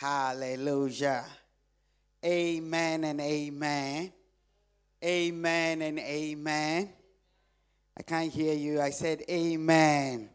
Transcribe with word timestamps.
Hallelujah. 0.00 1.26
Amen 2.24 3.04
and 3.04 3.20
amen. 3.20 4.10
Amen 5.04 5.82
and 5.82 5.98
amen. 5.98 6.90
I 7.98 8.02
can't 8.02 8.32
hear 8.32 8.54
you. 8.54 8.80
I 8.80 8.88
said 8.88 9.22
amen. 9.28 10.30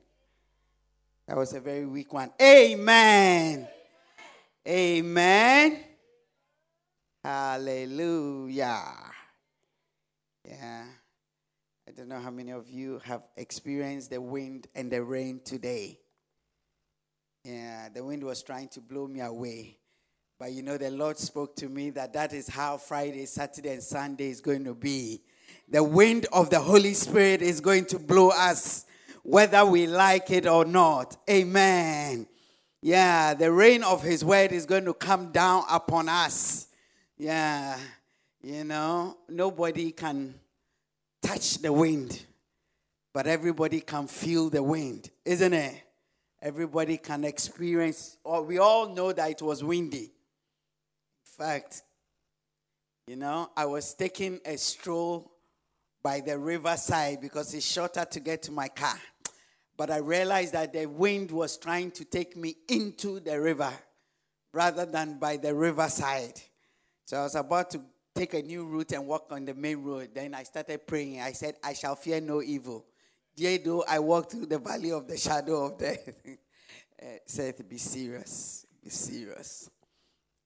That 1.27 1.35
was 1.35 1.53
a 1.53 1.59
very 1.59 1.87
weak 1.87 2.13
one. 2.13 2.31
Amen. 2.39 3.67
Amen. 4.67 5.79
Hallelujah. 7.23 8.83
Yeah. 10.47 10.85
I 11.87 11.91
don't 11.91 12.07
know 12.07 12.19
how 12.19 12.29
many 12.29 12.51
of 12.51 12.69
you 12.69 13.01
have 13.03 13.23
experienced 13.35 14.11
the 14.11 14.21
wind 14.21 14.67
and 14.75 14.91
the 14.91 15.01
rain 15.01 15.41
today. 15.43 15.97
Yeah, 17.45 17.89
the 17.93 18.03
wind 18.03 18.23
was 18.23 18.41
trying 18.41 18.69
to 18.69 18.81
blow 18.81 19.05
me 19.05 19.21
away. 19.21 19.77
But 20.39 20.51
you 20.51 20.63
know, 20.63 20.79
the 20.79 20.89
Lord 20.89 21.19
spoke 21.19 21.55
to 21.57 21.69
me 21.69 21.91
that 21.91 22.11
that 22.13 22.33
is 22.33 22.47
how 22.47 22.77
Friday, 22.77 23.27
Saturday, 23.27 23.73
and 23.73 23.83
Sunday 23.83 24.29
is 24.29 24.41
going 24.41 24.63
to 24.63 24.73
be. 24.73 25.21
The 25.69 25.83
wind 25.83 26.25
of 26.33 26.49
the 26.49 26.59
Holy 26.59 26.95
Spirit 26.95 27.43
is 27.43 27.61
going 27.61 27.85
to 27.85 27.99
blow 27.99 28.29
us, 28.29 28.85
whether 29.21 29.63
we 29.63 29.85
like 29.85 30.31
it 30.31 30.47
or 30.47 30.65
not. 30.65 31.17
Amen. 31.29 32.25
Yeah, 32.81 33.35
the 33.35 33.51
rain 33.51 33.83
of 33.83 34.01
His 34.01 34.25
word 34.25 34.51
is 34.51 34.65
going 34.65 34.85
to 34.85 34.95
come 34.95 35.31
down 35.31 35.65
upon 35.69 36.09
us. 36.09 36.65
Yeah, 37.15 37.77
you 38.41 38.63
know, 38.63 39.17
nobody 39.29 39.91
can 39.91 40.33
touch 41.21 41.59
the 41.59 41.71
wind, 41.71 42.25
but 43.13 43.27
everybody 43.27 43.81
can 43.81 44.07
feel 44.07 44.49
the 44.49 44.63
wind, 44.63 45.11
isn't 45.23 45.53
it? 45.53 45.84
Everybody 46.45 46.97
can 46.97 47.23
experience, 47.25 48.17
or 48.23 48.43
we 48.43 48.59
all 48.59 48.93
know 48.93 49.11
that 49.11 49.31
it 49.31 49.41
was 49.41 49.63
windy 49.63 50.03
In 50.03 50.11
fact, 51.23 51.81
you 53.07 53.15
know, 53.15 53.49
I 53.57 53.65
was 53.65 53.95
taking 53.95 54.39
a 54.45 54.55
stroll 54.55 55.31
by 56.03 56.19
the 56.19 56.37
riverside 56.37 57.19
because 57.19 57.51
it's 57.55 57.65
shorter 57.65 58.05
to 58.05 58.19
get 58.19 58.43
to 58.43 58.51
my 58.51 58.67
car. 58.67 58.93
But 59.75 59.89
I 59.89 59.97
realized 59.97 60.53
that 60.53 60.71
the 60.71 60.85
wind 60.85 61.31
was 61.31 61.57
trying 61.57 61.89
to 61.91 62.05
take 62.05 62.37
me 62.37 62.57
into 62.69 63.19
the 63.19 63.41
river 63.41 63.73
rather 64.53 64.85
than 64.85 65.17
by 65.17 65.37
the 65.37 65.51
riverside. 65.51 66.39
So 67.05 67.17
I 67.17 67.23
was 67.23 67.33
about 67.33 67.71
to 67.71 67.81
take 68.13 68.35
a 68.35 68.43
new 68.43 68.65
route 68.65 68.91
and 68.91 69.07
walk 69.07 69.29
on 69.31 69.45
the 69.45 69.55
main 69.55 69.81
road. 69.81 70.09
Then 70.13 70.35
I 70.35 70.43
started 70.43 70.85
praying. 70.85 71.21
I 71.21 71.31
said, 71.31 71.55
I 71.63 71.73
shall 71.73 71.95
fear 71.95 72.21
no 72.21 72.43
evil. 72.43 72.85
Yea, 73.37 73.57
though 73.57 73.83
I 73.87 73.99
walk 73.99 74.31
through 74.31 74.45
the 74.45 74.59
valley 74.59 74.91
of 74.91 75.07
the 75.07 75.17
shadow 75.17 75.65
of 75.65 75.77
death. 75.77 76.09
said, 77.25 77.67
Be 77.67 77.77
serious. 77.77 78.65
Be 78.83 78.89
serious. 78.89 79.69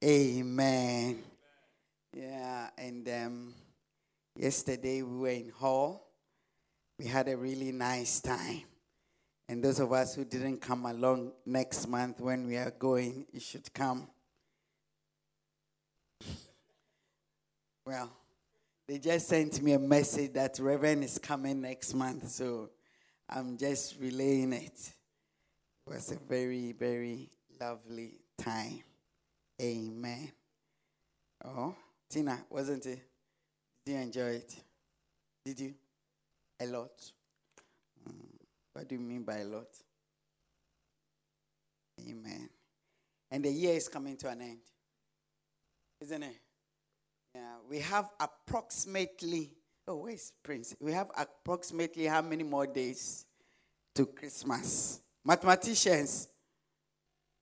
Amen. 0.03 1.23
Yeah, 2.13 2.69
and 2.77 3.07
um, 3.09 3.53
yesterday 4.35 5.01
we 5.01 5.17
were 5.17 5.29
in 5.29 5.49
hall. 5.49 6.07
We 6.97 7.05
had 7.05 7.27
a 7.27 7.37
really 7.37 7.71
nice 7.71 8.19
time. 8.21 8.63
And 9.47 9.63
those 9.63 9.79
of 9.79 9.91
us 9.91 10.15
who 10.15 10.25
didn't 10.25 10.61
come 10.61 10.85
along 10.85 11.31
next 11.45 11.87
month 11.87 12.19
when 12.19 12.47
we 12.47 12.55
are 12.57 12.71
going, 12.71 13.25
you 13.31 13.39
should 13.39 13.73
come. 13.73 14.07
Well, 17.85 18.11
they 18.87 18.99
just 18.99 19.27
sent 19.27 19.63
me 19.63 19.71
a 19.71 19.79
message 19.79 20.33
that 20.33 20.59
Reverend 20.59 21.03
is 21.03 21.17
coming 21.17 21.61
next 21.61 21.95
month, 21.95 22.29
so 22.29 22.69
I'm 23.29 23.57
just 23.57 23.95
relaying 23.99 24.53
it. 24.53 24.91
It 25.87 25.93
was 25.93 26.11
a 26.11 26.15
very, 26.15 26.71
very 26.71 27.29
lovely 27.59 28.19
time. 28.37 28.83
Amen. 29.61 30.31
Oh, 31.45 31.75
Tina, 32.09 32.39
wasn't 32.49 32.85
it? 32.85 33.01
Did 33.85 33.91
you 33.91 33.97
enjoy 33.99 34.29
it? 34.29 34.55
Did 35.45 35.59
you? 35.59 35.73
A 36.59 36.65
lot. 36.65 37.11
Mm. 38.07 38.15
What 38.73 38.87
do 38.87 38.95
you 38.95 39.01
mean 39.01 39.23
by 39.23 39.37
a 39.39 39.45
lot? 39.45 39.67
Amen. 42.07 42.49
And 43.31 43.45
the 43.45 43.51
year 43.51 43.75
is 43.75 43.87
coming 43.87 44.17
to 44.17 44.29
an 44.29 44.41
end. 44.41 44.59
Isn't 46.01 46.23
it? 46.23 46.35
Yeah. 47.35 47.55
We 47.69 47.79
have 47.79 48.09
approximately, 48.19 49.51
oh, 49.87 49.97
where's 49.97 50.31
Prince? 50.43 50.75
We 50.79 50.93
have 50.93 51.11
approximately 51.17 52.05
how 52.05 52.21
many 52.21 52.43
more 52.43 52.67
days 52.67 53.25
to 53.99 54.05
Christmas? 54.05 55.01
Mathematicians, 55.25 56.29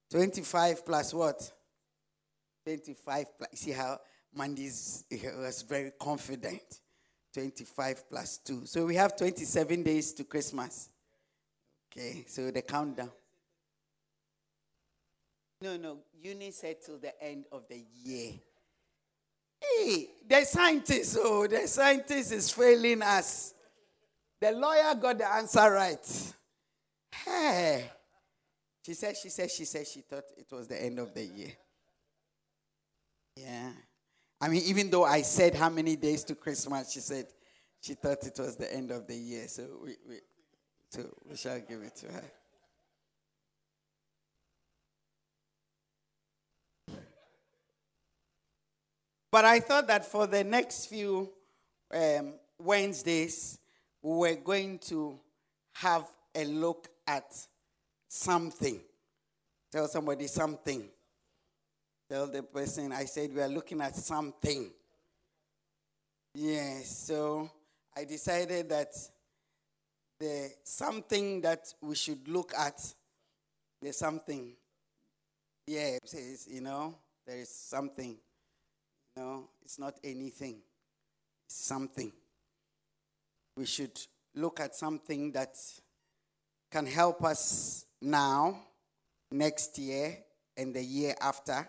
25 0.10 0.84
plus 0.84 1.14
what? 1.14 1.52
25 2.66 3.38
plus. 3.38 3.50
See 3.54 3.72
how 3.72 4.00
Mandy's 4.34 5.06
was 5.38 5.62
very 5.62 5.92
confident. 6.00 6.64
25 7.32 8.10
plus 8.10 8.40
2. 8.40 8.66
So 8.66 8.88
we 8.88 8.96
have 8.96 9.16
27 9.16 9.84
days 9.84 10.14
to 10.14 10.24
Christmas. 10.24 10.90
Okay, 11.92 12.26
so 12.28 12.50
the 12.50 12.64
countdown. 12.64 13.12
No, 15.62 15.78
no. 15.78 16.00
Uni 16.20 16.50
said 16.50 16.78
till 16.84 16.98
the 16.98 17.24
end 17.24 17.46
of 17.52 17.68
the 17.70 17.84
year. 18.04 18.32
Hey, 19.62 20.08
the 20.28 20.44
scientist, 20.44 21.20
oh, 21.22 21.46
the 21.46 21.68
scientist 21.68 22.32
is 22.32 22.50
failing 22.50 23.04
us. 23.04 23.54
The 24.42 24.52
lawyer 24.54 24.96
got 24.96 25.20
the 25.20 25.32
answer 25.32 25.72
right. 25.72 26.34
Hey. 27.26 27.92
She 28.86 28.94
said, 28.94 29.18
she 29.18 29.30
said, 29.30 29.52
she 29.52 29.66
said, 29.66 29.88
she 29.88 30.02
thought 30.02 30.24
it 30.38 30.48
was 30.52 30.68
the 30.68 30.82
end 30.82 31.00
of 31.00 31.14
the 31.14 31.24
year. 31.26 31.52
Yeah. 33.36 33.72
I 34.40 34.48
mean, 34.48 34.64
even 34.66 34.90
though 34.90 35.04
I 35.04 35.24
said 35.24 35.56
how 35.56 35.70
many 35.70 35.96
days 35.96 36.24
to 36.26 36.36
Christmas, 36.36 36.92
she 36.92 37.00
said 37.00 37.26
she 37.82 37.96
thought 37.96 38.26
it 38.26 38.38
was 38.40 38.56
the 38.56 38.74
end 38.74 38.92
of 38.92 39.08
the 39.08 39.16
year. 39.16 39.48
So 39.48 39.64
we, 39.84 39.96
we, 40.08 40.20
so 40.90 41.04
we 41.30 41.36
shall 41.36 41.60
give 41.60 41.82
it 41.82 41.96
to 41.98 42.06
her. 42.08 42.24
But 49.30 49.46
I 49.46 49.60
thought 49.60 49.88
that 49.88 50.06
for 50.06 50.26
the 50.26 50.44
next 50.44 50.86
few 50.86 51.30
um, 51.94 52.36
Wednesdays, 52.58 53.60
we 54.02 54.16
were 54.16 54.36
going 54.36 54.80
to 54.80 55.20
have 55.74 56.06
look 56.46 56.88
at 57.06 57.36
something. 58.08 58.80
Tell 59.72 59.88
somebody 59.88 60.28
something. 60.28 60.88
Tell 62.10 62.28
the 62.28 62.44
person, 62.44 62.94
I 62.94 63.06
said, 63.06 63.34
we 63.34 63.42
are 63.42 63.50
looking 63.50 63.82
at 63.82 63.96
something. 63.96 64.72
Yes, 66.34 67.06
so 67.08 67.50
I 67.96 68.06
decided 68.06 68.70
that 68.70 68.94
the 70.20 70.52
something 70.64 71.42
that 71.42 71.74
we 71.82 71.96
should 71.96 72.28
look 72.28 72.54
at, 72.58 72.82
there's 73.82 73.98
something. 73.98 74.54
Yeah, 75.66 75.98
says, 76.06 76.48
you 76.50 76.62
know, 76.62 76.96
there 77.26 77.38
is 77.38 77.50
something. 77.50 78.18
Know, 79.16 79.50
it's 79.66 79.80
not 79.80 79.98
anything, 80.04 80.60
it's 81.48 81.56
something. 81.56 82.12
We 83.56 83.66
should 83.66 84.00
look 84.36 84.60
at 84.60 84.76
something 84.76 85.32
that 85.32 85.58
can 86.72 86.86
help 86.86 87.24
us 87.24 87.86
now, 88.02 88.60
next 89.32 89.78
year, 89.78 90.18
and 90.56 90.74
the 90.74 90.84
year 90.84 91.16
after 91.22 91.68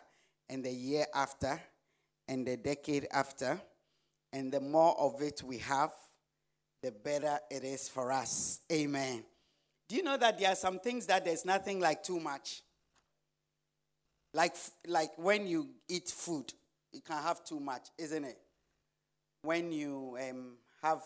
and 0.49 0.65
the 0.65 0.73
year 0.73 1.07
after 1.15 1.61
and 2.27 2.47
the 2.47 2.57
decade 2.57 3.07
after. 3.13 3.61
And 4.33 4.53
the 4.53 4.61
more 4.61 4.99
of 4.99 5.23
it 5.23 5.43
we 5.43 5.59
have, 5.59 5.93
the 6.83 6.91
better 6.91 7.39
it 7.51 7.65
is 7.65 7.89
for 7.89 8.13
us. 8.13 8.61
Amen. 8.71 9.25
Do 9.89 9.97
you 9.97 10.03
know 10.03 10.17
that 10.17 10.39
there 10.39 10.51
are 10.51 10.57
some 10.57 10.79
things 10.79 11.07
that 11.07 11.25
there's 11.25 11.45
nothing 11.45 11.81
like 11.81 12.03
too 12.03 12.21
much? 12.21 12.63
Like, 14.35 14.55
like 14.87 15.13
when 15.17 15.47
you 15.47 15.69
eat 15.89 16.09
food, 16.09 16.53
you 16.93 17.01
can 17.01 17.23
have 17.23 17.43
too 17.45 17.59
much, 17.59 17.89
isn't 17.97 18.25
it? 18.25 18.39
When 19.43 19.73
you 19.73 20.19
um, 20.29 20.59
have 20.83 21.03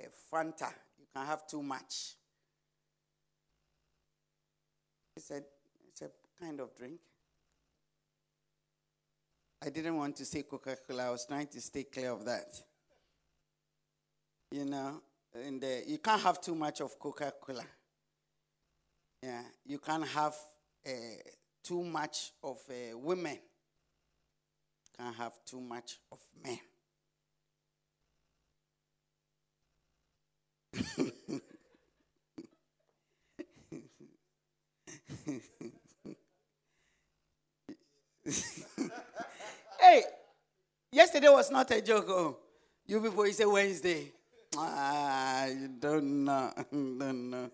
a 0.00 0.06
Fanta, 0.32 0.72
you 0.98 1.06
can 1.14 1.24
have 1.24 1.46
too 1.46 1.62
much. 1.62 2.16
It's 5.16 5.30
a, 5.30 5.42
it's 5.88 6.02
a 6.02 6.10
kind 6.40 6.60
of 6.60 6.74
drink. 6.76 7.00
I 9.62 9.70
didn't 9.70 9.96
want 9.96 10.16
to 10.16 10.24
say 10.24 10.42
Coca 10.42 10.76
Cola. 10.86 11.06
I 11.06 11.10
was 11.10 11.24
trying 11.26 11.46
to 11.48 11.60
stay 11.60 11.84
clear 11.84 12.10
of 12.10 12.24
that. 12.24 12.54
You 14.50 14.64
know, 14.64 15.02
and 15.34 15.62
uh, 15.62 15.66
you 15.86 15.98
can't 15.98 16.20
have 16.22 16.40
too 16.40 16.54
much 16.54 16.80
of 16.80 16.98
Coca 16.98 17.32
Cola. 17.40 17.64
Yeah, 19.22 19.42
you 19.64 19.78
can't 19.78 20.06
have 20.08 20.34
uh, 20.86 20.90
too 21.62 21.82
much 21.82 22.32
of 22.42 22.58
uh, 22.68 22.96
women. 22.98 23.38
Can't 24.98 25.16
have 25.16 25.32
too 25.44 25.60
much 25.60 25.98
of 26.12 26.18
men. 26.42 26.60
hey, 39.80 40.02
yesterday 40.90 41.28
was 41.28 41.50
not 41.50 41.70
a 41.70 41.80
joke. 41.80 42.06
Oh, 42.08 42.36
you 42.86 43.00
people, 43.00 43.22
it's 43.24 43.40
a 43.40 43.48
Wednesday. 43.48 44.12
Ah, 44.56 45.46
you 45.46 45.68
don't 45.78 46.24
know, 46.24 46.52
don't 46.72 47.30
know. 47.30 47.50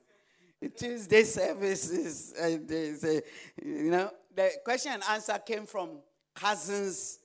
Tuesday 0.76 1.24
services, 1.24 2.34
uh, 2.40 2.58
they 2.66 2.92
say, 2.92 3.22
you 3.64 3.90
know, 3.90 4.10
the 4.34 4.50
question 4.64 4.92
and 4.92 5.02
answer 5.10 5.38
came 5.44 5.66
from 5.66 5.98
cousins, 6.34 7.18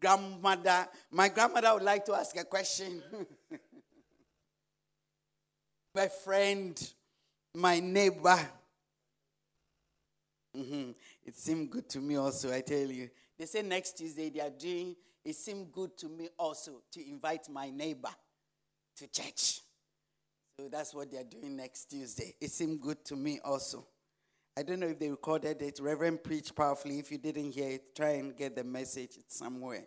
grandmother. 0.00 0.88
My 1.10 1.28
grandmother 1.28 1.74
would 1.74 1.84
like 1.84 2.04
to 2.06 2.14
ask 2.14 2.36
a 2.36 2.44
question. 2.44 3.02
my 5.94 6.08
friend, 6.08 6.92
my 7.54 7.78
neighbor. 7.78 8.38
Mm-hmm. 10.56 10.90
It 11.24 11.36
seemed 11.36 11.70
good 11.70 11.88
to 11.90 12.00
me 12.00 12.16
also, 12.16 12.52
I 12.52 12.60
tell 12.60 12.90
you. 12.90 13.08
They 13.38 13.46
say 13.46 13.62
next 13.62 13.96
Tuesday 13.96 14.30
they 14.30 14.40
are 14.40 14.50
doing, 14.50 14.94
it 15.24 15.34
seemed 15.34 15.72
good 15.72 15.96
to 15.98 16.08
me 16.08 16.28
also 16.38 16.82
to 16.92 17.08
invite 17.08 17.48
my 17.48 17.70
neighbor 17.70 18.10
to 18.96 19.06
church. 19.08 19.60
So 20.58 20.68
that's 20.70 20.94
what 20.94 21.10
they're 21.10 21.24
doing 21.24 21.56
next 21.56 21.86
Tuesday. 21.86 22.34
It 22.40 22.50
seemed 22.50 22.80
good 22.80 23.04
to 23.06 23.16
me 23.16 23.40
also. 23.42 23.86
I 24.56 24.62
don't 24.62 24.80
know 24.80 24.88
if 24.88 24.98
they 24.98 25.08
recorded 25.08 25.62
it. 25.62 25.80
Reverend 25.80 26.22
preached 26.22 26.54
powerfully. 26.54 26.98
If 26.98 27.10
you 27.10 27.16
didn't 27.16 27.52
hear 27.52 27.70
it, 27.70 27.96
try 27.96 28.10
and 28.10 28.36
get 28.36 28.54
the 28.54 28.64
message. 28.64 29.16
It's 29.16 29.38
somewhere. 29.38 29.84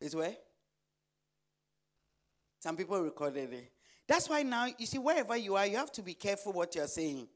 It's 0.00 0.14
where? 0.14 0.34
Some 2.58 2.76
people 2.76 3.00
recorded 3.00 3.52
it. 3.52 3.72
That's 4.08 4.28
why 4.28 4.42
now, 4.42 4.66
you 4.76 4.86
see, 4.86 4.98
wherever 4.98 5.36
you 5.36 5.54
are, 5.54 5.66
you 5.66 5.76
have 5.76 5.92
to 5.92 6.02
be 6.02 6.14
careful 6.14 6.52
what 6.52 6.74
you're 6.74 6.88
saying. 6.88 7.28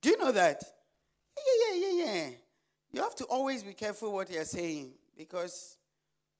Do 0.00 0.10
you 0.10 0.18
know 0.18 0.32
that? 0.32 0.62
Yeah, 1.36 1.74
yeah, 1.74 1.86
yeah, 1.86 2.04
yeah. 2.04 2.28
You 2.92 3.02
have 3.02 3.14
to 3.16 3.24
always 3.24 3.62
be 3.62 3.74
careful 3.74 4.12
what 4.12 4.30
you're 4.30 4.44
saying 4.44 4.92
because, 5.16 5.76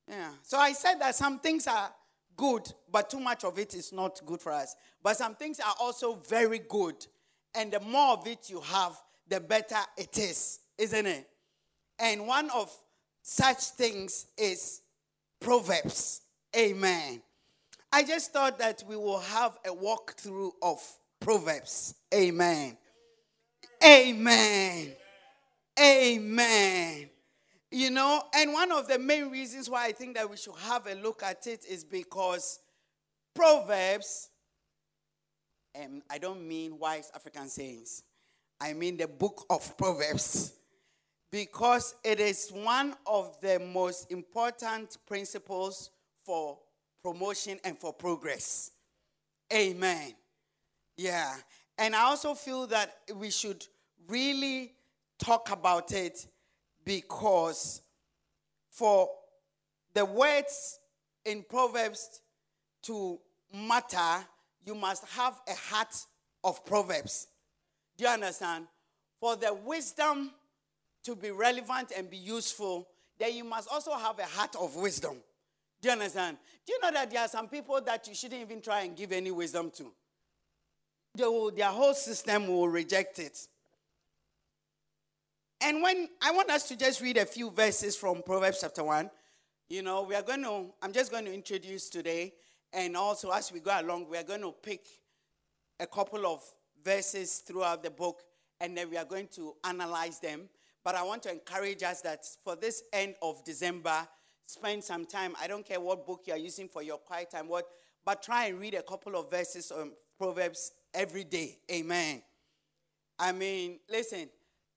yeah. 0.08 0.30
So 0.42 0.58
I 0.58 0.72
said 0.72 0.96
that 1.00 1.14
some 1.14 1.38
things 1.40 1.66
are 1.66 1.90
good, 2.36 2.72
but 2.90 3.10
too 3.10 3.20
much 3.20 3.44
of 3.44 3.58
it 3.58 3.74
is 3.74 3.92
not 3.92 4.20
good 4.24 4.40
for 4.40 4.52
us. 4.52 4.74
But 5.02 5.16
some 5.16 5.34
things 5.34 5.60
are 5.60 5.74
also 5.80 6.14
very 6.28 6.60
good. 6.60 7.06
And 7.54 7.72
the 7.72 7.80
more 7.80 8.14
of 8.14 8.26
it 8.26 8.48
you 8.48 8.60
have, 8.60 9.00
the 9.28 9.40
better 9.40 9.76
it 9.96 10.16
is, 10.16 10.60
isn't 10.78 11.06
it? 11.06 11.28
And 11.98 12.26
one 12.26 12.48
of 12.50 12.74
such 13.22 13.62
things 13.72 14.26
is 14.38 14.80
Proverbs. 15.40 16.22
Amen. 16.56 17.20
I 17.92 18.04
just 18.04 18.32
thought 18.32 18.58
that 18.58 18.84
we 18.88 18.96
will 18.96 19.20
have 19.20 19.58
a 19.66 19.70
walkthrough 19.70 20.52
of 20.62 20.80
Proverbs. 21.20 21.94
Amen. 22.14 22.76
Amen. 23.84 24.92
Amen. 25.78 27.10
You 27.70 27.90
know, 27.90 28.22
and 28.34 28.52
one 28.52 28.72
of 28.72 28.88
the 28.88 28.98
main 28.98 29.30
reasons 29.30 29.68
why 29.68 29.86
I 29.86 29.92
think 29.92 30.16
that 30.16 30.28
we 30.28 30.36
should 30.36 30.56
have 30.56 30.86
a 30.86 30.94
look 30.94 31.22
at 31.22 31.46
it 31.46 31.64
is 31.66 31.84
because 31.84 32.60
Proverbs, 33.34 34.30
and 35.74 36.02
I 36.10 36.18
don't 36.18 36.46
mean 36.46 36.78
wise 36.78 37.10
African 37.14 37.48
sayings, 37.48 38.02
I 38.60 38.72
mean 38.72 38.96
the 38.96 39.06
book 39.06 39.44
of 39.50 39.76
Proverbs, 39.76 40.54
because 41.30 41.94
it 42.02 42.20
is 42.20 42.50
one 42.50 42.96
of 43.06 43.38
the 43.40 43.58
most 43.60 44.10
important 44.10 44.96
principles 45.06 45.90
for 46.24 46.58
promotion 47.02 47.60
and 47.64 47.78
for 47.78 47.92
progress. 47.92 48.72
Amen. 49.52 50.14
Yeah. 50.96 51.34
And 51.78 51.94
I 51.94 52.02
also 52.02 52.34
feel 52.34 52.66
that 52.66 52.98
we 53.14 53.30
should 53.30 53.64
really 54.08 54.72
talk 55.18 55.50
about 55.52 55.92
it 55.92 56.26
because 56.84 57.82
for 58.70 59.08
the 59.94 60.04
words 60.04 60.80
in 61.24 61.44
Proverbs 61.48 62.20
to 62.82 63.18
matter, 63.54 64.24
you 64.64 64.74
must 64.74 65.04
have 65.08 65.40
a 65.48 65.54
heart 65.54 65.94
of 66.42 66.64
Proverbs. 66.64 67.28
Do 67.96 68.04
you 68.04 68.10
understand? 68.10 68.66
For 69.20 69.36
the 69.36 69.54
wisdom 69.54 70.32
to 71.04 71.14
be 71.14 71.30
relevant 71.30 71.92
and 71.96 72.10
be 72.10 72.16
useful, 72.16 72.88
then 73.18 73.34
you 73.34 73.44
must 73.44 73.68
also 73.70 73.92
have 73.92 74.18
a 74.18 74.24
heart 74.24 74.54
of 74.56 74.76
wisdom. 74.76 75.16
Do 75.80 75.88
you 75.88 75.92
understand? 75.92 76.38
Do 76.66 76.72
you 76.72 76.80
know 76.82 76.90
that 76.92 77.10
there 77.10 77.20
are 77.20 77.28
some 77.28 77.48
people 77.48 77.80
that 77.82 78.06
you 78.08 78.14
shouldn't 78.14 78.40
even 78.40 78.60
try 78.60 78.82
and 78.82 78.96
give 78.96 79.12
any 79.12 79.30
wisdom 79.30 79.70
to? 79.76 79.92
Will, 81.16 81.50
their 81.50 81.66
whole 81.66 81.94
system 81.94 82.48
will 82.48 82.68
reject 82.68 83.18
it. 83.18 83.38
And 85.60 85.82
when 85.82 86.08
I 86.22 86.30
want 86.30 86.50
us 86.50 86.68
to 86.68 86.76
just 86.76 87.00
read 87.00 87.16
a 87.16 87.26
few 87.26 87.50
verses 87.50 87.96
from 87.96 88.22
Proverbs 88.22 88.58
chapter 88.60 88.84
1, 88.84 89.10
you 89.68 89.82
know, 89.82 90.02
we 90.02 90.14
are 90.14 90.22
going 90.22 90.42
to, 90.42 90.66
I'm 90.80 90.92
just 90.92 91.10
going 91.10 91.24
to 91.24 91.34
introduce 91.34 91.90
today, 91.90 92.32
and 92.72 92.96
also 92.96 93.30
as 93.30 93.52
we 93.52 93.60
go 93.60 93.72
along, 93.78 94.08
we 94.08 94.16
are 94.16 94.22
going 94.22 94.42
to 94.42 94.52
pick 94.62 94.86
a 95.80 95.86
couple 95.86 96.26
of 96.26 96.42
verses 96.84 97.38
throughout 97.38 97.82
the 97.82 97.90
book, 97.90 98.22
and 98.60 98.76
then 98.76 98.88
we 98.88 98.96
are 98.96 99.04
going 99.04 99.28
to 99.28 99.54
analyze 99.64 100.20
them. 100.20 100.48
But 100.84 100.94
I 100.94 101.02
want 101.02 101.24
to 101.24 101.32
encourage 101.32 101.82
us 101.82 102.00
that 102.02 102.24
for 102.44 102.56
this 102.56 102.84
end 102.92 103.16
of 103.20 103.44
December, 103.44 104.06
spend 104.46 104.84
some 104.84 105.04
time. 105.04 105.34
I 105.40 105.48
don't 105.48 105.66
care 105.66 105.80
what 105.80 106.06
book 106.06 106.22
you 106.26 106.32
are 106.32 106.38
using 106.38 106.68
for 106.68 106.82
your 106.82 106.98
quiet 106.98 107.30
time, 107.30 107.48
what, 107.48 107.66
but 108.04 108.22
try 108.22 108.46
and 108.46 108.60
read 108.60 108.74
a 108.74 108.82
couple 108.82 109.16
of 109.16 109.30
verses 109.30 109.70
on 109.70 109.90
Proverbs 110.16 110.72
every 110.94 111.24
day. 111.24 111.58
Amen. 111.70 112.22
I 113.18 113.32
mean, 113.32 113.80
listen, 113.90 114.28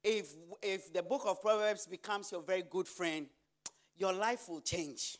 if 0.03 0.33
if 0.61 0.91
the 0.91 1.03
book 1.03 1.23
of 1.25 1.41
Proverbs 1.41 1.85
becomes 1.87 2.31
your 2.31 2.41
very 2.41 2.63
good 2.63 2.87
friend, 2.87 3.27
your 3.95 4.13
life 4.13 4.49
will 4.49 4.61
change. 4.61 5.17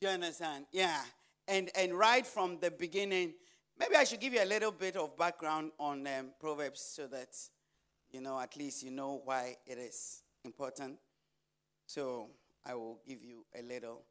You 0.00 0.08
understand? 0.08 0.66
Yeah. 0.72 1.00
And 1.46 1.70
and 1.76 1.94
right 1.94 2.26
from 2.26 2.58
the 2.60 2.70
beginning, 2.70 3.34
maybe 3.78 3.96
I 3.96 4.04
should 4.04 4.20
give 4.20 4.32
you 4.34 4.42
a 4.42 4.46
little 4.46 4.72
bit 4.72 4.96
of 4.96 5.16
background 5.16 5.72
on 5.78 6.06
um, 6.06 6.30
Proverbs 6.40 6.80
so 6.80 7.06
that 7.08 7.36
you 8.10 8.20
know 8.20 8.40
at 8.40 8.56
least 8.56 8.82
you 8.82 8.90
know 8.90 9.20
why 9.24 9.56
it 9.66 9.78
is 9.78 10.22
important. 10.44 10.98
So 11.86 12.30
I 12.64 12.74
will 12.74 13.00
give 13.06 13.22
you 13.22 13.44
a 13.56 13.62
little 13.62 14.02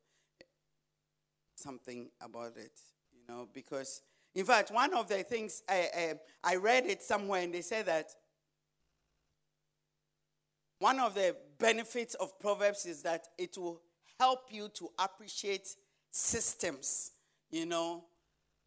something 1.56 2.10
about 2.22 2.58
it, 2.58 2.80
you 3.12 3.22
know, 3.28 3.48
because 3.54 4.02
in 4.36 4.46
fact, 4.46 4.72
one 4.72 4.94
of 4.94 5.08
the 5.08 5.24
things 5.24 5.62
I, 5.70 6.16
I, 6.44 6.56
read 6.56 6.86
it 6.86 7.04
somewhere 7.04 7.42
and 7.42 7.54
they 7.54 7.62
said 7.62 7.86
that 7.86 8.08
one 10.80 11.00
of 11.00 11.14
the 11.14 11.36
benefits 11.60 12.16
of 12.16 12.40
Proverbs 12.40 12.86
is 12.86 13.04
that 13.04 13.28
it 13.38 13.58
will 13.58 13.82
help 14.20 14.48
you 14.50 14.70
to 14.70 14.90
appreciate 14.98 15.76
systems, 16.10 17.12
you 17.52 17.66
know, 17.68 18.06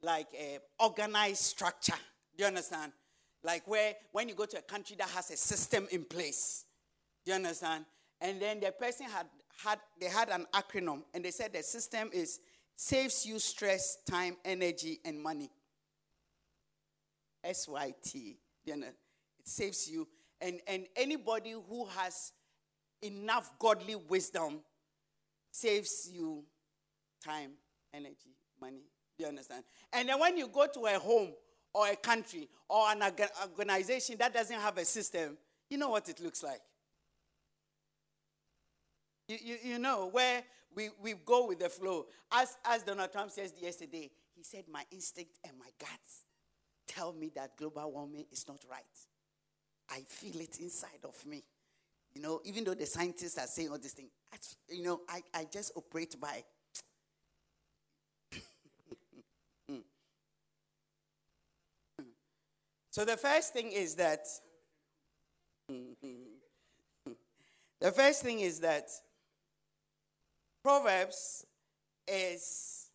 like 0.02 0.28
a 0.38 0.58
organized 0.78 1.42
structure. 1.42 1.98
Do 2.36 2.44
you 2.44 2.48
understand? 2.48 2.92
Like 3.42 3.66
where 3.66 3.94
when 4.12 4.28
you 4.28 4.34
go 4.34 4.46
to 4.46 4.58
a 4.58 4.62
country 4.62 4.96
that 4.98 5.08
has 5.10 5.30
a 5.30 5.36
system 5.36 5.88
in 5.90 6.04
place. 6.04 6.64
Do 7.24 7.32
you 7.32 7.36
understand? 7.36 7.84
And 8.20 8.40
then 8.40 8.60
the 8.60 8.70
person 8.72 9.06
had 9.06 9.26
had 9.64 9.80
they 10.00 10.06
had 10.06 10.28
an 10.28 10.46
acronym 10.54 11.02
and 11.12 11.24
they 11.24 11.30
said 11.32 11.52
the 11.52 11.62
system 11.62 12.10
is 12.12 12.38
saves 12.76 13.24
you 13.24 13.38
stress, 13.38 13.98
time, 14.08 14.36
energy, 14.44 15.00
and 15.04 15.20
money. 15.20 15.50
SYT. 17.52 18.36
Know, 18.66 18.86
it 18.86 18.94
saves 19.44 19.88
you. 19.90 20.08
And, 20.40 20.60
and 20.66 20.86
anybody 20.96 21.52
who 21.52 21.86
has 21.86 22.32
enough 23.02 23.50
godly 23.58 23.94
wisdom 23.94 24.60
saves 25.50 26.10
you 26.12 26.44
time, 27.24 27.52
energy, 27.94 28.36
money. 28.60 28.82
Do 29.16 29.24
you 29.24 29.28
understand? 29.28 29.64
And 29.92 30.08
then 30.08 30.20
when 30.20 30.36
you 30.36 30.48
go 30.48 30.66
to 30.66 30.80
a 30.86 30.98
home 30.98 31.32
or 31.72 31.88
a 31.88 31.96
country 31.96 32.48
or 32.68 32.90
an 32.90 33.02
organization 33.42 34.16
that 34.18 34.34
doesn't 34.34 34.60
have 34.60 34.76
a 34.78 34.84
system, 34.84 35.38
you 35.70 35.78
know 35.78 35.88
what 35.88 36.08
it 36.08 36.20
looks 36.20 36.42
like. 36.42 36.60
You, 39.28 39.38
you, 39.42 39.56
you 39.64 39.78
know, 39.78 40.08
where 40.12 40.42
we, 40.74 40.90
we 41.02 41.14
go 41.24 41.46
with 41.46 41.58
the 41.58 41.68
flow. 41.68 42.06
As, 42.30 42.56
as 42.64 42.82
Donald 42.82 43.10
Trump 43.10 43.30
says 43.30 43.54
yesterday, 43.60 44.10
he 44.34 44.44
said, 44.44 44.64
My 44.70 44.84
instinct 44.92 45.38
and 45.44 45.58
my 45.58 45.70
guts 45.80 46.25
tell 46.96 47.12
me 47.12 47.30
that 47.34 47.56
global 47.56 47.92
warming 47.92 48.24
is 48.32 48.48
not 48.48 48.60
right. 48.70 48.80
I 49.90 50.00
feel 50.06 50.40
it 50.40 50.58
inside 50.60 51.04
of 51.04 51.24
me. 51.26 51.42
You 52.14 52.22
know, 52.22 52.40
even 52.44 52.64
though 52.64 52.74
the 52.74 52.86
scientists 52.86 53.36
are 53.38 53.46
saying 53.46 53.68
all 53.70 53.78
these 53.78 53.92
things, 53.92 54.10
you 54.70 54.82
know, 54.82 55.02
I, 55.08 55.22
I 55.34 55.46
just 55.52 55.72
operate 55.76 56.18
by. 56.18 56.42
so 62.90 63.04
the 63.04 63.16
first 63.16 63.52
thing 63.52 63.70
is 63.72 63.94
that. 63.96 64.26
the 67.80 67.92
first 67.92 68.22
thing 68.22 68.40
is 68.40 68.60
that 68.60 68.88
Proverbs 70.62 71.44
is 72.08 72.86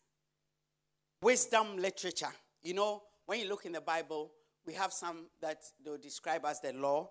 wisdom 1.22 1.76
literature. 1.76 2.32
You 2.62 2.74
know, 2.74 3.02
when 3.32 3.40
you 3.40 3.48
look 3.48 3.64
in 3.64 3.72
the 3.72 3.80
Bible, 3.80 4.30
we 4.66 4.74
have 4.74 4.92
some 4.92 5.24
that 5.40 5.62
they'll 5.82 5.96
describe 5.96 6.44
as 6.44 6.60
the 6.60 6.70
law, 6.74 7.08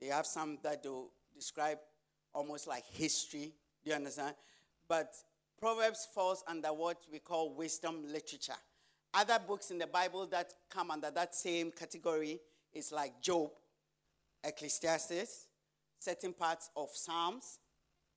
they 0.00 0.08
have 0.08 0.26
some 0.26 0.58
that 0.64 0.82
they'll 0.82 1.10
describe 1.32 1.78
almost 2.34 2.66
like 2.66 2.82
history. 2.84 3.52
Do 3.84 3.90
you 3.90 3.94
understand? 3.94 4.34
But 4.88 5.14
Proverbs 5.60 6.08
falls 6.12 6.42
under 6.48 6.72
what 6.72 6.96
we 7.12 7.20
call 7.20 7.54
wisdom 7.54 8.02
literature. 8.12 8.58
Other 9.14 9.38
books 9.46 9.70
in 9.70 9.78
the 9.78 9.86
Bible 9.86 10.26
that 10.26 10.52
come 10.68 10.90
under 10.90 11.08
that 11.12 11.36
same 11.36 11.70
category 11.70 12.40
is 12.72 12.90
like 12.90 13.22
Job, 13.22 13.50
Ecclesiastes, 14.42 15.46
certain 16.00 16.32
parts 16.32 16.68
of 16.76 16.88
Psalms, 16.92 17.60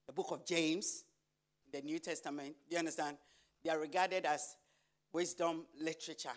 the 0.08 0.14
book 0.14 0.32
of 0.32 0.44
James, 0.44 1.04
the 1.72 1.84
New 1.84 2.00
Testament. 2.00 2.56
Do 2.68 2.74
you 2.74 2.80
understand? 2.80 3.18
They 3.64 3.70
are 3.70 3.78
regarded 3.78 4.26
as 4.26 4.56
wisdom 5.12 5.68
literature. 5.80 6.32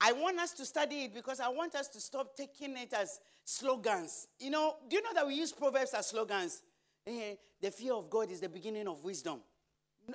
I 0.00 0.12
want 0.12 0.38
us 0.38 0.52
to 0.52 0.66
study 0.66 1.04
it 1.04 1.14
because 1.14 1.40
I 1.40 1.48
want 1.48 1.74
us 1.74 1.88
to 1.88 2.00
stop 2.00 2.36
taking 2.36 2.76
it 2.76 2.92
as 2.92 3.18
slogans. 3.44 4.28
You 4.38 4.50
know, 4.50 4.76
do 4.88 4.96
you 4.96 5.02
know 5.02 5.14
that 5.14 5.26
we 5.26 5.34
use 5.34 5.52
proverbs 5.52 5.94
as 5.94 6.08
slogans? 6.08 6.62
Eh, 7.06 7.34
the 7.60 7.70
fear 7.70 7.94
of 7.94 8.10
God 8.10 8.30
is 8.30 8.40
the 8.40 8.48
beginning 8.48 8.88
of 8.88 9.02
wisdom. 9.02 9.40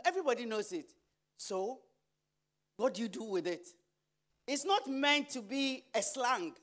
Everybody 0.06 0.46
knows 0.46 0.72
it. 0.72 0.92
So, 1.38 1.80
what 2.78 2.94
do 2.94 3.02
you 3.02 3.08
do 3.08 3.24
with 3.24 3.48
it? 3.48 3.66
It's 4.48 4.66
not 4.66 4.88
meant 4.88 5.30
to 5.32 5.42
be 5.42 5.84
a 5.94 6.02
slang. 6.02 6.54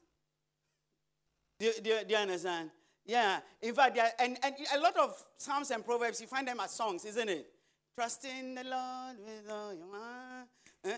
Do, 1.59 1.73
do, 1.83 1.99
do 2.07 2.15
you 2.15 2.17
understand? 2.17 2.71
Yeah. 3.05 3.41
In 3.63 3.75
fact, 3.75 3.99
are, 3.99 4.11
and, 4.21 4.39
and 4.43 4.55
a 4.75 4.81
lot 4.81 4.97
of 4.97 5.15
Psalms 5.37 5.71
and 5.71 5.85
Proverbs, 5.85 6.21
you 6.21 6.27
find 6.27 6.47
them 6.47 6.61
as 6.61 6.71
songs, 6.71 7.05
isn't 7.05 7.29
it? 7.29 7.47
Trust 7.95 8.27
in 8.27 8.55
the 8.55 8.65
Lord 8.65 9.17
with 9.25 9.51
all 9.51 9.75
your 9.75 9.91
heart. 9.91 10.49
Eh? 10.85 10.97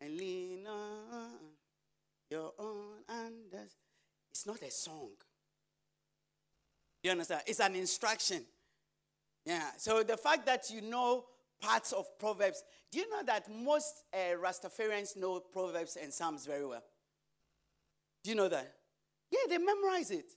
And 0.00 0.16
lean 0.16 0.66
on 0.66 1.28
your 2.30 2.52
own 2.58 3.02
understanding. 3.08 3.68
It's 4.30 4.46
not 4.46 4.62
a 4.62 4.70
song. 4.70 5.10
You 7.02 7.10
understand? 7.10 7.42
It's 7.46 7.60
an 7.60 7.74
instruction. 7.74 8.44
Yeah. 9.44 9.70
So 9.76 10.02
the 10.02 10.16
fact 10.16 10.46
that 10.46 10.70
you 10.70 10.82
know 10.82 11.24
parts 11.60 11.92
of 11.92 12.06
Proverbs, 12.18 12.62
do 12.90 12.98
you 12.98 13.10
know 13.10 13.22
that 13.24 13.50
most 13.50 14.04
uh, 14.12 14.36
Rastafarians 14.36 15.16
know 15.16 15.40
Proverbs 15.40 15.96
and 16.00 16.12
Psalms 16.12 16.46
very 16.46 16.64
well? 16.64 16.82
Do 18.22 18.30
you 18.30 18.36
know 18.36 18.48
that? 18.48 18.74
Yeah, 19.30 19.38
they 19.48 19.58
memorize 19.58 20.10
it. 20.10 20.32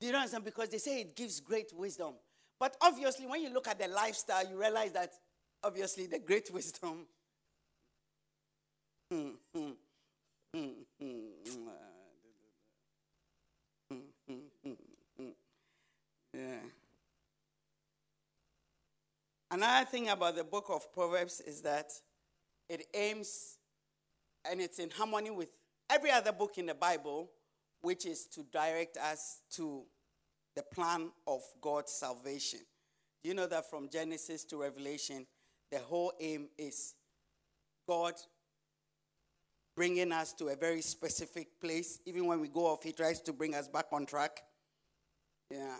Do 0.00 0.06
you 0.06 0.14
understand? 0.14 0.44
Because 0.44 0.68
they 0.68 0.78
say 0.78 1.00
it 1.00 1.16
gives 1.16 1.40
great 1.40 1.72
wisdom. 1.74 2.14
But 2.58 2.76
obviously, 2.80 3.26
when 3.26 3.42
you 3.42 3.52
look 3.52 3.68
at 3.68 3.78
the 3.78 3.88
lifestyle, 3.88 4.48
you 4.48 4.58
realize 4.58 4.92
that 4.92 5.12
obviously 5.62 6.06
the 6.06 6.18
great 6.18 6.50
wisdom. 6.52 7.06
Another 19.50 19.84
thing 19.84 20.08
about 20.08 20.36
the 20.36 20.44
book 20.44 20.64
of 20.70 20.90
Proverbs 20.94 21.42
is 21.42 21.60
that 21.60 21.92
it 22.70 22.86
aims 22.94 23.58
and 24.50 24.62
it's 24.62 24.78
in 24.78 24.88
harmony 24.88 25.30
with 25.30 25.50
every 25.90 26.10
other 26.10 26.32
book 26.32 26.56
in 26.56 26.64
the 26.64 26.74
Bible, 26.74 27.30
which 27.82 28.06
is 28.06 28.24
to 28.28 28.44
direct 28.44 28.96
us 28.96 29.42
to 29.50 29.82
the 30.56 30.62
plan 30.62 31.10
of 31.26 31.42
God's 31.60 31.92
salvation. 31.92 32.60
Do 33.22 33.28
you 33.28 33.34
know 33.34 33.46
that 33.46 33.68
from 33.68 33.90
Genesis 33.90 34.44
to 34.44 34.56
Revelation, 34.56 35.26
the 35.70 35.80
whole 35.80 36.14
aim 36.18 36.48
is 36.56 36.94
God 37.86 38.14
bringing 39.74 40.12
us 40.12 40.32
to 40.34 40.48
a 40.48 40.56
very 40.56 40.82
specific 40.82 41.60
place. 41.60 41.98
Even 42.06 42.26
when 42.26 42.40
we 42.40 42.48
go 42.48 42.66
off, 42.66 42.82
He 42.82 42.92
tries 42.92 43.20
to 43.22 43.32
bring 43.32 43.54
us 43.54 43.68
back 43.68 43.86
on 43.92 44.06
track. 44.06 44.42
Yeah. 45.50 45.76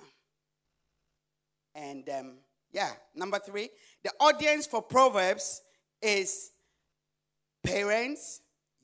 And 1.75 2.09
um, 2.09 2.35
yeah, 2.73 2.91
number 3.15 3.39
three, 3.39 3.71
the 4.03 4.11
audience 4.21 4.67
for 4.67 4.83
Proverbs 4.83 5.63
is 6.01 6.51
parents, 7.63 8.41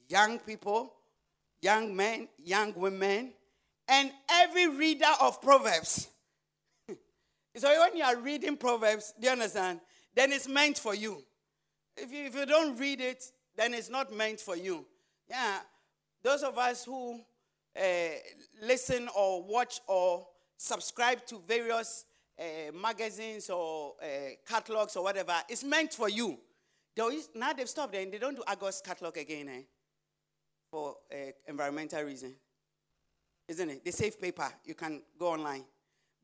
young 0.08 0.38
people, 0.38 0.92
young 1.60 1.94
men, 1.94 2.28
young 2.42 2.72
women, 2.74 3.32
and 3.88 4.10
every 4.30 4.68
reader 4.68 5.06
of 5.20 5.40
Proverbs. 5.40 6.08
so 7.56 7.80
when 7.80 7.96
you 7.96 8.04
are 8.04 8.16
reading 8.16 8.56
Proverbs, 8.56 9.14
do 9.18 9.26
you 9.26 9.32
understand? 9.32 9.80
Then 10.14 10.32
it's 10.32 10.48
meant 10.48 10.78
for 10.78 10.94
you. 10.94 11.22
If 11.96 12.12
you, 12.12 12.24
if 12.26 12.34
you 12.34 12.46
don't 12.46 12.78
read 12.78 13.00
it, 13.00 13.24
then 13.56 13.74
it's 13.74 13.90
not 13.90 14.12
meant 14.12 14.40
for 14.40 14.56
you. 14.56 14.86
Yeah, 15.28 15.58
those 16.22 16.42
of 16.42 16.56
us 16.56 16.84
who 16.84 17.20
uh, 17.76 17.82
listen 18.62 19.08
or 19.16 19.42
watch 19.42 19.80
or 19.86 20.26
subscribe 20.56 21.24
to 21.26 21.40
various 21.46 22.06
uh, 22.38 22.72
magazines 22.74 23.50
or 23.50 23.94
uh, 24.02 24.06
catalogs 24.46 24.96
or 24.96 25.04
whatever, 25.04 25.34
it's 25.48 25.64
meant 25.64 25.92
for 25.92 26.08
you. 26.08 26.38
now 27.34 27.52
they've 27.52 27.68
stopped 27.68 27.94
and 27.94 28.12
they 28.12 28.18
don't 28.18 28.36
do 28.36 28.42
Argos 28.46 28.80
catalog 28.80 29.16
again 29.16 29.48
eh, 29.48 29.62
for 30.70 30.96
uh, 31.12 31.30
environmental 31.46 32.02
reason. 32.02 32.34
Isn't 33.46 33.70
it? 33.70 33.84
They 33.84 33.90
save 33.90 34.20
paper. 34.20 34.48
You 34.64 34.74
can 34.74 35.02
go 35.18 35.28
online. 35.28 35.64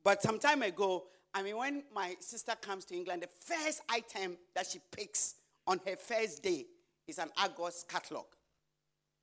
But 0.03 0.21
some 0.21 0.37
time 0.37 0.61
ago, 0.61 1.05
I 1.33 1.41
mean, 1.41 1.57
when 1.57 1.83
my 1.93 2.15
sister 2.19 2.53
comes 2.61 2.85
to 2.85 2.95
England, 2.95 3.23
the 3.23 3.27
first 3.27 3.81
item 3.89 4.37
that 4.53 4.67
she 4.67 4.79
picks 4.91 5.35
on 5.65 5.79
her 5.85 5.95
first 5.95 6.43
day 6.43 6.65
is 7.07 7.17
an 7.17 7.29
Argos 7.37 7.83
catalog. 7.87 8.25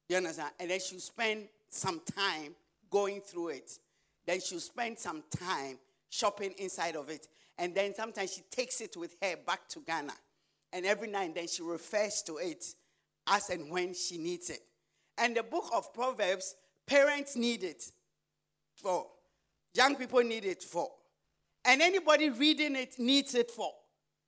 You 0.09 0.17
understand? 0.17 0.51
And 0.61 0.71
then 0.71 0.81
she'll 0.81 1.01
spend 1.01 1.49
some 1.71 2.01
time 2.17 2.55
going 2.91 3.21
through 3.21 3.49
it. 3.49 3.79
Then 4.27 4.41
she'll 4.41 4.61
spend 4.61 4.99
some 4.99 5.23
time 5.37 5.79
shopping 6.11 6.55
inside 6.59 6.97
of 6.97 7.09
it. 7.09 7.29
And 7.59 7.75
then 7.75 7.95
sometimes 7.95 8.35
she 8.35 8.43
takes 8.51 8.81
it 8.81 8.97
with 8.97 9.17
her 9.23 9.37
back 9.47 9.69
to 9.71 9.81
Ghana. 9.81 10.15
And 10.73 10.87
every 10.87 11.09
now 11.09 11.23
and 11.23 11.35
then 11.35 11.49
she 11.49 11.63
refers 11.63 12.23
to 12.23 12.39
it 12.39 12.65
as 13.27 13.51
and 13.51 13.71
when 13.71 13.95
she 13.95 14.19
needs 14.19 14.51
it. 14.51 14.61
And 15.19 15.37
the 15.37 15.43
book 15.43 15.71
of 15.75 15.93
Proverbs, 15.93 16.57
parents 16.87 17.37
need 17.37 17.63
it 17.63 17.85
for. 18.77 19.07
Young 19.75 19.97
people 19.97 20.23
need 20.23 20.45
it 20.45 20.63
for. 20.63 20.89
And 21.65 21.81
anybody 21.81 22.31
reading 22.31 22.77
it 22.77 22.99
needs 22.99 23.35
it 23.35 23.51
for. 23.51 23.71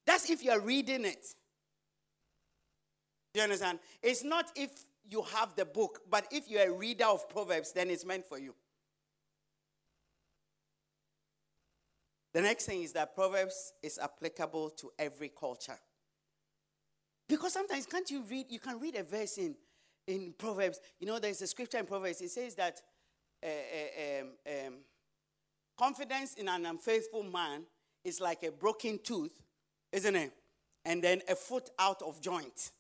That's 0.07 0.31
if 0.31 0.43
you're 0.43 0.61
reading 0.61 1.05
it. 1.05 1.27
You 3.35 3.43
understand? 3.43 3.81
It's 4.03 4.23
not 4.23 4.47
if 4.55 4.71
you 5.09 5.23
have 5.23 5.55
the 5.55 5.65
book, 5.65 6.01
but 6.11 6.27
if 6.31 6.49
you're 6.49 6.69
a 6.69 6.73
reader 6.73 7.05
of 7.05 7.29
Proverbs, 7.29 7.73
then 7.73 7.91
it's 7.91 8.05
meant 8.05 8.27
for 8.27 8.39
you. 8.39 8.55
The 12.33 12.41
next 12.41 12.67
thing 12.67 12.83
is 12.83 12.93
that 12.93 13.15
Proverbs 13.15 13.73
is 13.83 13.99
applicable 13.99 14.71
to 14.71 14.91
every 14.99 15.29
culture. 15.29 15.79
Because 17.29 17.53
sometimes 17.53 17.87
can't 17.87 18.11
you 18.11 18.23
read, 18.29 18.47
you 18.51 18.59
can 18.59 18.81
read 18.81 18.97
a 18.97 19.05
verse 19.05 19.39
in, 19.39 19.55
in 20.07 20.35
Proverbs. 20.37 20.81
You 20.99 21.07
know, 21.07 21.19
there's 21.19 21.41
a 21.43 21.47
scripture 21.47 21.79
in 21.79 21.87
Proverbs, 21.87 22.21
it 22.21 22.31
says 22.31 22.55
that 22.57 22.81
uh, 23.43 23.47
uh, 23.47 24.21
um, 24.23 24.29
um, 24.47 24.75
confidence 25.79 26.35
in 26.35 26.49
an 26.49 26.67
unfaithful 26.67 27.23
man 27.23 27.63
is 28.05 28.21
like 28.21 28.43
a 28.43 28.51
broken 28.51 28.99
tooth, 29.03 29.41
isn't 29.93 30.17
it? 30.17 30.33
And 30.85 31.03
then 31.03 31.23
a 31.29 31.35
foot 31.35 31.71
out 31.79 32.03
of 32.03 32.21
joint. 32.21 32.73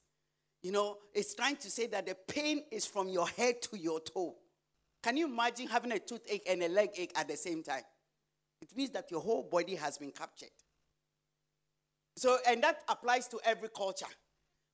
You 0.65 0.73
know, 0.73 0.97
it's 1.13 1.35
trying 1.35 1.57
to 1.57 1.71
say 1.71 1.89
that 1.89 2.07
the 2.07 2.17
pain 2.27 2.63
is 2.73 2.87
from 2.87 3.09
your 3.11 3.29
head 3.29 3.61
to 3.71 3.79
your 3.79 4.01
toe. 4.01 4.35
Can 5.03 5.19
you 5.19 5.27
imagine 5.27 5.67
having 5.69 5.93
a 5.93 5.99
toothache 5.99 6.45
and 6.49 6.63
a 6.63 6.69
leg 6.69 6.89
ache 6.97 7.13
at 7.15 7.29
the 7.29 7.37
same 7.37 7.63
time? 7.63 7.83
It 8.63 8.75
means 8.75 8.89
that 8.93 9.11
your 9.11 9.21
whole 9.21 9.43
body 9.43 9.75
has 9.75 9.99
been 9.99 10.11
captured. 10.11 10.49
So, 12.17 12.39
and 12.49 12.63
that 12.63 12.81
applies 12.89 13.29
to 13.29 13.41
every 13.45 13.69
culture, 13.77 14.07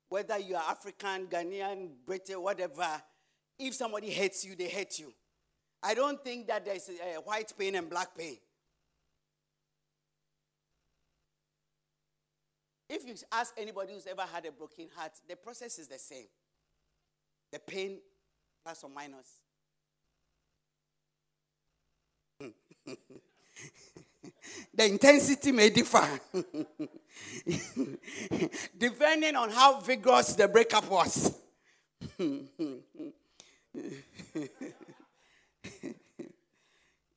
whether 0.08 0.38
you 0.38 0.54
are 0.54 0.62
African, 0.62 1.26
Ghanaian, 1.26 1.88
British, 2.06 2.36
whatever. 2.36 2.86
If 3.58 3.74
somebody 3.74 4.10
hates 4.10 4.44
you, 4.44 4.54
they 4.54 4.68
hate 4.68 4.96
you. 5.00 5.12
I 5.82 5.94
don't 5.94 6.22
think 6.22 6.46
that 6.46 6.66
there's 6.66 6.88
a 6.88 7.18
white 7.22 7.52
pain 7.58 7.74
and 7.74 7.90
black 7.90 8.16
pain. 8.16 8.36
If 12.90 13.06
you 13.06 13.14
ask 13.30 13.54
anybody 13.56 13.92
who's 13.94 14.08
ever 14.08 14.22
had 14.22 14.44
a 14.46 14.50
broken 14.50 14.88
heart, 14.96 15.12
the 15.28 15.36
process 15.36 15.78
is 15.78 15.86
the 15.86 16.00
same. 16.00 16.26
The 17.52 17.60
pain, 17.60 18.00
plus 18.64 18.82
or 18.82 18.90
minus. 18.90 19.28
the 24.74 24.86
intensity 24.86 25.52
may 25.52 25.70
differ 25.70 26.04
depending 28.78 29.36
on 29.36 29.50
how 29.50 29.78
vigorous 29.78 30.34
the 30.34 30.48
breakup 30.48 30.90
was. 30.90 31.38
yeah, 32.18 32.40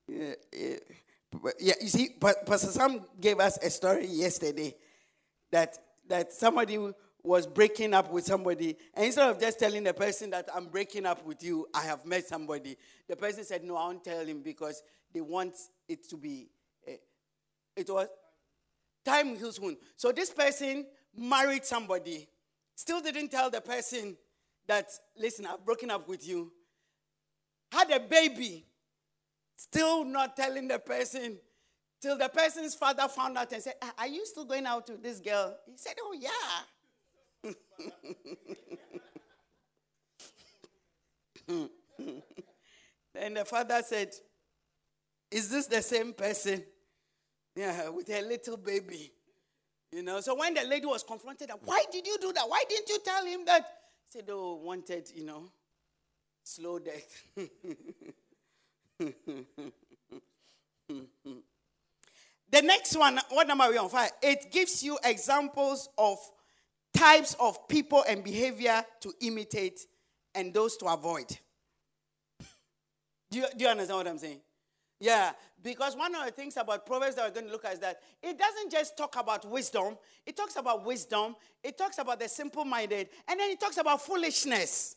yeah. 0.08 0.75
you 1.82 1.88
see, 1.88 2.10
Pastor 2.20 2.68
Sam 2.68 3.01
gave 3.20 3.39
us 3.39 3.58
a 3.58 3.72
story 3.72 4.06
yesterday 4.06 4.75
that 5.54 5.78
that 6.10 6.34
somebody 6.34 6.78
was 7.24 7.48
breaking 7.48 7.94
up 7.94 8.12
with 8.12 8.26
somebody, 8.26 8.76
and 8.94 9.06
instead 9.06 9.30
of 9.30 9.40
just 9.40 9.58
telling 9.58 9.84
the 9.84 9.94
person 9.94 10.30
that 10.32 10.50
I'm 10.54 10.66
breaking 10.66 11.06
up 11.06 11.26
with 11.26 11.42
you, 11.42 11.68
I 11.74 11.84
have 11.84 12.06
met 12.06 12.28
somebody, 12.28 12.76
the 13.08 13.16
person 13.16 13.46
said, 13.46 13.64
No, 13.64 13.78
I 13.78 13.86
won't 13.86 14.04
tell 14.04 14.26
him 14.26 14.42
because 14.42 14.84
they 15.14 15.22
want 15.22 15.56
it 15.88 16.10
to 16.10 16.18
be, 16.18 16.50
uh, 16.86 16.96
it 17.78 17.90
was 17.90 18.08
time 19.06 19.36
heals 19.38 19.60
wound. 19.60 19.78
So 19.96 20.12
this 20.12 20.32
person 20.32 20.86
married 21.16 21.64
somebody, 21.66 22.28
still 22.76 23.00
didn't 23.00 23.30
tell 23.30 23.50
the 23.50 23.62
person 23.62 24.18
that, 24.68 24.90
listen, 25.16 25.46
I've 25.46 25.64
broken 25.64 25.92
up 25.92 26.08
with 26.08 26.28
you. 26.28 26.52
Had 27.72 27.92
a 27.92 28.00
baby, 28.00 28.66
still 29.56 30.04
not 30.04 30.36
telling 30.36 30.68
the 30.68 30.80
person 30.80 31.38
till 32.04 32.18
the 32.18 32.28
person's 32.28 32.76
father 32.76 33.08
found 33.08 33.38
out 33.38 33.54
and 33.54 33.64
said, 33.64 33.76
ah, 33.82 33.94
Are 34.00 34.08
you 34.08 34.26
still 34.26 34.44
going 34.44 34.66
out 34.66 34.90
with 34.90 35.02
this 35.02 35.22
girl? 35.22 35.58
He 35.66 35.78
said, 35.78 35.94
Oh, 36.02 36.14
yeah. 36.20 36.32
then 43.14 43.36
the 43.36 43.46
father 43.46 43.82
said, 43.86 44.12
Is 45.32 45.50
this 45.50 45.68
the 45.68 45.82
same 45.82 46.12
person? 46.14 46.62
Yeah, 47.56 47.88
with 47.90 48.10
her 48.10 48.22
little 48.22 48.58
baby. 48.58 49.14
You 49.92 50.04
know, 50.04 50.20
so 50.20 50.36
when 50.36 50.54
the 50.56 50.64
lady 50.64 50.86
was 50.86 51.04
confronted, 51.04 51.52
ah, 51.54 51.58
why 51.64 51.86
did 51.90 52.06
you 52.06 52.18
do 52.20 52.34
that? 52.34 52.50
Why 52.50 52.66
didn't 52.68 52.90
you 52.90 53.00
tell 53.04 53.26
him 53.26 53.46
that? 53.46 53.66
He 54.12 54.20
said, 54.20 54.30
Oh, 54.30 54.56
wanted, 54.56 55.10
you 55.16 55.24
know, 55.24 55.50
slow 56.44 56.80
death. 56.80 57.24
the 62.54 62.62
next 62.62 62.96
one, 62.96 63.20
what 63.30 63.48
number 63.48 63.64
are 63.64 63.72
we 63.72 63.78
on? 63.78 63.90
Five. 63.90 64.12
It 64.22 64.52
gives 64.52 64.84
you 64.84 65.00
examples 65.04 65.90
of 65.98 66.20
types 66.94 67.36
of 67.40 67.68
people 67.68 68.04
and 68.08 68.24
behavior 68.24 68.86
to 69.02 69.12
imitate 69.22 69.88
and 70.36 70.54
those 70.54 70.78
to 70.78 70.86
avoid. 70.86 71.26
Do 73.32 73.40
you, 73.40 73.46
do 73.58 73.64
you 73.64 73.70
understand 73.72 73.98
what 73.98 74.08
I'm 74.08 74.20
saying? 74.20 74.40
Yeah, 75.00 75.32
because 75.64 75.96
one 75.96 76.14
of 76.14 76.26
the 76.26 76.32
things 76.32 76.56
about 76.56 76.86
Proverbs 76.86 77.16
that 77.16 77.26
we're 77.26 77.34
going 77.34 77.48
to 77.48 77.52
look 77.52 77.66
at 77.66 77.74
is 77.74 77.80
that 77.80 77.98
it 78.22 78.38
doesn't 78.38 78.72
just 78.72 78.96
talk 78.96 79.20
about 79.20 79.50
wisdom, 79.50 79.98
it 80.24 80.38
talks 80.38 80.56
about 80.56 80.86
wisdom, 80.86 81.36
it 81.64 81.76
talks 81.76 81.98
about 81.98 82.20
the 82.20 82.30
simple 82.30 82.66
minded, 82.66 83.10
and 83.28 83.40
then 83.40 83.50
it 83.50 83.60
talks 83.60 83.78
about 83.78 84.00
foolishness. 84.06 84.96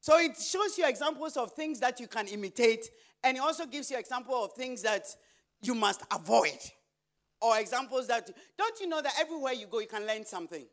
So 0.00 0.18
it 0.18 0.32
shows 0.40 0.78
you 0.78 0.88
examples 0.88 1.36
of 1.36 1.52
things 1.52 1.78
that 1.80 2.00
you 2.00 2.06
can 2.06 2.26
imitate, 2.26 2.88
and 3.22 3.36
it 3.36 3.40
also 3.40 3.66
gives 3.66 3.90
you 3.90 3.98
example 3.98 4.44
of 4.44 4.52
things 4.52 4.82
that 4.82 5.04
you 5.62 5.74
must 5.74 6.02
avoid. 6.12 6.58
Or 7.40 7.58
examples 7.58 8.06
that, 8.08 8.30
don't 8.58 8.80
you 8.80 8.86
know 8.86 9.00
that 9.00 9.14
everywhere 9.18 9.54
you 9.54 9.66
go, 9.66 9.80
you 9.80 9.86
can 9.86 10.06
learn 10.06 10.26
something? 10.26 10.64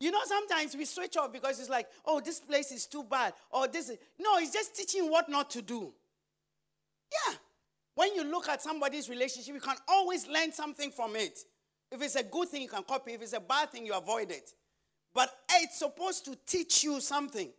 You 0.00 0.10
know, 0.10 0.20
sometimes 0.24 0.76
we 0.76 0.84
switch 0.84 1.16
off 1.16 1.32
because 1.32 1.58
it's 1.58 1.68
like, 1.68 1.86
oh, 2.04 2.20
this 2.20 2.40
place 2.40 2.70
is 2.72 2.86
too 2.86 3.04
bad, 3.04 3.32
or 3.50 3.68
this 3.68 3.88
is. 3.88 3.98
No, 4.18 4.36
it's 4.38 4.52
just 4.52 4.76
teaching 4.76 5.10
what 5.10 5.28
not 5.28 5.50
to 5.50 5.62
do. 5.62 5.92
Yeah. 7.10 7.34
When 7.94 8.14
you 8.14 8.24
look 8.24 8.48
at 8.48 8.60
somebody's 8.60 9.08
relationship, 9.08 9.54
you 9.54 9.60
can 9.60 9.76
always 9.88 10.26
learn 10.26 10.52
something 10.52 10.90
from 10.90 11.16
it. 11.16 11.38
If 11.90 12.02
it's 12.02 12.16
a 12.16 12.24
good 12.24 12.48
thing, 12.48 12.62
you 12.62 12.68
can 12.68 12.82
copy. 12.82 13.12
If 13.12 13.22
it's 13.22 13.32
a 13.34 13.40
bad 13.40 13.70
thing, 13.70 13.86
you 13.86 13.94
avoid 13.94 14.30
it. 14.30 14.50
But 15.14 15.30
it's 15.52 15.78
supposed 15.78 16.24
to 16.24 16.36
teach 16.44 16.82
you 16.82 17.00
something. 17.00 17.50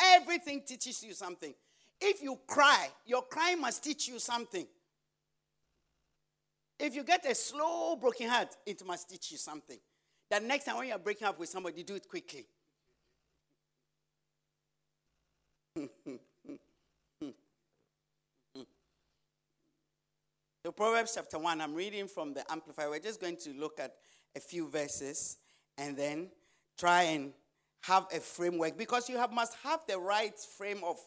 Everything 0.00 0.62
teaches 0.64 1.02
you 1.02 1.12
something. 1.12 1.52
If 2.00 2.22
you 2.22 2.38
cry, 2.46 2.88
your 3.04 3.22
crying 3.22 3.60
must 3.60 3.84
teach 3.84 4.08
you 4.08 4.18
something. 4.18 4.66
If 6.78 6.94
you 6.94 7.04
get 7.04 7.30
a 7.30 7.34
slow 7.34 7.96
broken 7.96 8.28
heart, 8.28 8.56
it 8.64 8.82
must 8.86 9.10
teach 9.10 9.32
you 9.32 9.36
something. 9.36 9.78
That 10.30 10.42
next 10.42 10.64
time 10.64 10.78
when 10.78 10.88
you're 10.88 10.98
breaking 10.98 11.28
up 11.28 11.38
with 11.38 11.50
somebody, 11.50 11.82
do 11.82 11.94
it 11.94 12.08
quickly. 12.08 12.46
so, 15.76 15.88
Proverbs 20.74 21.12
chapter 21.14 21.38
1, 21.38 21.60
I'm 21.60 21.74
reading 21.74 22.08
from 22.08 22.32
the 22.32 22.50
Amplified. 22.50 22.88
We're 22.88 23.00
just 23.00 23.20
going 23.20 23.36
to 23.38 23.50
look 23.50 23.78
at 23.78 23.96
a 24.34 24.40
few 24.40 24.68
verses 24.68 25.36
and 25.76 25.96
then 25.96 26.28
try 26.78 27.02
and 27.02 27.32
have 27.82 28.06
a 28.14 28.20
framework 28.20 28.78
because 28.78 29.08
you 29.08 29.18
have, 29.18 29.32
must 29.32 29.54
have 29.62 29.80
the 29.86 29.98
right 29.98 30.38
frame 30.38 30.80
of 30.82 30.98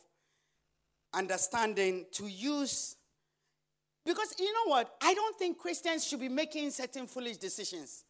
understanding 1.13 2.05
to 2.13 2.27
use. 2.27 2.95
Because 4.05 4.35
you 4.37 4.51
know 4.53 4.71
what? 4.71 4.95
I 5.01 5.13
don't 5.13 5.37
think 5.37 5.57
Christians 5.57 6.05
should 6.05 6.19
be 6.19 6.29
making 6.29 6.71
certain 6.71 7.07
foolish 7.07 7.37
decisions. 7.37 8.03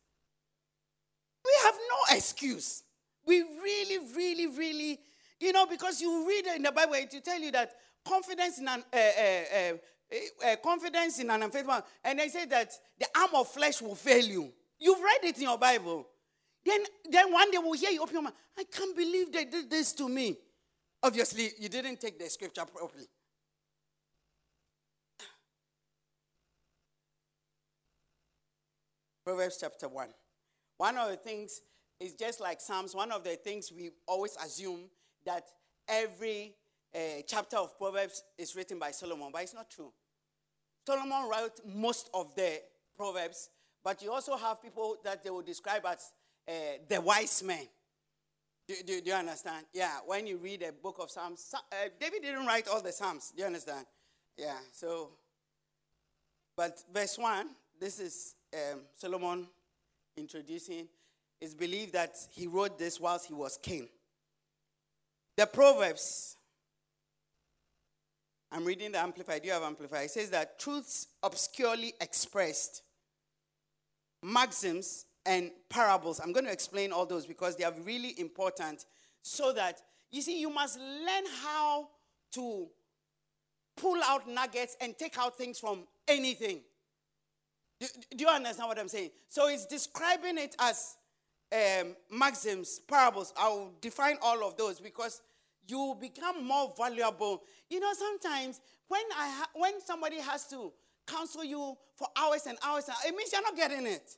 We 1.46 1.52
have 1.64 1.76
no 1.76 2.18
excuse. 2.18 2.84
We 3.26 3.42
really, 3.42 4.00
really, 4.16 4.48
really, 4.48 5.00
you 5.40 5.52
know, 5.52 5.66
because 5.66 6.02
you 6.02 6.28
read 6.28 6.48
in 6.56 6.64
the 6.64 6.72
Bible, 6.72 6.96
to 7.10 7.22
tell 7.22 7.40
you 7.40 7.52
that 7.52 7.74
confidence 8.06 8.60
in 8.60 8.68
an 8.68 8.84
uh, 8.92 8.98
uh, 8.98 9.74
uh, 10.46 10.56
confidence 10.64 11.20
in 11.20 11.30
an 11.30 11.44
unfaithful, 11.44 11.82
and 12.04 12.20
they 12.20 12.28
say 12.28 12.46
that 12.46 12.72
the 13.00 13.08
arm 13.18 13.30
of 13.36 13.48
flesh 13.48 13.82
will 13.82 13.96
fail 13.96 14.24
you. 14.24 14.52
You've 14.80 15.02
read 15.02 15.24
it 15.24 15.38
in 15.38 15.44
your 15.44 15.58
Bible. 15.58 16.08
Then, 16.66 16.82
then 17.10 17.32
one 17.32 17.52
day 17.52 17.58
we'll 17.58 17.74
hear 17.74 17.92
you 17.92 18.02
open 18.02 18.14
your 18.14 18.24
mouth. 18.24 18.34
I 18.58 18.64
can't 18.64 18.96
believe 18.96 19.32
they 19.32 19.46
did 19.46 19.70
this 19.70 19.94
to 19.94 20.08
me. 20.08 20.38
Obviously, 21.04 21.52
you 21.60 21.68
didn't 21.68 22.00
take 22.00 22.18
the 22.18 22.30
scripture 22.30 22.64
properly. 22.64 23.08
Proverbs 29.26 29.58
chapter 29.60 29.90
1. 29.90 30.08
One 30.78 30.98
of 30.98 31.10
the 31.10 31.18
things 31.18 31.60
is 32.00 32.14
just 32.14 32.40
like 32.40 32.62
Psalms, 32.62 32.96
one 32.96 33.12
of 33.12 33.26
the 33.26 33.36
things 33.36 33.70
we 33.70 33.92
always 34.08 34.38
assume 34.38 34.86
that 35.26 35.44
every 35.90 36.56
uh, 36.96 37.00
chapter 37.28 37.58
of 37.58 37.78
Proverbs 37.78 38.24
is 38.38 38.56
written 38.56 38.80
by 38.80 38.92
Solomon, 38.92 39.28
but 39.34 39.42
it's 39.42 39.54
not 39.54 39.70
true. 39.70 39.92
Solomon 40.88 41.30
wrote 41.30 41.60
most 41.66 42.10
of 42.14 42.34
the 42.36 42.62
Proverbs, 42.96 43.50
but 43.84 44.02
you 44.02 44.10
also 44.10 44.38
have 44.38 44.62
people 44.62 44.96
that 45.04 45.22
they 45.22 45.30
will 45.30 45.42
describe 45.42 45.86
as 45.86 46.14
uh, 46.48 46.52
the 46.88 47.02
wise 47.02 47.44
men. 47.44 47.68
Do, 48.68 48.76
do, 48.86 49.02
do, 49.02 49.10
you 49.10 49.16
understand? 49.16 49.66
Yeah, 49.74 49.98
when 50.06 50.26
you 50.26 50.38
read 50.38 50.64
a 50.64 50.72
book 50.72 50.98
of 51.00 51.12
Psalms, 51.12 51.54
uh, 51.54 51.76
David 52.00 52.22
didn't 52.22 52.46
write 52.46 52.68
all 52.70 52.82
the 52.82 52.94
Psalms. 52.94 53.34
Do 53.36 53.42
you 53.42 53.48
understand? 53.48 53.86
Yeah, 54.38 54.58
so, 54.72 55.10
but 56.56 56.82
verse 56.94 57.18
1, 57.18 57.48
this 57.80 58.00
is 58.00 58.36
um, 58.54 58.80
Solomon 58.98 59.48
introducing, 60.16 60.88
it's 61.42 61.54
believed 61.54 61.92
that 61.94 62.16
he 62.32 62.48
wrote 62.48 62.80
this 62.80 63.02
whilst 63.02 63.28
he 63.28 63.34
was 63.34 63.58
king. 63.62 63.90
The 65.36 65.46
Proverbs, 65.46 66.38
I'm 68.50 68.64
reading 68.64 68.94
the 68.94 69.00
Amplified. 69.00 69.42
Do 69.42 69.48
you 69.48 69.54
have 69.54 69.64
Amplified? 69.64 70.06
It 70.06 70.12
says 70.12 70.30
that 70.30 70.58
truths 70.58 71.08
obscurely 71.22 71.94
expressed, 72.00 72.84
maxims, 74.22 75.06
and 75.26 75.52
parables. 75.70 76.20
I'm 76.20 76.34
going 76.34 76.46
to 76.46 76.52
explain 76.52 76.92
all 76.92 77.06
those 77.06 77.26
because 77.26 77.56
they 77.56 77.64
are 77.64 77.74
really 77.84 78.20
important 78.20 78.86
so 79.22 79.54
that, 79.54 79.82
you 80.12 80.22
see, 80.22 80.40
you 80.40 80.50
must 80.50 80.80
learn 80.80 81.24
how 81.42 81.90
to 82.34 82.68
pull 83.76 84.02
out 84.04 84.30
nuggets 84.30 84.76
and 84.82 84.98
take 84.98 85.18
out 85.18 85.38
things 85.38 85.60
from 85.60 85.88
anything. 86.08 86.62
Do, 87.80 87.88
do 88.16 88.24
you 88.24 88.30
understand 88.30 88.68
what 88.70 88.80
I'm 88.80 88.88
saying? 88.88 89.12
So 89.30 89.48
it's 89.48 89.66
describing 89.66 90.38
it 90.38 90.56
as 90.60 90.96
um, 91.52 91.96
maxims, 92.12 92.80
parables. 92.80 93.34
I'll 93.38 93.72
define 93.82 94.18
all 94.22 94.46
of 94.46 94.58
those 94.58 94.80
because 94.80 95.22
you 95.68 95.96
become 96.00 96.46
more 96.46 96.74
valuable. 96.78 97.44
You 97.70 97.80
know, 97.80 97.94
sometimes 97.94 98.60
when 98.88 99.04
I 99.18 99.30
ha- 99.30 99.50
when 99.54 99.82
somebody 99.82 100.20
has 100.20 100.48
to 100.50 100.72
counsel 101.08 101.44
you 101.44 101.78
for 101.96 102.08
hours 102.18 102.46
and 102.48 102.58
hours, 102.64 102.90
it 103.06 103.16
means 103.16 103.32
you're 103.32 103.42
not 103.42 103.56
getting 103.56 103.86
it. 103.88 104.18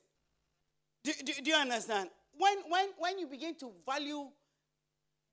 Do, 1.05 1.13
do, 1.23 1.33
do 1.43 1.51
you 1.51 1.55
understand? 1.55 2.09
When, 2.35 2.57
when, 2.67 2.87
when 2.97 3.19
you 3.19 3.27
begin 3.27 3.53
to 3.59 3.69
value 3.85 4.25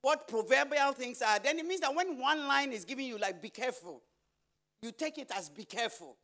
what 0.03 0.29
proverbial 0.29 0.93
things 0.93 1.23
are, 1.23 1.39
then 1.39 1.59
it 1.59 1.65
means 1.65 1.81
that 1.81 1.95
when 1.95 2.19
one 2.21 2.47
line 2.47 2.73
is 2.73 2.85
giving 2.85 3.07
you, 3.07 3.17
like, 3.17 3.41
be 3.41 3.49
careful, 3.49 4.03
you 4.83 4.93
take 4.93 5.17
it 5.17 5.31
as 5.35 5.49
be 5.49 5.65
careful. 5.65 6.17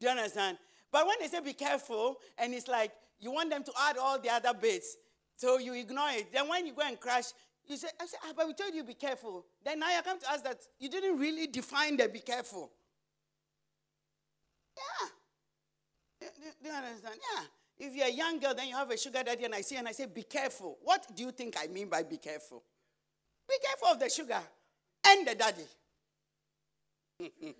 Do 0.00 0.06
you 0.06 0.12
understand? 0.12 0.56
But 0.90 1.06
when 1.06 1.16
they 1.20 1.26
say 1.26 1.40
be 1.40 1.52
careful, 1.52 2.16
and 2.38 2.54
it's 2.54 2.66
like 2.66 2.92
you 3.20 3.30
want 3.30 3.50
them 3.50 3.62
to 3.64 3.72
add 3.78 3.98
all 3.98 4.18
the 4.18 4.30
other 4.30 4.54
bits, 4.54 4.96
so 5.36 5.58
you 5.58 5.74
ignore 5.74 6.08
it. 6.12 6.32
Then 6.32 6.48
when 6.48 6.66
you 6.66 6.72
go 6.72 6.82
and 6.86 6.98
crash, 6.98 7.24
you 7.66 7.76
say, 7.76 7.88
I 8.00 8.06
say, 8.06 8.16
ah, 8.24 8.32
but 8.34 8.46
we 8.46 8.54
told 8.54 8.74
you 8.74 8.84
be 8.84 8.94
careful. 8.94 9.44
Then 9.62 9.80
now 9.80 9.94
you 9.94 10.00
come 10.02 10.18
to 10.18 10.32
us 10.32 10.40
that 10.40 10.60
you 10.80 10.88
didn't 10.88 11.18
really 11.18 11.46
define 11.46 11.98
the 11.98 12.08
be 12.08 12.20
careful. 12.20 12.70
Yeah. 14.74 15.08
Do, 16.20 16.26
do 16.62 16.68
you 16.70 16.74
understand? 16.74 17.16
Yeah. 17.16 17.44
If 17.78 17.94
you're 17.94 18.06
a 18.06 18.12
young 18.12 18.40
girl, 18.40 18.54
then 18.54 18.68
you 18.68 18.76
have 18.76 18.90
a 18.90 18.96
sugar 18.96 19.22
daddy, 19.22 19.44
and 19.44 19.54
I 19.54 19.60
see 19.60 19.76
and 19.76 19.86
I 19.86 19.92
say, 19.92 20.06
be 20.06 20.24
careful. 20.24 20.78
What 20.82 21.06
do 21.14 21.22
you 21.22 21.30
think 21.30 21.54
I 21.58 21.68
mean 21.68 21.88
by 21.88 22.02
be 22.02 22.16
careful? 22.16 22.62
Be 23.48 23.54
careful 23.64 23.88
of 23.88 24.00
the 24.00 24.10
sugar 24.10 24.40
and 25.06 25.26
the 25.26 25.34
daddy. 25.34 25.62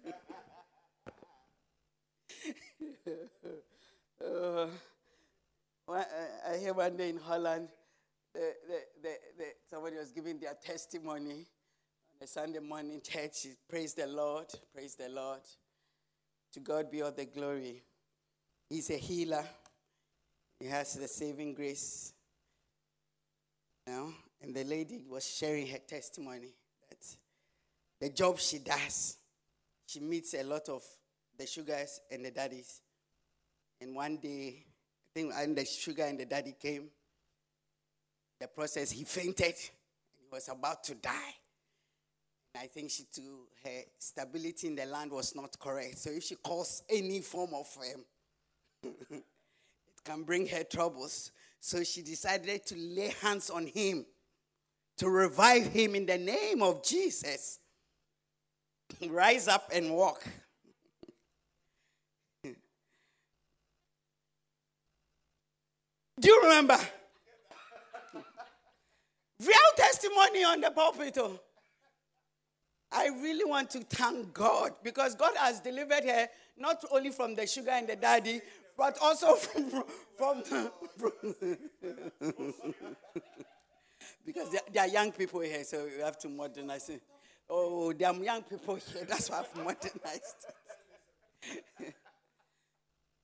uh, 4.25 4.67
I 5.89 6.57
hear 6.59 6.75
one 6.75 6.97
day 6.97 7.09
in 7.11 7.19
Holland, 7.19 7.69
the, 8.35 8.53
the, 9.03 9.17
the, 9.39 9.45
somebody 9.71 9.97
was 9.97 10.11
giving 10.11 10.39
their 10.39 10.55
testimony 10.55 11.47
on 12.21 12.23
a 12.23 12.27
Sunday 12.27 12.59
morning 12.59 13.01
church. 13.03 13.47
Praise 13.69 13.95
the 13.95 14.07
Lord. 14.07 14.47
Praise 14.75 14.97
the 14.97 15.09
Lord. 15.09 15.41
To 16.53 16.61
God 16.61 16.91
be 16.91 17.03
all 17.03 17.13
the 17.13 17.25
glory. 17.25 17.83
He's 18.69 18.91
a 18.91 18.97
healer. 18.97 19.45
He 20.61 20.67
has 20.67 20.95
the 20.95 21.09
saving 21.09 21.55
grace. 21.55 22.13
You 23.87 23.93
know? 23.93 24.15
And 24.43 24.55
the 24.55 24.65
lady 24.65 25.03
was 25.09 25.29
sharing 25.29 25.67
her 25.69 25.79
testimony 25.79 26.55
that 26.89 26.99
the 28.01 28.11
job 28.11 28.39
she 28.39 28.59
does, 28.59 29.17
she 29.87 30.01
meets 30.01 30.35
a 30.35 30.43
lot 30.43 30.69
of 30.69 30.83
the 31.37 31.47
sugars 31.47 32.01
and 32.11 32.25
the 32.25 32.31
daddies. 32.31 32.81
And 33.81 33.95
one 33.95 34.17
day, 34.19 34.65
I 34.65 35.09
think 35.15 35.35
when 35.35 35.55
the 35.55 35.65
sugar 35.65 36.05
and 36.05 36.19
the 36.19 36.27
daddy 36.27 36.55
came, 36.61 36.89
the 38.41 38.47
process, 38.47 38.91
he 38.91 39.05
fainted 39.05 39.47
and 39.47 40.21
he 40.21 40.27
was 40.31 40.49
about 40.49 40.85
to 40.85 40.95
die. 40.95 41.35
I 42.61 42.67
think 42.67 42.91
she 42.91 43.05
too, 43.13 43.47
her 43.65 43.83
stability 43.99 44.67
in 44.67 44.75
the 44.75 44.87
land 44.87 45.13
was 45.13 45.35
not 45.35 45.59
correct. 45.59 45.99
So 45.99 46.11
if 46.11 46.25
she 46.25 46.35
caused 46.37 46.85
any 46.89 47.21
form 47.21 47.51
of 47.55 47.79
um, 48.85 48.93
can 50.09 50.23
bring 50.23 50.47
her 50.49 50.65
troubles. 50.65 51.31
So 51.61 51.85
she 51.85 52.01
decided 52.03 52.65
to 52.67 52.77
lay 52.77 53.13
hands 53.21 53.51
on 53.51 53.67
him 53.67 54.07
to 54.97 55.11
revive 55.11 55.67
him 55.67 55.95
in 55.95 56.07
the 56.07 56.17
name 56.17 56.63
of 56.63 56.83
Jesus. 56.83 57.59
Rise 59.09 59.49
up 59.49 59.71
and 59.73 59.95
walk. 59.95 60.25
Do 62.45 62.53
you 66.23 66.41
remember? 66.43 66.79
Real 69.41 69.57
testimony 69.77 70.43
on 70.43 70.63
the 70.63 70.71
pulpit. 70.71 71.19
Oh. 71.19 71.39
I 72.91 73.09
really 73.09 73.45
want 73.45 73.69
to 73.71 73.81
thank 73.81 74.33
God 74.33 74.73
because 74.83 75.15
God 75.15 75.35
has 75.37 75.61
delivered 75.61 76.05
her 76.05 76.29
not 76.57 76.83
only 76.91 77.11
from 77.11 77.35
the 77.35 77.47
sugar 77.47 77.73
and 77.73 77.87
the 77.87 77.97
daddy, 77.97 78.41
but 78.79 78.97
also 79.03 79.35
from, 79.35 79.85
from, 80.17 80.43
from 80.97 81.13
because 84.25 84.51
there, 84.73 84.85
are 84.85 84.89
young 84.89 85.11
people 85.11 85.41
here, 85.41 85.65
so 85.65 85.85
we 85.85 86.01
have 86.01 86.17
to 86.19 86.29
modernize 86.29 86.89
it. 86.89 87.03
Oh, 87.51 87.93
there 87.93 88.09
are 88.09 88.15
young 88.15 88.43
people 88.43 88.77
here, 88.77 89.05
that's 89.07 89.29
why 89.29 89.41
I've 89.41 89.57
modernized 89.57 90.47
it. 90.49 90.55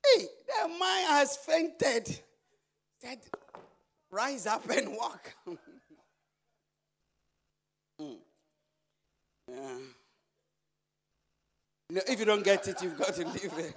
hey, 0.05 0.27
the 0.49 0.69
man 0.69 1.07
has 1.11 1.37
fainted. 1.37 2.19
Said, 3.01 3.21
rise 4.11 4.47
up 4.47 4.69
and 4.71 4.97
walk. 4.97 5.33
mm. 8.01 8.17
yeah. 9.49 9.79
No, 11.91 12.01
if 12.09 12.19
you 12.19 12.25
don't 12.25 12.43
get 12.43 12.67
it, 12.67 12.83
you've 12.83 12.99
got 12.99 13.15
to 13.15 13.27
leave 13.27 13.53
it. 13.59 13.75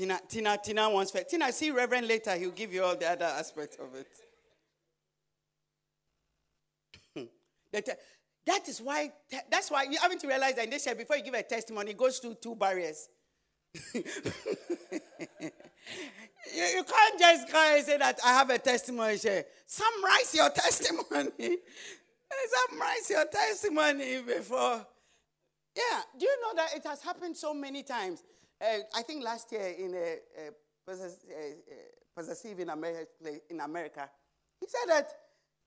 Tina, 0.00 0.18
Tina, 0.26 0.56
Tina 0.56 0.88
wants 0.88 1.10
faith. 1.10 1.28
Tina, 1.28 1.52
see 1.52 1.70
Reverend 1.70 2.08
later. 2.08 2.34
He'll 2.34 2.52
give 2.52 2.72
you 2.72 2.82
all 2.82 2.96
the 2.96 3.06
other 3.06 3.26
aspects 3.26 3.76
of 3.76 3.94
it. 7.14 7.28
that 8.46 8.66
is 8.66 8.80
why, 8.80 9.12
that's 9.50 9.70
why 9.70 9.82
you 9.82 9.98
haven't 9.98 10.22
realized 10.22 10.56
that 10.56 10.64
in 10.64 10.70
this 10.70 10.86
year, 10.86 10.94
before 10.94 11.16
you 11.16 11.22
give 11.22 11.34
a 11.34 11.42
testimony, 11.42 11.90
it 11.90 11.98
goes 11.98 12.18
through 12.18 12.36
two 12.36 12.54
barriers. 12.54 13.10
you, 13.94 14.02
you, 16.54 16.82
can't 16.82 17.18
just 17.18 17.50
come 17.50 17.76
and 17.76 17.84
say 17.84 17.98
that 17.98 18.18
I 18.24 18.32
have 18.32 18.48
a 18.48 18.58
testimony. 18.58 19.18
Say, 19.18 19.44
summarize 19.66 20.34
your 20.34 20.48
testimony. 20.48 21.30
summarize 22.70 23.10
your 23.10 23.26
testimony 23.26 24.22
before. 24.22 24.86
Yeah, 25.76 26.00
do 26.18 26.24
you 26.24 26.40
know 26.40 26.54
that 26.56 26.74
it 26.74 26.86
has 26.86 27.02
happened 27.02 27.36
so 27.36 27.52
many 27.52 27.82
times? 27.82 28.22
Uh, 28.60 28.78
I 28.94 29.02
think 29.02 29.24
last 29.24 29.50
year 29.52 29.74
in 29.78 29.94
eh, 29.94 30.16
eh, 30.36 30.50
a, 30.86 30.92
a 30.92 31.54
possessive 32.14 32.60
in 32.60 32.68
America, 32.68 33.08
in 33.48 33.60
America, 33.60 34.08
he 34.60 34.66
said 34.66 34.94
that, 34.94 35.10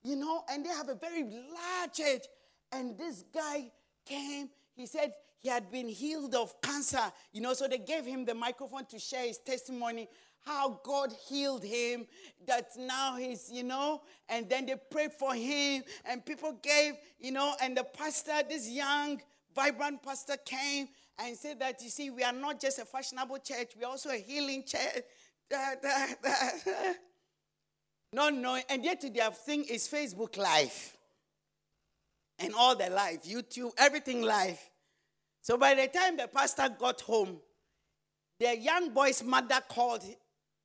you 0.03 0.15
know, 0.15 0.43
and 0.49 0.63
they 0.63 0.69
have 0.69 0.89
a 0.89 0.95
very 0.95 1.23
large 1.23 1.93
church. 1.93 2.25
And 2.71 2.97
this 2.97 3.23
guy 3.33 3.71
came, 4.05 4.49
he 4.75 4.85
said 4.85 5.13
he 5.39 5.49
had 5.49 5.71
been 5.71 5.87
healed 5.87 6.35
of 6.35 6.59
cancer, 6.61 7.11
you 7.31 7.41
know, 7.41 7.53
so 7.53 7.67
they 7.67 7.79
gave 7.79 8.05
him 8.05 8.25
the 8.25 8.35
microphone 8.35 8.85
to 8.85 8.99
share 8.99 9.25
his 9.25 9.39
testimony, 9.39 10.07
how 10.45 10.79
God 10.83 11.11
healed 11.27 11.63
him, 11.63 12.05
that 12.45 12.67
now 12.77 13.15
he's, 13.15 13.49
you 13.51 13.63
know, 13.63 14.01
and 14.29 14.49
then 14.49 14.65
they 14.65 14.75
prayed 14.91 15.13
for 15.13 15.33
him, 15.33 15.83
and 16.05 16.25
people 16.25 16.53
gave, 16.61 16.93
you 17.19 17.31
know, 17.31 17.55
and 17.61 17.75
the 17.75 17.83
pastor, 17.83 18.41
this 18.47 18.69
young, 18.69 19.21
vibrant 19.55 20.03
pastor 20.03 20.37
came 20.45 20.89
and 21.19 21.37
said 21.37 21.59
that, 21.59 21.81
you 21.81 21.89
see, 21.89 22.09
we 22.09 22.23
are 22.23 22.33
not 22.33 22.59
just 22.59 22.79
a 22.79 22.85
fashionable 22.85 23.39
church, 23.39 23.73
we're 23.79 23.87
also 23.87 24.09
a 24.09 24.17
healing 24.17 24.63
church. 24.65 25.03
Da, 25.49 25.75
da, 25.83 26.07
da. 26.23 26.93
Not 28.13 28.33
knowing, 28.33 28.63
and 28.69 28.83
yet 28.83 29.03
their 29.13 29.29
thing 29.29 29.65
is 29.65 29.87
Facebook 29.87 30.37
Live. 30.37 30.97
And 32.39 32.53
all 32.55 32.75
the 32.75 32.89
live, 32.89 33.23
YouTube, 33.23 33.71
everything 33.77 34.21
live. 34.21 34.59
So 35.41 35.57
by 35.57 35.75
the 35.75 35.87
time 35.87 36.17
the 36.17 36.27
pastor 36.27 36.69
got 36.79 37.01
home, 37.01 37.37
the 38.39 38.57
young 38.57 38.93
boy's 38.93 39.23
mother 39.23 39.59
called. 39.67 40.03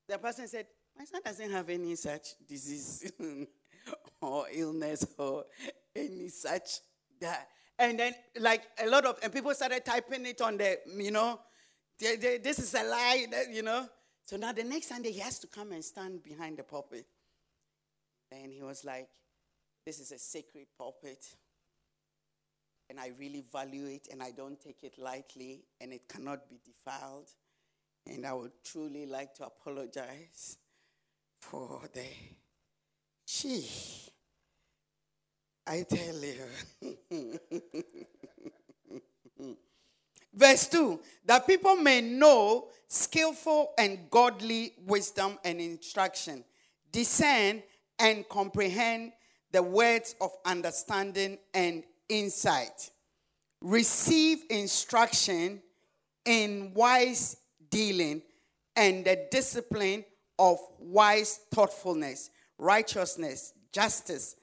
The 0.09 0.19
person 0.19 0.47
said, 0.49 0.67
My 0.97 1.05
son 1.05 1.21
doesn't 1.25 1.51
have 1.51 1.69
any 1.69 1.97
such 1.97 2.29
disease 2.47 3.11
or 4.23 4.47
illness 4.53 5.05
or 5.19 5.45
any 5.95 6.29
such 6.29 6.81
that. 7.21 7.49
And 7.79 7.99
then, 7.99 8.15
like 8.41 8.63
a 8.83 8.89
lot 8.89 9.05
of, 9.05 9.19
and 9.23 9.33
people 9.33 9.55
started 9.55 9.85
typing 9.85 10.27
it 10.27 10.41
on 10.41 10.57
the, 10.57 10.79
you 10.97 11.13
know, 11.13 11.39
they, 11.99 12.17
they, 12.17 12.39
this 12.39 12.59
is 12.59 12.75
a 12.75 12.83
lie, 12.83 13.27
you 13.51 13.63
know. 13.63 13.89
So 14.25 14.37
now 14.37 14.53
the 14.53 14.65
next 14.65 14.89
Sunday, 14.89 15.13
he 15.13 15.21
has 15.21 15.39
to 15.41 15.47
come 15.47 15.73
and 15.73 15.85
stand 15.85 16.23
behind 16.23 16.59
the 16.59 16.63
pulpit. 16.63 17.07
And 18.31 18.53
he 18.53 18.63
was 18.63 18.85
like, 18.85 19.09
This 19.87 20.01
is 20.01 20.13
a 20.13 20.19
sacred 20.19 20.67
pulpit. 20.77 21.25
And 22.91 22.99
I 22.99 23.13
really 23.19 23.45
value 23.53 23.87
it, 23.87 24.09
and 24.11 24.23
I 24.23 24.31
don't 24.31 24.61
take 24.61 24.83
it 24.83 24.99
lightly, 24.99 25.65
and 25.81 25.93
it 25.93 26.09
cannot 26.09 26.49
be 26.49 26.59
defiled. 26.65 27.29
And 28.07 28.27
I 28.27 28.33
would 28.33 28.53
truly 28.65 29.07
like 29.07 29.35
to 29.35 29.47
apologize 29.47 30.57
for 31.41 31.83
the. 31.93 32.07
Gee. 33.27 34.08
I 35.69 35.85
tell 35.89 36.17
you. 36.25 37.49
Verse 40.35 40.69
2 40.69 41.01
that 41.27 41.47
people 41.47 41.77
may 41.77 42.01
know 42.01 42.69
skillful 42.87 43.73
and 43.77 44.11
godly 44.11 44.73
wisdom 44.87 45.39
and 45.45 45.61
instruction, 45.61 46.43
discern 46.91 47.63
and 47.99 48.27
comprehend 48.29 49.13
the 49.53 49.63
words 49.63 50.15
of 50.21 50.31
understanding 50.47 51.39
and 51.53 51.85
insight, 52.09 52.91
receive 53.61 54.45
instruction 54.49 55.61
in 56.25 56.73
wise 56.75 57.37
dealing 57.69 58.23
and 58.75 59.05
the 59.05 59.27
discipline 59.31 60.05
of 60.39 60.59
wise 60.79 61.41
thoughtfulness, 61.53 62.31
righteousness, 62.59 63.53
justice, 63.73 64.37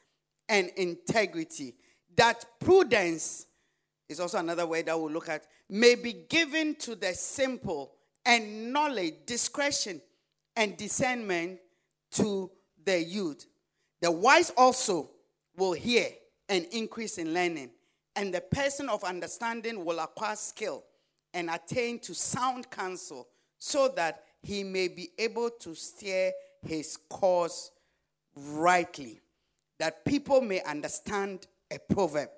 and 0.47 0.69
integrity. 0.75 1.75
That 2.15 2.45
prudence 2.59 3.47
is 4.07 4.19
also 4.19 4.37
another 4.37 4.65
word 4.65 4.85
that 4.85 4.99
we'll 4.99 5.11
look 5.11 5.29
at, 5.29 5.45
may 5.69 5.95
be 5.95 6.13
given 6.13 6.75
to 6.75 6.95
the 6.95 7.13
simple, 7.13 7.93
and 8.25 8.71
knowledge, 8.71 9.13
discretion, 9.25 10.01
and 10.55 10.77
discernment 10.77 11.59
to 12.11 12.49
the 12.83 13.03
youth. 13.03 13.45
The 14.01 14.11
wise 14.11 14.51
also 14.55 15.11
will 15.57 15.73
hear 15.73 16.07
and 16.49 16.65
increase 16.71 17.17
in 17.17 17.33
learning, 17.33 17.71
and 18.15 18.33
the 18.33 18.41
person 18.41 18.89
of 18.89 19.03
understanding 19.03 19.83
will 19.83 19.99
acquire 19.99 20.35
skill 20.35 20.83
and 21.33 21.49
attain 21.49 21.99
to 21.99 22.13
sound 22.13 22.69
counsel, 22.69 23.27
so 23.57 23.87
that 23.95 24.23
he 24.41 24.63
may 24.63 24.87
be 24.87 25.09
able 25.17 25.49
to 25.49 25.73
steer 25.75 26.31
his 26.61 26.97
course 27.09 27.71
rightly 28.35 29.19
that 29.79 30.05
people 30.05 30.41
may 30.41 30.61
understand 30.63 31.47
a 31.71 31.79
proverb 31.93 32.29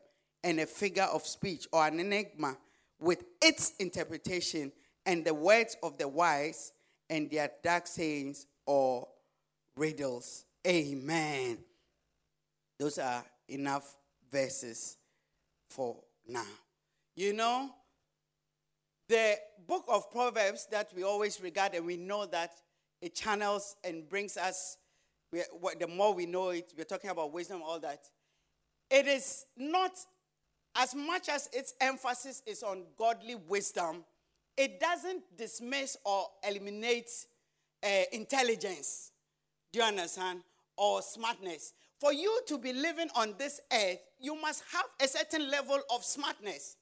and 0.44 0.60
a 0.60 0.66
figure 0.66 1.04
of 1.04 1.26
speech 1.26 1.68
or 1.72 1.86
an 1.86 2.00
enigma 2.00 2.58
with 3.00 3.24
its 3.42 3.74
interpretation 3.80 4.72
and 5.06 5.24
the 5.26 5.34
words 5.34 5.78
of 5.84 5.98
the 5.98 6.08
wise 6.08 6.74
and 7.10 7.30
their 7.30 7.50
dark 7.64 7.88
sayings 7.88 8.48
or 8.66 9.08
riddles. 9.76 10.46
Amen. 10.66 11.58
Those 12.80 12.98
are 13.00 13.24
enough 13.48 13.96
verses 14.32 14.98
for 15.70 15.96
now. 16.28 16.46
You 17.16 17.34
know, 17.34 17.70
the 19.08 19.36
book 19.68 19.86
of 19.88 20.12
Proverbs 20.12 20.68
that 20.72 20.92
we 20.96 21.04
always 21.04 21.42
regard 21.42 21.74
and 21.74 21.86
we 21.86 21.98
know 21.98 22.26
that 22.26 22.52
it 23.02 23.16
channels 23.16 23.76
and 23.84 24.08
brings 24.08 24.38
us, 24.38 24.78
the 25.32 25.88
more 25.88 26.14
we 26.14 26.26
know 26.26 26.50
it, 26.50 26.74
we're 26.78 26.84
talking 26.84 27.10
about 27.10 27.32
wisdom, 27.32 27.62
all 27.64 27.80
that. 27.80 28.00
It 28.90 29.08
is 29.08 29.46
not 29.58 29.92
as 30.76 30.94
much 30.94 31.28
as 31.28 31.50
its 31.52 31.74
emphasis 31.82 32.44
is 32.46 32.64
on 32.64 32.84
godly 32.98 33.36
wisdom, 33.36 34.04
it 34.56 34.80
doesn't 34.80 35.24
dismiss 35.38 35.98
or 36.06 36.28
eliminate 36.48 37.10
uh, 37.84 38.04
intelligence. 38.12 39.12
Do 39.72 39.80
you 39.80 39.86
understand? 39.86 40.42
Or 40.78 41.02
smartness. 41.02 41.74
For 42.00 42.14
you 42.14 42.42
to 42.48 42.58
be 42.60 42.74
living 42.74 43.10
on 43.16 43.34
this 43.38 43.60
earth, 43.74 44.00
you 44.20 44.40
must 44.40 44.64
have 44.72 44.86
a 45.02 45.08
certain 45.08 45.50
level 45.50 45.80
of 45.94 46.04
smartness. 46.04 46.76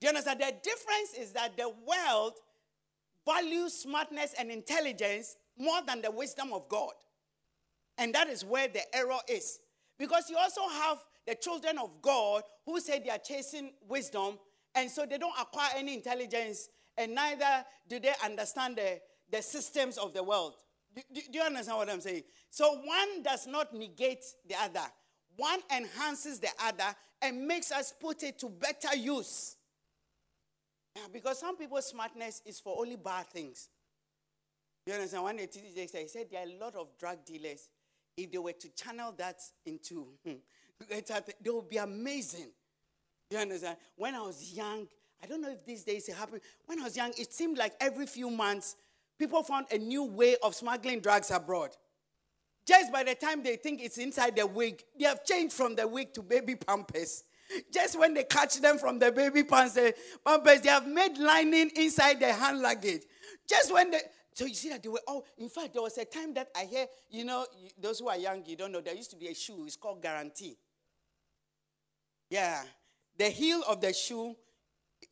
Do 0.00 0.06
you 0.06 0.08
understand? 0.08 0.40
The 0.40 0.54
difference 0.62 1.14
is 1.18 1.32
that 1.32 1.56
the 1.56 1.68
world 1.68 2.32
values 3.26 3.74
smartness 3.74 4.34
and 4.38 4.50
intelligence 4.50 5.36
more 5.58 5.80
than 5.86 6.00
the 6.00 6.10
wisdom 6.10 6.52
of 6.52 6.68
God. 6.68 6.92
And 7.98 8.14
that 8.14 8.28
is 8.28 8.44
where 8.44 8.68
the 8.68 8.82
error 8.94 9.18
is. 9.28 9.58
Because 9.98 10.30
you 10.30 10.36
also 10.36 10.66
have 10.68 10.98
the 11.26 11.34
children 11.34 11.78
of 11.78 12.00
God 12.00 12.42
who 12.64 12.80
say 12.80 13.00
they 13.00 13.10
are 13.10 13.18
chasing 13.18 13.72
wisdom, 13.88 14.38
and 14.74 14.90
so 14.90 15.04
they 15.04 15.18
don't 15.18 15.38
acquire 15.38 15.70
any 15.76 15.94
intelligence, 15.94 16.68
and 16.96 17.14
neither 17.14 17.64
do 17.88 17.98
they 17.98 18.12
understand 18.24 18.76
the, 18.76 19.00
the 19.30 19.42
systems 19.42 19.98
of 19.98 20.14
the 20.14 20.22
world. 20.22 20.54
Do, 20.94 21.02
do, 21.12 21.20
do 21.32 21.38
you 21.38 21.44
understand 21.44 21.76
what 21.76 21.90
I'm 21.90 22.00
saying? 22.00 22.22
So 22.50 22.76
one 22.84 23.22
does 23.22 23.46
not 23.46 23.74
negate 23.74 24.24
the 24.48 24.54
other, 24.62 24.86
one 25.36 25.60
enhances 25.76 26.38
the 26.38 26.48
other 26.62 26.94
and 27.20 27.46
makes 27.46 27.72
us 27.72 27.92
put 27.98 28.22
it 28.22 28.38
to 28.38 28.48
better 28.48 28.96
use. 28.96 29.56
Because 31.12 31.38
some 31.40 31.56
people's 31.56 31.86
smartness 31.86 32.42
is 32.44 32.58
for 32.58 32.76
only 32.78 32.96
bad 32.96 33.26
things. 33.26 33.68
You 34.86 34.94
understand? 34.94 35.22
One 35.22 35.36
day, 35.36 35.48
he 35.52 36.08
said 36.08 36.26
there 36.30 36.40
are 36.40 36.48
a 36.48 36.58
lot 36.58 36.74
of 36.74 36.88
drug 36.98 37.24
dealers. 37.24 37.68
If 38.18 38.32
they 38.32 38.38
were 38.38 38.52
to 38.52 38.68
channel 38.74 39.14
that 39.16 39.40
into, 39.64 40.08
hmm, 40.24 40.32
they 40.88 41.50
would 41.50 41.68
be 41.68 41.76
amazing. 41.76 42.48
You 43.30 43.38
understand? 43.38 43.76
When 43.94 44.16
I 44.16 44.22
was 44.22 44.52
young, 44.52 44.88
I 45.22 45.26
don't 45.26 45.40
know 45.40 45.52
if 45.52 45.64
these 45.64 45.84
days 45.84 46.08
it 46.08 46.16
happened. 46.16 46.40
When 46.66 46.80
I 46.80 46.84
was 46.84 46.96
young, 46.96 47.12
it 47.16 47.32
seemed 47.32 47.58
like 47.58 47.74
every 47.80 48.06
few 48.06 48.28
months, 48.28 48.74
people 49.20 49.44
found 49.44 49.66
a 49.70 49.78
new 49.78 50.02
way 50.02 50.34
of 50.42 50.56
smuggling 50.56 50.98
drugs 50.98 51.30
abroad. 51.30 51.70
Just 52.66 52.92
by 52.92 53.04
the 53.04 53.14
time 53.14 53.44
they 53.44 53.54
think 53.54 53.80
it's 53.80 53.98
inside 53.98 54.34
the 54.34 54.46
wig, 54.48 54.82
they 54.98 55.06
have 55.06 55.24
changed 55.24 55.54
from 55.54 55.76
the 55.76 55.86
wig 55.86 56.12
to 56.14 56.22
baby 56.22 56.56
pampers. 56.56 57.22
Just 57.72 57.98
when 57.98 58.14
they 58.14 58.24
catch 58.24 58.60
them 58.60 58.78
from 58.78 58.98
the 58.98 59.12
baby 59.12 59.44
pampers 59.44 59.74
they 59.74 60.68
have 60.68 60.88
made 60.88 61.16
lining 61.18 61.70
inside 61.76 62.18
their 62.18 62.34
hand 62.34 62.60
luggage. 62.60 63.02
Just 63.48 63.72
when 63.72 63.92
they, 63.92 64.00
so 64.38 64.44
you 64.44 64.54
see 64.54 64.68
that 64.68 64.80
they 64.80 64.88
were 64.88 65.00
all, 65.08 65.26
in 65.36 65.48
fact, 65.48 65.72
there 65.72 65.82
was 65.82 65.98
a 65.98 66.04
time 66.04 66.32
that 66.34 66.48
I 66.54 66.64
hear, 66.64 66.86
you 67.10 67.24
know, 67.24 67.44
those 67.76 67.98
who 67.98 68.06
are 68.06 68.16
young, 68.16 68.44
you 68.46 68.54
don't 68.54 68.70
know, 68.70 68.80
there 68.80 68.94
used 68.94 69.10
to 69.10 69.16
be 69.16 69.26
a 69.26 69.34
shoe, 69.34 69.64
it's 69.66 69.74
called 69.74 70.00
Guarantee. 70.00 70.56
Yeah. 72.30 72.62
The 73.16 73.30
heel 73.30 73.64
of 73.68 73.80
the 73.80 73.92
shoe 73.92 74.36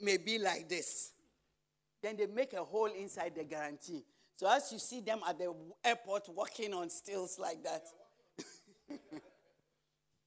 may 0.01 0.19
be 0.19 0.39
like 0.39 0.69
this. 0.69 1.11
Then 2.01 2.17
they 2.17 2.27
make 2.27 2.53
a 2.53 2.63
hole 2.63 2.87
inside 2.87 3.35
the 3.35 3.43
Guarantee. 3.43 4.05
So 4.37 4.49
as 4.49 4.71
you 4.71 4.79
see 4.79 5.01
them 5.01 5.19
at 5.29 5.37
the 5.37 5.53
airport 5.85 6.29
walking 6.29 6.73
on 6.73 6.89
stilts 6.89 7.37
like 7.41 7.65
that. 7.65 7.83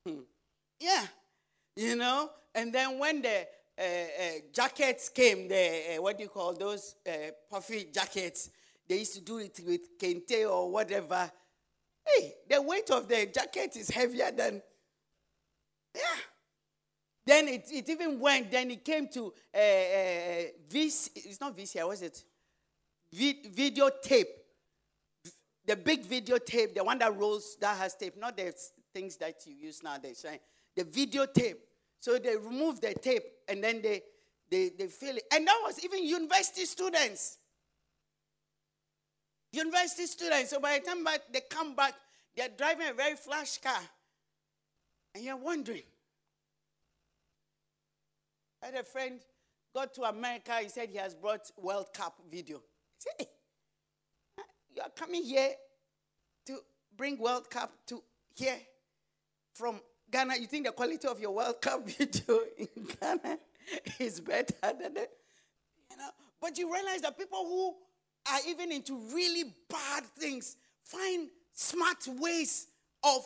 yeah. 0.81 1.05
You 1.77 1.95
know? 1.95 2.31
And 2.53 2.73
then 2.73 2.99
when 2.99 3.21
the 3.21 3.47
uh, 3.77 3.81
uh, 3.81 4.31
jackets 4.51 5.07
came, 5.07 5.47
the, 5.47 5.95
uh, 5.95 6.01
what 6.01 6.17
do 6.17 6.23
you 6.23 6.29
call 6.29 6.53
those 6.53 6.95
uh, 7.07 7.31
puffy 7.49 7.87
jackets? 7.93 8.49
They 8.89 8.97
used 8.97 9.13
to 9.13 9.21
do 9.21 9.37
it 9.37 9.59
with 9.65 9.99
kente 9.99 10.49
or 10.49 10.71
whatever. 10.71 11.31
Hey, 12.03 12.33
the 12.49 12.59
weight 12.59 12.89
of 12.89 13.07
the 13.07 13.27
jacket 13.31 13.75
is 13.75 13.89
heavier 13.91 14.31
than, 14.31 14.63
yeah. 15.95 16.01
Then 17.23 17.47
it, 17.47 17.65
it 17.71 17.87
even 17.87 18.19
went, 18.19 18.49
then 18.49 18.71
it 18.71 18.83
came 18.83 19.07
to 19.09 19.31
uh, 19.53 19.57
uh, 19.57 20.43
VC, 20.67 21.09
it's 21.15 21.39
not 21.39 21.55
VCR, 21.55 21.87
was 21.87 22.01
it? 22.01 22.23
V, 23.13 23.49
video 23.51 23.91
tape. 24.01 24.27
The 25.67 25.75
big 25.75 26.03
video 26.03 26.39
tape, 26.39 26.73
the 26.73 26.83
one 26.83 26.97
that 26.97 27.15
rolls, 27.15 27.57
that 27.61 27.77
has 27.77 27.93
tape, 27.93 28.17
not 28.17 28.35
the 28.35 28.51
things 28.91 29.17
that 29.17 29.35
you 29.45 29.53
use 29.53 29.83
nowadays, 29.83 30.25
right? 30.27 30.41
The 30.75 30.83
video 30.83 31.27
tape. 31.27 31.59
So 31.99 32.17
they 32.17 32.35
remove 32.35 32.81
the 32.81 32.95
tape 32.95 33.23
and 33.47 33.63
then 33.63 33.83
they, 33.83 34.01
they, 34.49 34.69
they 34.69 34.87
fill 34.87 35.17
it. 35.17 35.23
And 35.31 35.45
that 35.45 35.59
was 35.63 35.83
even 35.83 36.03
university 36.03 36.65
students. 36.65 37.38
University 39.51 40.05
students. 40.05 40.51
So 40.51 40.59
by 40.59 40.79
the 40.79 40.85
time 40.85 41.05
they 41.31 41.41
come 41.49 41.75
back, 41.75 41.93
they're 42.35 42.49
driving 42.55 42.89
a 42.89 42.93
very 42.93 43.15
flash 43.15 43.57
car. 43.57 43.81
And 45.15 45.23
you're 45.23 45.37
wondering. 45.37 45.83
I 48.61 48.67
had 48.67 48.75
a 48.75 48.83
friend 48.83 49.19
got 49.73 49.93
to 49.95 50.03
America. 50.03 50.53
He 50.61 50.69
said 50.69 50.89
he 50.89 50.97
has 50.97 51.15
brought 51.15 51.49
World 51.57 51.87
Cup 51.93 52.21
video. 52.29 52.61
Hey, 53.17 53.25
you 54.75 54.81
are 54.81 54.89
coming 54.89 55.23
here 55.23 55.51
to 56.45 56.59
bring 56.95 57.17
World 57.17 57.49
Cup 57.49 57.73
to 57.87 58.03
here 58.35 58.57
from 59.53 59.79
Ghana. 60.11 60.35
You 60.39 60.47
think 60.47 60.65
the 60.65 60.71
quality 60.71 61.07
of 61.07 61.19
your 61.19 61.31
World 61.31 61.61
Cup 61.61 61.87
video 61.97 62.39
in 62.57 62.87
Ghana 62.99 63.37
is 63.99 64.19
better 64.19 64.53
than 64.61 64.97
it? 64.97 65.11
You 65.89 65.97
know? 65.97 66.09
But 66.41 66.57
you 66.57 66.71
realize 66.71 67.01
that 67.01 67.17
people 67.17 67.45
who 67.45 67.75
are 68.31 68.39
even 68.47 68.71
into 68.71 68.97
really 69.13 69.53
bad 69.69 70.05
things. 70.17 70.57
Find 70.83 71.29
smart 71.53 72.07
ways 72.19 72.67
of 73.03 73.25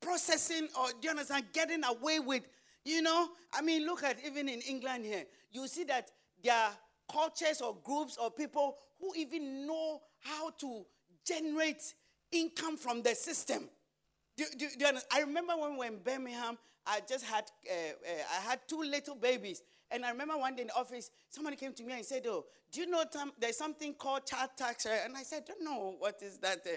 processing 0.00 0.68
or 0.78 0.88
do 0.88 0.96
you 1.02 1.10
understand 1.10 1.44
getting 1.52 1.84
away 1.84 2.20
with 2.20 2.42
you 2.84 3.02
know? 3.02 3.28
I 3.52 3.62
mean 3.62 3.84
look 3.86 4.02
at 4.02 4.16
even 4.24 4.48
in 4.48 4.60
england 4.60 5.04
here. 5.04 5.24
You 5.50 5.66
see 5.66 5.84
that 5.84 6.10
there 6.42 6.54
are 6.54 6.70
cultures 7.10 7.60
or 7.60 7.76
groups 7.82 8.16
or 8.16 8.30
people 8.30 8.76
who 9.00 9.12
even 9.16 9.66
know 9.66 10.00
how 10.20 10.50
to 10.50 10.84
generate 11.26 11.94
income 12.30 12.76
from 12.76 13.02
the 13.02 13.14
system. 13.14 13.68
Do, 14.36 14.44
do, 14.56 14.68
do 14.78 14.86
i 15.12 15.20
remember 15.20 15.54
when 15.56 15.72
we 15.72 15.78
were 15.78 15.84
in 15.86 15.98
birmingham 15.98 16.58
i 16.86 17.00
just 17.08 17.24
had 17.24 17.50
uh, 17.68 17.74
uh, 17.74 18.38
i 18.38 18.48
had 18.48 18.60
two 18.68 18.80
little 18.80 19.16
babies 19.16 19.62
and 19.90 20.04
I 20.04 20.10
remember 20.10 20.36
one 20.36 20.54
day 20.54 20.62
in 20.62 20.68
the 20.68 20.76
office, 20.76 21.10
somebody 21.30 21.56
came 21.56 21.72
to 21.72 21.82
me 21.82 21.94
and 21.94 22.04
said, 22.04 22.26
Oh, 22.26 22.44
do 22.70 22.80
you 22.80 22.86
know 22.86 23.04
there's 23.40 23.56
something 23.56 23.94
called 23.94 24.26
child 24.26 24.50
tax? 24.56 24.86
Eh? 24.86 24.98
And 25.04 25.16
I 25.16 25.22
said, 25.22 25.44
Don't 25.46 25.64
know 25.64 25.94
what 25.98 26.20
is 26.22 26.38
that. 26.38 26.58
Eh. 26.66 26.76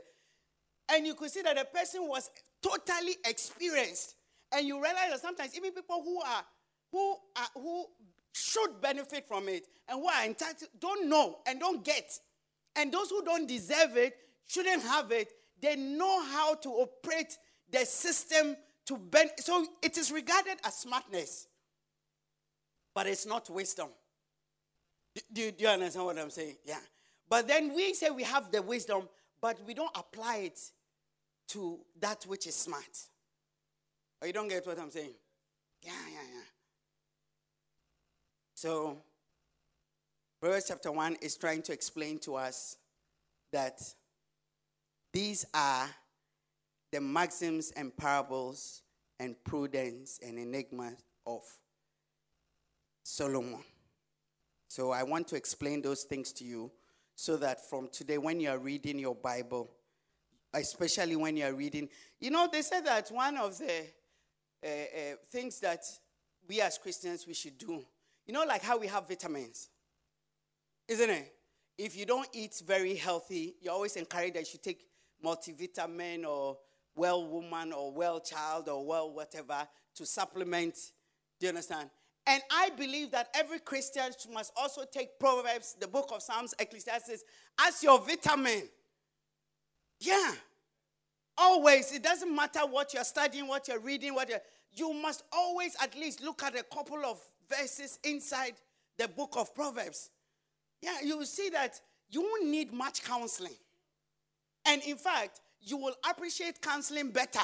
And 0.94 1.06
you 1.06 1.14
could 1.16 1.30
see 1.30 1.42
that 1.42 1.58
the 1.58 1.66
person 1.66 2.08
was 2.08 2.30
totally 2.62 3.18
experienced. 3.26 4.16
And 4.54 4.66
you 4.66 4.76
realize 4.76 5.12
that 5.12 5.20
sometimes 5.20 5.56
even 5.56 5.72
people 5.72 6.02
who 6.04 6.22
are 6.22 6.44
who 6.92 7.16
are 7.38 7.48
who 7.62 7.86
should 8.34 8.82
benefit 8.82 9.28
from 9.28 9.50
it 9.50 9.68
and 9.88 10.00
who 10.00 10.08
are 10.08 10.26
entitled 10.26 10.70
don't 10.80 11.10
know 11.10 11.40
and 11.48 11.60
don't 11.60 11.84
get. 11.84 12.12
And 12.76 12.92
those 12.92 13.10
who 13.10 13.24
don't 13.24 13.48
deserve 13.48 13.98
it 13.98 14.16
shouldn't 14.48 14.84
have 14.84 15.12
it. 15.12 15.32
They 15.62 15.76
know 15.76 16.24
how 16.24 16.56
to 16.56 16.70
operate 16.70 17.38
the 17.70 17.86
system 17.86 18.56
to 18.86 18.98
benefit. 18.98 19.42
So 19.42 19.66
it 19.82 19.98
is 19.98 20.12
regarded 20.12 20.58
as 20.66 20.76
smartness 20.76 21.48
but 22.94 23.08
it's 23.08 23.26
not 23.26 23.50
wisdom. 23.50 23.90
Do, 25.32 25.52
do, 25.52 25.64
you 25.64 25.68
understand 25.68 26.06
what 26.06 26.18
I'm 26.18 26.30
saying? 26.30 26.56
Yeah. 26.66 26.80
But 27.30 27.48
then 27.48 27.74
we 27.74 27.94
say 27.94 28.10
we 28.10 28.24
have 28.24 28.52
the 28.52 28.62
wisdom, 28.62 29.08
but 29.42 29.60
we 29.66 29.74
don't 29.74 29.96
apply 29.96 30.38
it 30.38 30.60
to 31.50 31.80
that 32.00 32.24
which 32.24 32.48
is 32.48 32.56
smart. 32.56 33.08
Or 34.22 34.28
you 34.28 34.34
don't 34.34 34.48
get 34.48 34.66
what 34.66 34.80
I'm 34.80 34.92
saying? 34.92 35.14
Yeah, 35.84 35.92
yeah, 36.12 36.28
yeah. 36.36 36.44
So, 38.54 38.98
Proverbs 40.40 40.66
chapter 40.68 40.92
1 40.92 41.18
is 41.22 41.36
trying 41.36 41.62
to 41.64 41.74
explain 41.74 42.20
to 42.20 42.36
us 42.36 42.78
that 43.52 43.82
these 45.14 45.46
are 45.54 45.90
the 46.92 47.02
maxims 47.02 47.72
and 47.76 47.96
parables 47.96 48.82
and 49.20 49.36
prudence 49.44 50.20
and 50.26 50.38
enigmas 50.38 50.96
of 51.26 51.42
Solomon. 53.04 53.64
So 54.68 54.92
I 54.92 55.04
want 55.04 55.28
to 55.30 55.36
explain 55.36 55.82
those 55.82 56.04
things 56.04 56.32
to 56.34 56.44
you 56.44 56.72
so 57.16 57.38
that 57.38 57.70
from 57.70 57.90
today, 57.90 58.18
when 58.18 58.40
you 58.40 58.50
are 58.50 58.58
reading 58.58 58.98
your 58.98 59.16
Bible, 59.16 59.70
especially 60.54 61.16
when 61.16 61.38
you 61.38 61.46
are 61.46 61.54
reading, 61.54 61.90
you 62.20 62.32
know, 62.32 62.48
they 62.52 62.62
said 62.62 62.86
that 62.86 63.10
one 63.10 63.38
of 63.38 63.58
the 63.58 63.86
uh, 64.64 64.68
uh, 64.68 65.16
things 65.30 65.60
that 65.60 65.84
we 66.48 66.62
as 66.62 66.78
Christians 66.78 67.28
we 67.28 67.34
should 67.34 67.58
do, 67.58 67.84
you 68.26 68.34
know, 68.34 68.44
like 68.46 68.64
how 68.64 68.78
we 68.78 68.88
have 68.88 69.08
vitamins, 69.08 69.70
isn't 70.88 71.10
it? 71.10 71.34
If 71.78 71.98
you 71.98 72.06
don't 72.06 72.30
eat 72.34 72.62
very 72.66 72.96
healthy, 72.96 73.56
you're 73.62 73.74
always 73.74 73.96
encouraged 73.96 74.36
that 74.36 74.42
you 74.42 74.46
should 74.46 74.64
take 74.64 74.86
multivitamin 75.24 76.26
or 76.26 76.58
well 76.96 77.28
woman 77.28 77.74
or 77.74 77.92
well 77.92 78.20
child 78.20 78.70
or 78.70 78.86
well 78.86 79.12
whatever 79.12 79.68
to 79.96 80.06
supplement. 80.06 80.76
Do 81.40 81.48
you 81.48 81.50
understand? 81.50 81.90
And 82.28 82.42
I 82.52 82.70
believe 82.78 83.12
that 83.12 83.30
every 83.34 83.60
Christian 83.60 84.12
must 84.32 84.54
also 84.56 84.84
take 84.92 85.20
Proverbs, 85.20 85.76
the 85.80 85.88
book 85.88 86.12
of 86.14 86.22
Psalms, 86.22 86.54
Ecclesiastes 86.60 87.24
as 87.60 87.82
your 87.82 88.00
vitamin. 88.00 88.70
Yeah. 90.00 90.34
Always. 91.38 91.92
It 91.92 92.04
doesn't 92.04 92.34
matter 92.34 92.60
what 92.62 92.94
you're 92.94 93.04
studying, 93.04 93.48
what 93.48 93.68
you're 93.68 93.80
reading, 93.80 94.14
what 94.14 94.30
you're. 94.30 94.42
You 94.74 94.94
must 94.94 95.24
always 95.34 95.76
at 95.82 95.96
least 95.96 96.22
look 96.22 96.44
at 96.44 96.56
a 96.56 96.64
couple 96.64 97.04
of 97.06 97.20
verses 97.50 98.00
inside 98.04 98.54
the 98.98 99.08
book 99.08 99.34
of 99.36 99.54
Proverbs. 99.54 100.10
Yeah, 100.82 100.98
you 101.04 101.18
will 101.18 101.26
see 101.26 101.50
that 101.50 101.80
you 102.10 102.22
won't 102.22 102.48
need 102.48 102.72
much 102.72 103.04
counseling. 103.04 103.56
And 104.66 104.82
in 104.84 104.96
fact, 104.96 105.42
you 105.62 105.78
will 105.78 105.96
appreciate 106.10 106.62
counseling 106.62 107.12
better. 107.12 107.42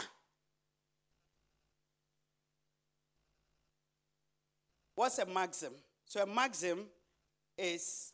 What's 4.97 5.19
a 5.19 5.27
maxim? 5.27 5.73
So, 6.05 6.23
a 6.23 6.25
maxim 6.25 6.88
is 7.55 8.13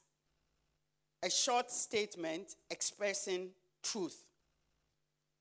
a 1.24 1.30
short 1.30 1.72
statement 1.72 2.58
expressing 2.70 3.52
truth. 3.82 4.22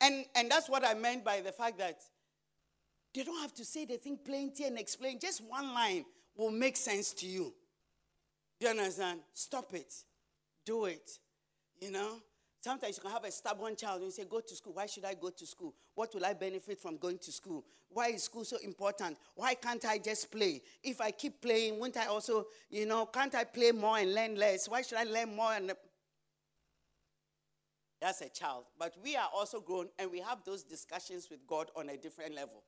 And, 0.01 0.25
and 0.37 0.49
that's 0.49 0.71
what 0.71 0.87
I 0.87 0.95
meant 0.95 1.25
by 1.25 1.41
the 1.41 1.51
fact 1.51 1.79
that 1.79 1.99
they 3.13 3.25
don't 3.25 3.41
have 3.43 3.53
to 3.55 3.65
say 3.65 3.85
the 3.85 3.97
thing 3.97 4.21
plenty 4.25 4.67
and 4.67 4.79
explain. 4.79 5.19
Just 5.19 5.43
one 5.43 5.75
line 5.75 6.05
will 6.37 6.53
make 6.53 6.77
sense 6.77 7.13
to 7.15 7.27
you. 7.27 7.53
Do 8.61 8.67
you 8.67 8.71
understand? 8.71 9.19
Stop 9.35 9.75
it. 9.75 9.93
Do 10.65 10.85
it. 10.85 11.11
You 11.81 11.91
know? 11.91 12.19
Sometimes 12.63 12.97
you 12.97 13.03
can 13.03 13.11
have 13.11 13.25
a 13.25 13.31
stubborn 13.33 13.75
child 13.75 13.97
and 13.97 14.05
you 14.05 14.13
say, 14.13 14.25
Go 14.25 14.39
to 14.39 14.55
school. 14.55 14.75
Why 14.75 14.87
should 14.87 15.05
I 15.05 15.15
go 15.15 15.31
to 15.31 15.47
school? 15.47 15.75
What 15.97 16.15
will 16.15 16.25
I 16.25 16.33
benefit 16.33 16.79
from 16.79 16.97
going 16.97 17.19
to 17.19 17.33
school? 17.33 17.65
Why 17.89 18.11
is 18.11 18.23
school 18.23 18.45
so 18.45 18.57
important? 18.63 19.17
Why 19.35 19.55
can't 19.55 19.85
I 19.85 19.99
just 19.99 20.31
play? 20.31 20.63
If 20.81 21.01
I 21.01 21.11
keep 21.11 21.43
playing, 21.43 21.81
won't 21.81 21.97
I 21.97 22.07
also, 22.07 22.47
you 22.71 22.87
know, 22.87 23.07
can't 23.07 23.35
I 23.35 23.43
play 23.43 23.73
more 23.73 23.99
and 23.99 24.15
learn 24.15 24.37
less? 24.37 24.69
Why 24.69 24.83
should 24.83 24.99
I 24.99 25.03
learn 25.03 25.35
more? 25.35 25.53
And 25.53 25.73
that's 28.01 28.21
a 28.21 28.29
child. 28.29 28.67
But 28.79 28.95
we 29.03 29.17
are 29.17 29.29
also 29.35 29.61
grown 29.61 29.89
and 29.99 30.09
we 30.09 30.21
have 30.21 30.45
those 30.45 30.63
discussions 30.63 31.29
with 31.31 31.45
God 31.49 31.69
on 31.77 31.89
a 31.89 31.97
different 31.97 32.33
level. 32.33 32.63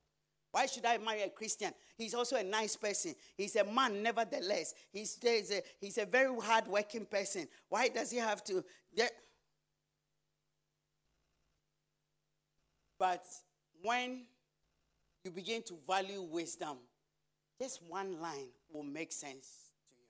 Why 0.51 0.67
should 0.67 0.87
I 0.87 0.99
marry 0.99 1.23
a 1.23 1.29
Christian? 1.29 1.73
He's 1.97 2.15
also 2.15 2.35
a 2.35 2.43
nice 2.43 2.75
person. 2.75 3.15
He's 3.37 3.55
a 3.55 3.65
man, 3.65 4.03
nevertheless. 4.03 4.75
He's, 4.93 5.17
he's, 5.23 5.53
a, 5.53 5.63
he's 5.81 5.99
a 5.99 6.07
very 6.07 6.37
hard 6.41 6.67
working 6.67 7.07
person. 7.07 7.47
Why 7.69 7.89
does 7.89 8.11
he 8.11 8.19
have 8.19 8.43
to? 8.45 8.65
But 12.99 13.25
when 13.83 14.25
you 15.25 15.31
begin 15.31 15.63
to 15.65 15.79
value 15.87 16.23
wisdom, 16.23 16.79
just 17.61 17.81
one 17.89 18.21
line 18.21 18.49
will 18.73 18.83
make 18.83 19.13
sense 19.13 19.73
to 19.89 19.97
you. 19.97 20.07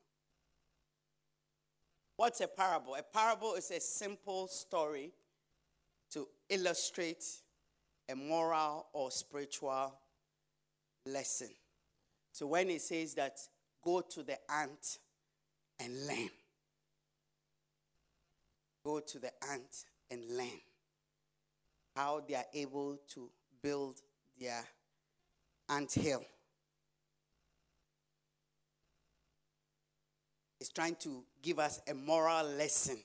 What's 2.16 2.40
a 2.40 2.48
parable? 2.48 2.94
A 2.94 3.02
parable 3.02 3.54
is 3.54 3.70
a 3.70 3.80
simple 3.80 4.48
story 4.48 5.12
to 6.12 6.28
illustrate 6.48 7.24
a 8.08 8.14
moral 8.14 8.86
or 8.92 9.10
spiritual 9.10 9.94
lesson. 11.06 11.50
So 12.32 12.46
when 12.46 12.70
it 12.70 12.82
says 12.82 13.14
that 13.14 13.38
go 13.82 14.00
to 14.00 14.22
the 14.22 14.38
ant 14.50 14.98
and 15.80 16.06
learn, 16.06 16.30
go 18.84 19.00
to 19.00 19.18
the 19.18 19.30
ant 19.50 19.84
and 20.10 20.22
learn 20.36 20.60
how 21.94 22.22
they 22.26 22.34
are 22.34 22.46
able 22.52 22.98
to 23.14 23.30
build 23.62 24.00
their 24.40 24.64
ant 25.68 25.92
hill. 25.92 26.24
It's 30.60 30.70
trying 30.70 30.96
to 31.00 31.24
give 31.42 31.58
us 31.58 31.80
a 31.88 31.94
moral 31.94 32.44
lesson 32.44 32.98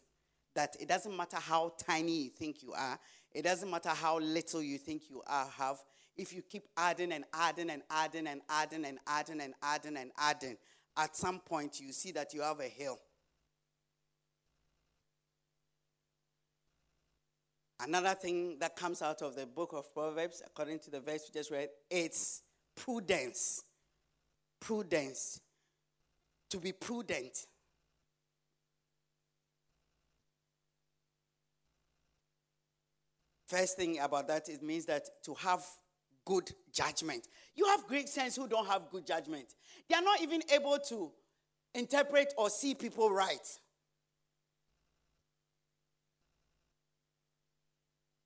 that 0.55 0.75
it 0.79 0.87
doesn't 0.87 1.15
matter 1.15 1.37
how 1.37 1.73
tiny 1.85 2.23
you 2.23 2.29
think 2.29 2.63
you 2.63 2.73
are, 2.73 2.99
it 3.31 3.43
doesn't 3.43 3.69
matter 3.69 3.89
how 3.89 4.19
little 4.19 4.61
you 4.61 4.77
think 4.77 5.09
you 5.09 5.21
are, 5.27 5.47
have. 5.57 5.77
If 6.17 6.33
you 6.33 6.41
keep 6.41 6.63
adding 6.75 7.13
and 7.13 7.23
adding 7.33 7.69
and 7.69 7.81
adding 7.89 8.27
and 8.27 8.41
adding 8.49 8.85
and 8.85 8.97
adding 9.07 9.39
and 9.39 9.53
adding 9.61 9.97
and 9.97 10.11
adding, 10.17 10.57
at 10.97 11.15
some 11.15 11.39
point 11.39 11.79
you 11.79 11.93
see 11.93 12.11
that 12.11 12.33
you 12.33 12.41
have 12.41 12.59
a 12.59 12.67
hill. 12.67 12.99
Another 17.81 18.13
thing 18.13 18.57
that 18.59 18.75
comes 18.75 19.01
out 19.01 19.21
of 19.21 19.35
the 19.35 19.45
book 19.45 19.71
of 19.73 19.93
Proverbs, 19.93 20.41
according 20.45 20.79
to 20.79 20.91
the 20.91 20.99
verse 20.99 21.29
we 21.29 21.39
just 21.39 21.49
read, 21.49 21.69
it's 21.89 22.41
prudence. 22.75 23.63
Prudence. 24.59 25.39
To 26.49 26.57
be 26.57 26.73
prudent. 26.73 27.45
First 33.47 33.77
thing 33.77 33.99
about 33.99 34.27
that, 34.27 34.49
it 34.49 34.61
means 34.61 34.85
that 34.85 35.09
to 35.23 35.33
have 35.35 35.65
good 36.25 36.51
judgment. 36.71 37.27
You 37.55 37.65
have 37.65 37.87
great 37.87 38.09
sense 38.09 38.35
who 38.35 38.47
don't 38.47 38.67
have 38.67 38.91
good 38.91 39.07
judgment. 39.07 39.55
They 39.89 39.95
are 39.95 40.03
not 40.03 40.21
even 40.21 40.41
able 40.53 40.77
to 40.89 41.11
interpret 41.73 42.33
or 42.37 42.49
see 42.49 42.75
people 42.75 43.09
right. 43.09 43.59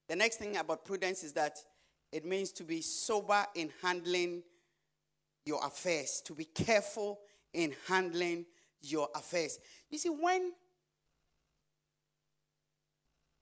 The 0.09 0.15
next 0.15 0.37
thing 0.37 0.57
about 0.57 0.85
prudence 0.85 1.23
is 1.23 1.33
that 1.33 1.57
it 2.11 2.25
means 2.25 2.51
to 2.53 2.63
be 2.63 2.81
sober 2.81 3.45
in 3.55 3.71
handling 3.81 4.43
your 5.45 5.65
affairs, 5.65 6.21
to 6.25 6.33
be 6.33 6.45
careful 6.45 7.19
in 7.53 7.73
handling 7.87 8.45
your 8.81 9.09
affairs. 9.15 9.59
You 9.89 9.97
see, 9.97 10.09
when 10.09 10.51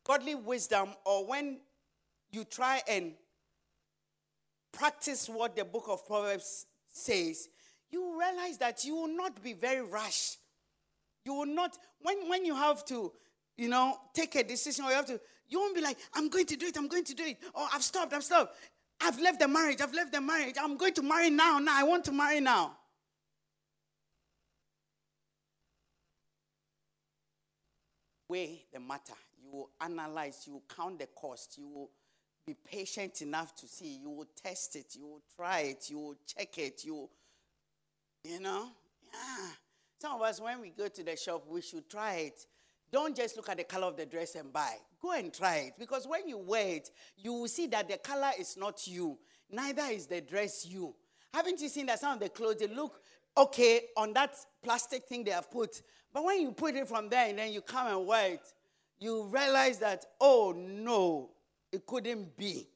godly 0.04 0.36
wisdom 0.36 0.89
or 1.06 1.26
when 1.26 1.60
you 2.32 2.43
try 2.43 2.82
and 2.88 3.13
practice 4.71 5.28
what 5.28 5.56
the 5.56 5.65
book 5.65 5.86
of 5.89 6.06
Proverbs 6.06 6.65
says, 6.89 7.50
you 7.91 8.17
realize 8.19 8.58
that 8.60 8.86
you 8.86 8.95
will 8.95 9.15
not 9.15 9.43
be 9.43 9.54
very 9.54 9.82
rash. 9.82 10.38
You 11.26 11.34
will 11.34 11.45
not, 11.45 11.78
when, 12.02 12.30
when 12.30 12.45
you 12.45 12.56
have 12.56 12.86
to, 12.86 13.12
you 13.58 13.67
know, 13.67 13.97
take 14.13 14.36
a 14.36 14.43
decision 14.43 14.86
or 14.86 14.89
you 14.89 14.95
have 14.95 15.06
to, 15.08 15.19
you 15.51 15.59
won't 15.59 15.75
be 15.75 15.81
like, 15.81 15.97
I'm 16.15 16.29
going 16.29 16.45
to 16.47 16.55
do 16.55 16.65
it, 16.65 16.77
I'm 16.77 16.87
going 16.87 17.03
to 17.03 17.13
do 17.13 17.23
it. 17.23 17.37
Or 17.53 17.67
I've 17.71 17.83
stopped, 17.83 18.13
I've 18.13 18.23
stopped. 18.23 18.57
I've 18.99 19.19
left 19.19 19.39
the 19.39 19.47
marriage, 19.47 19.81
I've 19.81 19.93
left 19.93 20.11
the 20.11 20.21
marriage. 20.21 20.55
I'm 20.59 20.77
going 20.77 20.93
to 20.93 21.03
marry 21.03 21.29
now, 21.29 21.59
now. 21.59 21.77
I 21.77 21.83
want 21.83 22.05
to 22.05 22.11
marry 22.11 22.39
now. 22.39 22.77
Weigh 28.27 28.65
the 28.73 28.79
matter. 28.79 29.13
You 29.43 29.51
will 29.51 29.69
analyze, 29.81 30.43
you 30.47 30.53
will 30.53 30.63
count 30.73 30.99
the 30.99 31.07
cost, 31.07 31.57
you 31.57 31.67
will 31.67 31.89
be 32.47 32.53
patient 32.53 33.21
enough 33.21 33.53
to 33.57 33.67
see, 33.67 33.97
you 33.97 34.09
will 34.09 34.27
test 34.41 34.75
it, 34.75 34.95
you 34.95 35.05
will 35.05 35.21
try 35.35 35.61
it, 35.61 35.89
you 35.89 35.99
will 35.99 36.15
check 36.25 36.57
it, 36.57 36.85
you 36.85 37.09
you 38.23 38.39
know? 38.39 38.67
Yeah. 39.11 39.47
Some 39.99 40.13
of 40.13 40.21
us, 40.21 40.39
when 40.39 40.61
we 40.61 40.69
go 40.69 40.87
to 40.87 41.03
the 41.03 41.15
shop, 41.15 41.45
we 41.47 41.61
should 41.61 41.89
try 41.89 42.15
it. 42.15 42.45
Don't 42.91 43.15
just 43.15 43.38
look 43.38 43.49
at 43.49 43.58
the 43.58 43.63
color 43.63 43.88
of 43.88 43.97
the 43.97 44.06
dress 44.06 44.36
and 44.36 44.51
buy. 44.51 44.75
Go 45.01 45.12
and 45.13 45.34
try 45.34 45.58
it. 45.58 45.73
Because 45.80 46.08
when 46.08 46.27
you 46.27 46.38
wear 46.38 46.75
it, 46.75 46.89
you 47.17 47.34
will 47.34 47.47
see 47.47 47.67
that 47.67 47.88
the 47.88 47.97
color 47.97 48.32
is 48.38 48.58
not 48.58 48.86
you, 48.86 49.17
neither 49.49 49.84
is 49.84 50.08
the 50.08 50.21
dress 50.21 50.65
you. 50.65 50.93
Haven't 51.34 51.62
you 51.62 51.69
seen 51.69 51.86
that 51.86 51.99
some 51.99 52.13
of 52.13 52.19
the 52.19 52.30
clothes 52.30 52.58
they 52.58 52.67
look 52.67 53.01
okay 53.38 53.82
on 53.95 54.12
that 54.13 54.36
plastic 54.62 55.06
thing 55.06 55.23
they 55.23 55.32
have 55.32 55.49
put? 55.49 55.82
But 56.13 56.25
when 56.25 56.41
you 56.41 56.51
put 56.51 56.75
it 56.75 56.88
from 56.88 57.08
there 57.08 57.30
and 57.30 57.39
then 57.39 57.54
you 57.54 57.62
come 57.62 57.88
and 57.88 58.06
wear 58.06 58.34
it, 58.34 58.54
you 58.99 59.25
realize 59.27 59.80
that, 59.80 60.06
oh 60.19 60.54
no, 60.56 61.30
it 61.71 61.86
couldn't 61.86 62.38
be. 62.38 62.67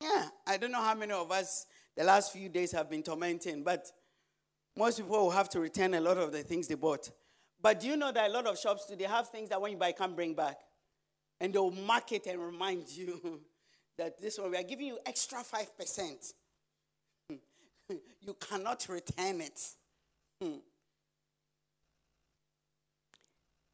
Yeah, 0.00 0.28
I 0.46 0.56
don't 0.56 0.72
know 0.72 0.82
how 0.82 0.94
many 0.94 1.12
of 1.12 1.30
us 1.30 1.66
the 1.94 2.04
last 2.04 2.32
few 2.32 2.48
days 2.48 2.72
have 2.72 2.88
been 2.88 3.02
tormenting, 3.02 3.62
but 3.62 3.86
most 4.80 4.96
people 4.96 5.18
will 5.18 5.30
have 5.30 5.50
to 5.50 5.60
return 5.60 5.92
a 5.92 6.00
lot 6.00 6.16
of 6.16 6.32
the 6.32 6.42
things 6.42 6.66
they 6.66 6.74
bought. 6.74 7.10
But 7.60 7.80
do 7.80 7.86
you 7.86 7.98
know 7.98 8.10
that 8.10 8.30
a 8.30 8.32
lot 8.32 8.46
of 8.46 8.58
shops 8.58 8.86
today 8.86 9.04
have 9.04 9.28
things 9.28 9.50
that 9.50 9.60
when 9.60 9.72
you 9.72 9.76
buy, 9.76 9.92
can't 9.92 10.16
bring 10.16 10.32
back? 10.32 10.58
And 11.38 11.52
they'll 11.52 11.70
mark 11.70 12.12
it 12.12 12.26
and 12.26 12.40
remind 12.40 12.88
you 12.96 13.42
that 13.98 14.18
this 14.22 14.38
one, 14.38 14.50
we 14.50 14.56
are 14.56 14.62
giving 14.62 14.86
you 14.86 14.98
extra 15.04 15.40
5%. 15.40 16.32
you 17.90 18.36
cannot 18.40 18.86
return 18.88 19.42
it. 19.42 19.60
Hmm. 20.40 20.60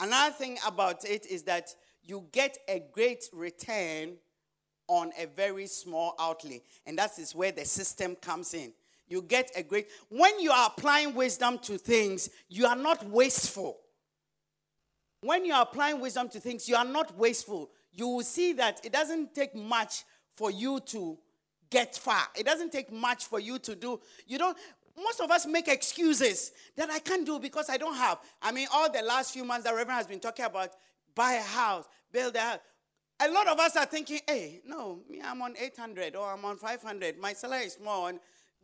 Another 0.00 0.34
thing 0.34 0.58
about 0.66 1.04
it 1.04 1.24
is 1.26 1.44
that 1.44 1.68
you 2.02 2.26
get 2.32 2.58
a 2.68 2.82
great 2.92 3.24
return 3.32 4.16
on 4.88 5.12
a 5.16 5.26
very 5.26 5.68
small 5.68 6.16
outlay. 6.18 6.62
And 6.84 6.98
that 6.98 7.16
is 7.20 7.32
where 7.32 7.52
the 7.52 7.64
system 7.64 8.16
comes 8.16 8.54
in 8.54 8.72
you 9.08 9.22
get 9.22 9.50
a 9.56 9.62
great. 9.62 9.88
When 10.08 10.40
you 10.40 10.50
are 10.50 10.66
applying 10.66 11.14
wisdom 11.14 11.58
to 11.60 11.78
things, 11.78 12.28
you 12.48 12.66
are 12.66 12.76
not 12.76 13.04
wasteful. 13.08 13.78
When 15.20 15.44
you 15.44 15.54
are 15.54 15.62
applying 15.62 16.00
wisdom 16.00 16.28
to 16.30 16.40
things, 16.40 16.68
you 16.68 16.76
are 16.76 16.84
not 16.84 17.16
wasteful. 17.16 17.70
You 17.92 18.08
will 18.08 18.22
see 18.22 18.52
that 18.54 18.84
it 18.84 18.92
doesn't 18.92 19.34
take 19.34 19.54
much 19.54 20.04
for 20.36 20.50
you 20.50 20.80
to 20.86 21.18
get 21.70 21.96
far. 21.96 22.22
It 22.36 22.44
doesn't 22.46 22.72
take 22.72 22.92
much 22.92 23.24
for 23.24 23.40
you 23.40 23.58
to 23.60 23.74
do. 23.74 24.00
You 24.26 24.38
don't. 24.38 24.56
Most 24.96 25.20
of 25.20 25.30
us 25.30 25.46
make 25.46 25.68
excuses 25.68 26.52
that 26.76 26.90
I 26.90 27.00
can't 27.00 27.26
do 27.26 27.38
because 27.38 27.68
I 27.68 27.76
don't 27.76 27.96
have. 27.96 28.18
I 28.40 28.50
mean, 28.50 28.66
all 28.72 28.90
the 28.90 29.02
last 29.02 29.32
few 29.32 29.44
months, 29.44 29.66
the 29.66 29.74
Reverend 29.74 29.98
has 29.98 30.06
been 30.06 30.20
talking 30.20 30.44
about 30.44 30.70
buy 31.14 31.34
a 31.34 31.42
house, 31.42 31.84
build 32.12 32.34
a 32.36 32.40
house. 32.40 32.58
A 33.20 33.30
lot 33.30 33.46
of 33.46 33.58
us 33.58 33.76
are 33.76 33.86
thinking, 33.86 34.20
hey, 34.26 34.60
no, 34.66 35.00
me, 35.08 35.22
I'm 35.24 35.40
on 35.40 35.54
800 35.58 36.16
or 36.16 36.32
I'm 36.32 36.44
on 36.44 36.56
500. 36.58 37.18
My 37.18 37.32
salary 37.32 37.64
is 37.64 37.74
small. 37.74 38.10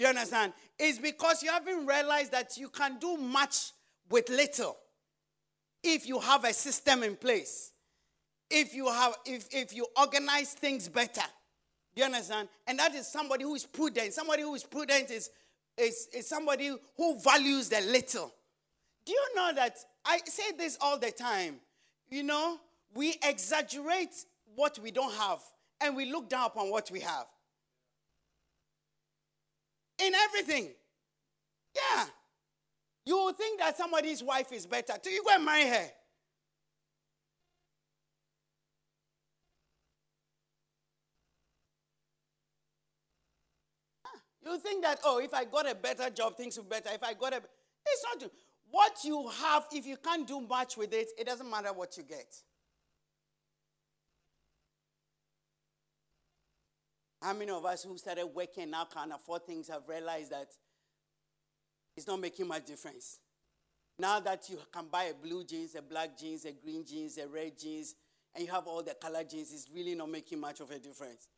Do 0.02 0.08
you 0.08 0.14
understand? 0.14 0.52
It's 0.80 0.98
because 0.98 1.44
you 1.44 1.50
haven't 1.52 1.86
realized 1.86 2.32
that 2.32 2.56
you 2.56 2.70
can 2.70 2.98
do 2.98 3.16
much 3.16 3.70
with 4.10 4.28
little 4.30 4.76
if 5.80 6.08
you 6.08 6.18
have 6.18 6.42
a 6.42 6.52
system 6.52 7.04
in 7.04 7.14
place. 7.14 7.70
If 8.50 8.74
you 8.74 8.88
have, 8.88 9.14
if, 9.24 9.46
if 9.52 9.72
you 9.72 9.86
organize 9.96 10.54
things 10.54 10.88
better. 10.88 11.22
Do 11.94 12.00
you 12.00 12.06
understand? 12.06 12.48
And 12.66 12.80
that 12.80 12.96
is 12.96 13.06
somebody 13.06 13.44
who 13.44 13.54
is 13.54 13.64
prudent. 13.64 14.12
Somebody 14.12 14.42
who 14.42 14.56
is 14.56 14.64
prudent 14.64 15.08
is, 15.12 15.30
is, 15.78 16.08
is 16.12 16.28
somebody 16.28 16.74
who 16.96 17.20
values 17.20 17.68
the 17.68 17.80
little. 17.82 18.34
Do 19.04 19.12
you 19.12 19.26
know 19.36 19.52
that 19.54 19.76
I 20.04 20.18
say 20.24 20.50
this 20.58 20.78
all 20.80 20.98
the 20.98 21.12
time? 21.12 21.60
You 22.10 22.24
know, 22.24 22.58
we 22.92 23.14
exaggerate 23.22 24.16
what 24.56 24.80
we 24.80 24.90
don't 24.90 25.14
have 25.14 25.38
and 25.80 25.94
we 25.94 26.10
look 26.10 26.28
down 26.28 26.46
upon 26.46 26.72
what 26.72 26.90
we 26.90 26.98
have. 26.98 27.26
In 30.04 30.14
everything. 30.14 30.70
Yeah. 31.74 32.04
You 33.04 33.16
will 33.16 33.32
think 33.32 33.60
that 33.60 33.76
somebody's 33.76 34.22
wife 34.22 34.52
is 34.52 34.66
better. 34.66 34.94
So 35.02 35.10
you 35.10 35.22
go 35.24 35.34
and 35.34 35.44
marry 35.44 35.68
her. 35.68 35.88
Ah, 44.04 44.10
you 44.44 44.58
think 44.58 44.82
that, 44.84 45.00
oh, 45.04 45.18
if 45.18 45.34
I 45.34 45.44
got 45.44 45.70
a 45.70 45.74
better 45.74 46.10
job, 46.10 46.36
things 46.36 46.56
will 46.56 46.64
be 46.64 46.70
better. 46.70 46.90
If 46.94 47.02
I 47.02 47.14
got 47.14 47.32
a. 47.32 47.36
It's 47.36 48.04
not. 48.04 48.30
What 48.70 49.04
you 49.04 49.28
have, 49.42 49.66
if 49.72 49.86
you 49.86 49.98
can't 49.98 50.26
do 50.26 50.40
much 50.40 50.78
with 50.78 50.94
it, 50.94 51.08
it 51.18 51.26
doesn't 51.26 51.48
matter 51.50 51.72
what 51.74 51.96
you 51.98 52.04
get. 52.04 52.34
How 57.22 57.32
many 57.32 57.52
of 57.52 57.64
us 57.64 57.84
who 57.84 57.96
started 57.96 58.26
working 58.26 58.70
now 58.70 58.84
can 58.84 59.12
afford 59.12 59.46
things 59.46 59.68
have 59.68 59.88
realized 59.88 60.32
that 60.32 60.48
it's 61.96 62.08
not 62.08 62.20
making 62.20 62.48
much 62.48 62.66
difference? 62.66 63.20
Now 63.96 64.18
that 64.18 64.48
you 64.48 64.58
can 64.72 64.86
buy 64.90 65.04
a 65.04 65.14
blue 65.14 65.44
jeans, 65.44 65.76
a 65.76 65.82
black 65.82 66.18
jeans, 66.18 66.44
a 66.46 66.52
green 66.52 66.84
jeans, 66.84 67.18
a 67.18 67.28
red 67.28 67.56
jeans, 67.56 67.94
and 68.34 68.44
you 68.44 68.50
have 68.50 68.66
all 68.66 68.82
the 68.82 68.94
color 68.94 69.22
jeans, 69.22 69.52
it's 69.52 69.68
really 69.72 69.94
not 69.94 70.10
making 70.10 70.40
much 70.40 70.58
of 70.58 70.70
a 70.72 70.78
difference. 70.80 71.28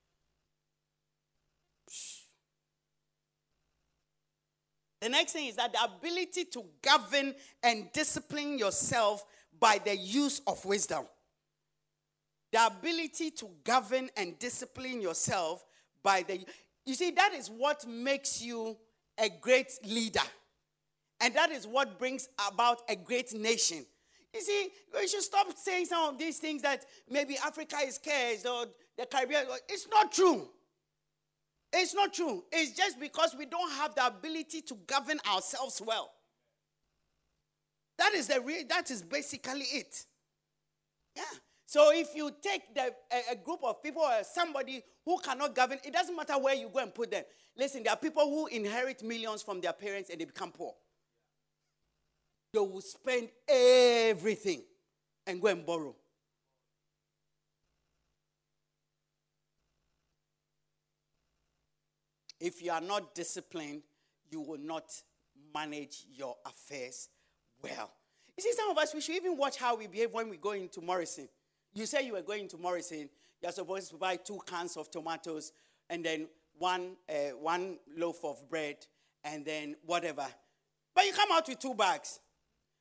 The 5.03 5.11
next 5.11 5.32
thing 5.32 5.49
is 5.49 5.57
that 5.57 5.70
the 5.70 5.85
ability 5.85 6.47
to 6.47 6.64
govern 6.80 7.35
and 7.62 7.93
discipline 7.93 8.59
yourself 8.59 9.22
by 9.61 9.78
the 9.85 9.95
use 9.95 10.41
of 10.47 10.64
wisdom. 10.64 11.05
The 12.53 12.66
ability 12.68 13.32
to 13.32 13.51
govern 13.64 14.09
and 14.16 14.39
discipline 14.39 15.03
yourself 15.03 15.62
by 16.05 16.22
the. 16.22 16.44
You 16.86 16.94
see, 16.94 17.11
that 17.12 17.32
is 17.34 17.48
what 17.48 17.84
makes 17.88 18.40
you 18.40 18.76
a 19.18 19.28
great 19.40 19.72
leader. 19.84 20.20
And 21.20 21.34
that 21.34 21.50
is 21.50 21.66
what 21.66 21.98
brings 21.98 22.28
about 22.48 22.82
a 22.88 22.94
great 22.94 23.32
nation. 23.32 23.84
You 24.32 24.40
see, 24.40 24.68
we 24.92 25.07
should 25.07 25.22
stop 25.22 25.46
saying 25.57 25.86
some 25.86 26.12
of 26.12 26.18
these 26.18 26.38
things 26.38 26.62
that 26.62 26.84
maybe 27.09 27.36
Africa 27.38 27.76
is 27.84 27.98
cursed 27.98 28.46
or 28.46 28.66
the 28.98 29.07
Caribbean. 29.07 29.44
It's 29.68 29.88
not 29.88 30.12
true. 30.12 30.48
It's 31.72 31.94
not 31.94 32.12
true. 32.12 32.44
It's 32.52 32.76
just 32.76 33.00
because 33.00 33.34
we 33.38 33.46
don't 33.46 33.70
have 33.72 33.94
the 33.94 34.07
ability 34.07 34.61
to 34.62 34.74
govern 34.86 35.18
ourselves 35.32 35.80
well. 35.84 36.11
That 37.98 38.12
is 38.14 38.26
the 38.28 38.40
real, 38.40 38.64
that 38.68 38.90
is 38.90 39.02
basically 39.02 39.66
it. 39.72 40.05
Yeah. 41.16 41.22
So 41.66 41.92
if 41.92 42.14
you 42.14 42.30
take 42.42 42.74
the, 42.74 42.92
a, 43.10 43.32
a, 43.32 43.36
group 43.36 43.60
of 43.62 43.82
people 43.82 44.02
or 44.02 44.22
somebody 44.22 44.82
who 45.04 45.18
cannot 45.18 45.54
govern, 45.54 45.78
it 45.82 45.92
doesn't 45.92 46.14
matter 46.14 46.34
where 46.34 46.54
you 46.54 46.68
go 46.68 46.80
and 46.80 46.94
put 46.94 47.10
them. 47.10 47.24
Listen, 47.56 47.82
there 47.82 47.92
are 47.92 47.96
people 47.96 48.24
who 48.24 48.46
inherit 48.48 49.02
millions 49.02 49.42
from 49.42 49.60
their 49.60 49.72
parents 49.72 50.10
and 50.10 50.20
they 50.20 50.24
become 50.24 50.52
poor. 50.52 50.74
They 52.52 52.60
will 52.60 52.80
spend 52.80 53.28
everything 53.48 54.62
and 55.26 55.40
go 55.40 55.48
and 55.48 55.64
borrow. 55.64 55.96
If 62.40 62.62
you 62.62 62.72
are 62.72 62.80
not 62.80 63.14
disciplined, 63.14 63.82
you 64.30 64.40
will 64.40 64.58
not 64.58 64.84
manage 65.54 66.04
your 66.12 66.36
affairs 66.44 67.08
well. 67.62 67.90
You 68.36 68.42
see, 68.42 68.52
some 68.52 68.70
of 68.70 68.78
us, 68.78 68.92
we 68.92 69.00
should 69.00 69.14
even 69.14 69.36
watch 69.36 69.56
how 69.56 69.76
we 69.76 69.86
behave 69.86 70.12
when 70.12 70.28
we 70.28 70.36
go 70.36 70.50
into 70.50 70.80
Morrison. 70.80 71.28
You 71.75 71.87
say 71.87 72.07
you 72.07 72.12
were 72.12 72.22
going 72.22 72.47
to 72.49 72.57
Morrison, 72.57 73.11
you're 73.43 73.53
supposed 73.53 73.91
to 73.91 73.97
buy 73.97 74.16
two 74.16 74.41
cans 74.47 74.77
of 74.77 74.91
tomatoes 74.91 75.53
and 75.91 76.05
then 76.05 76.29
one, 76.57 76.93
uh, 77.09 77.37
one 77.41 77.79
loaf 77.97 78.25
of 78.25 78.49
bread 78.49 78.77
and 79.25 79.45
then 79.45 79.75
whatever. 79.85 80.27
But 80.95 81.05
you 81.07 81.12
come 81.12 81.31
out 81.33 81.49
with 81.49 81.59
two 81.59 81.75
bags. 81.75 82.20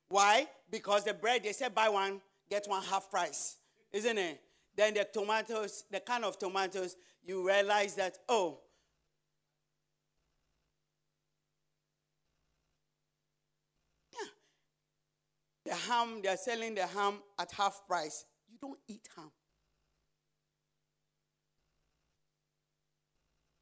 Why? 0.09 0.47
Because 0.69 1.05
the 1.05 1.13
bread, 1.15 1.43
they 1.43 1.53
said 1.53 1.73
buy 1.73 1.89
one, 1.89 2.21
get 2.49 2.67
one 2.67 2.83
half 2.83 3.09
price, 3.09 3.57
isn't 3.91 4.17
it? 4.17 4.39
Then 4.75 4.93
the 4.93 5.07
tomatoes, 5.11 5.85
the 5.89 5.99
can 5.99 6.23
of 6.23 6.37
tomatoes, 6.37 6.95
you 7.25 7.45
realize 7.45 7.95
that, 7.95 8.19
oh, 8.29 8.59
the 15.65 15.73
ham, 15.73 16.21
they're 16.23 16.37
selling 16.37 16.75
the 16.75 16.85
ham 16.85 17.15
at 17.39 17.51
half 17.51 17.81
price. 17.87 18.25
Don't 18.63 18.79
eat 18.87 19.09
ham. 19.13 19.29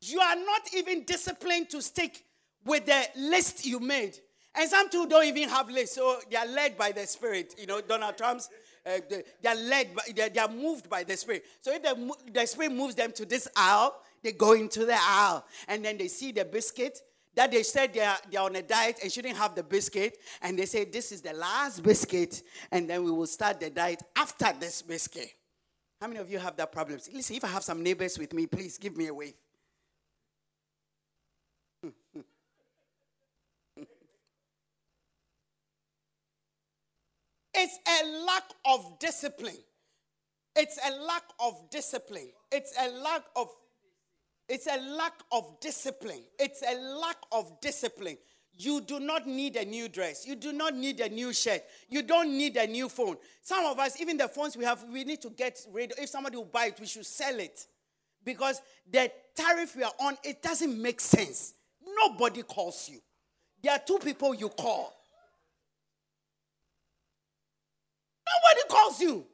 You 0.01 0.19
are 0.19 0.35
not 0.35 0.61
even 0.77 1.05
disciplined 1.05 1.71
to 1.71 1.81
stick 1.81 2.23
with 2.63 2.85
the 2.85 3.01
list 3.15 3.65
you 3.65 3.79
made. 3.79 4.19
And 4.53 4.69
some 4.69 4.89
people 4.89 5.07
don't 5.07 5.25
even 5.25 5.49
have 5.49 5.71
lists, 5.71 5.95
so 5.95 6.19
they 6.29 6.37
are 6.37 6.45
led 6.45 6.77
by 6.77 6.91
the 6.91 7.07
Spirit. 7.07 7.55
You 7.57 7.65
know, 7.65 7.81
Donald 7.81 8.15
Trump's, 8.15 8.47
uh, 8.85 8.99
they, 9.09 9.23
they, 9.41 9.49
are 9.49 9.55
led, 9.55 9.95
by, 9.95 10.03
they, 10.15 10.29
they, 10.29 10.39
are 10.39 10.47
moved 10.47 10.87
by 10.87 11.03
the 11.03 11.17
Spirit. 11.17 11.45
So 11.61 11.73
if 11.73 11.81
the, 11.81 12.13
the 12.31 12.45
Spirit 12.45 12.71
moves 12.71 12.93
them 12.93 13.11
to 13.13 13.25
this 13.25 13.47
aisle, 13.55 13.95
they 14.21 14.33
go 14.33 14.53
into 14.53 14.85
the 14.85 14.97
aisle. 14.99 15.43
And 15.67 15.83
then 15.83 15.97
they 15.97 16.09
see 16.09 16.31
the 16.31 16.45
biscuit, 16.45 17.01
that 17.35 17.51
they 17.51 17.63
said 17.63 17.93
they 17.93 18.01
are, 18.01 18.17
they 18.29 18.37
are 18.37 18.45
on 18.45 18.55
a 18.55 18.61
diet 18.61 18.99
and 19.01 19.11
shouldn't 19.11 19.37
have 19.37 19.55
the 19.55 19.63
biscuit. 19.63 20.17
And 20.41 20.57
they 20.57 20.65
say, 20.65 20.85
This 20.85 21.11
is 21.11 21.21
the 21.21 21.33
last 21.33 21.83
biscuit. 21.83 22.43
And 22.71 22.89
then 22.89 23.03
we 23.03 23.11
will 23.11 23.27
start 23.27 23.59
the 23.59 23.69
diet 23.69 24.01
after 24.15 24.51
this 24.59 24.81
biscuit. 24.81 25.33
How 25.99 26.07
many 26.07 26.19
of 26.19 26.31
you 26.31 26.39
have 26.39 26.55
that 26.57 26.71
problem? 26.71 26.99
Listen, 27.13 27.35
if 27.35 27.43
I 27.43 27.47
have 27.49 27.63
some 27.63 27.83
neighbors 27.83 28.17
with 28.17 28.33
me, 28.33 28.47
please 28.47 28.77
give 28.77 28.97
me 28.97 29.07
a 29.07 29.13
wave. 29.13 29.35
it's 37.53 37.79
a 37.87 38.25
lack 38.25 38.45
of 38.65 38.97
discipline. 38.99 39.59
It's 40.55 40.79
a 40.85 40.91
lack 41.03 41.23
of 41.39 41.69
discipline. 41.69 42.31
It's 42.51 42.73
a 42.77 42.89
lack 42.89 43.21
of 43.35 43.47
it's 44.51 44.67
a 44.67 44.77
lack 44.97 45.13
of 45.31 45.61
discipline. 45.61 46.23
It's 46.37 46.61
a 46.61 46.77
lack 46.77 47.15
of 47.31 47.61
discipline. 47.61 48.17
You 48.53 48.81
do 48.81 48.99
not 48.99 49.25
need 49.25 49.55
a 49.55 49.63
new 49.63 49.87
dress. 49.87 50.27
You 50.27 50.35
do 50.35 50.51
not 50.51 50.75
need 50.75 50.99
a 50.99 51.07
new 51.07 51.31
shirt. 51.31 51.63
You 51.87 52.01
don't 52.03 52.37
need 52.37 52.57
a 52.57 52.67
new 52.67 52.89
phone. 52.89 53.15
Some 53.41 53.65
of 53.65 53.79
us, 53.79 54.01
even 54.01 54.17
the 54.17 54.27
phones 54.27 54.57
we 54.57 54.65
have, 54.65 54.83
we 54.91 55.05
need 55.05 55.21
to 55.21 55.29
get 55.29 55.57
rid 55.71 55.93
of. 55.93 55.99
If 55.99 56.09
somebody 56.09 56.35
will 56.35 56.43
buy 56.43 56.65
it, 56.65 56.79
we 56.81 56.85
should 56.85 57.05
sell 57.05 57.39
it. 57.39 57.65
Because 58.25 58.61
the 58.91 59.09
tariff 59.33 59.73
we 59.77 59.83
are 59.83 59.93
on, 60.01 60.17
it 60.21 60.41
doesn't 60.41 60.81
make 60.81 60.99
sense. 60.99 61.53
Nobody 62.03 62.43
calls 62.43 62.89
you. 62.89 62.99
There 63.63 63.71
are 63.71 63.79
two 63.79 63.99
people 63.99 64.35
you 64.35 64.49
call. 64.49 64.93
Nobody 68.27 68.67
calls 68.69 68.99
you. 68.99 69.25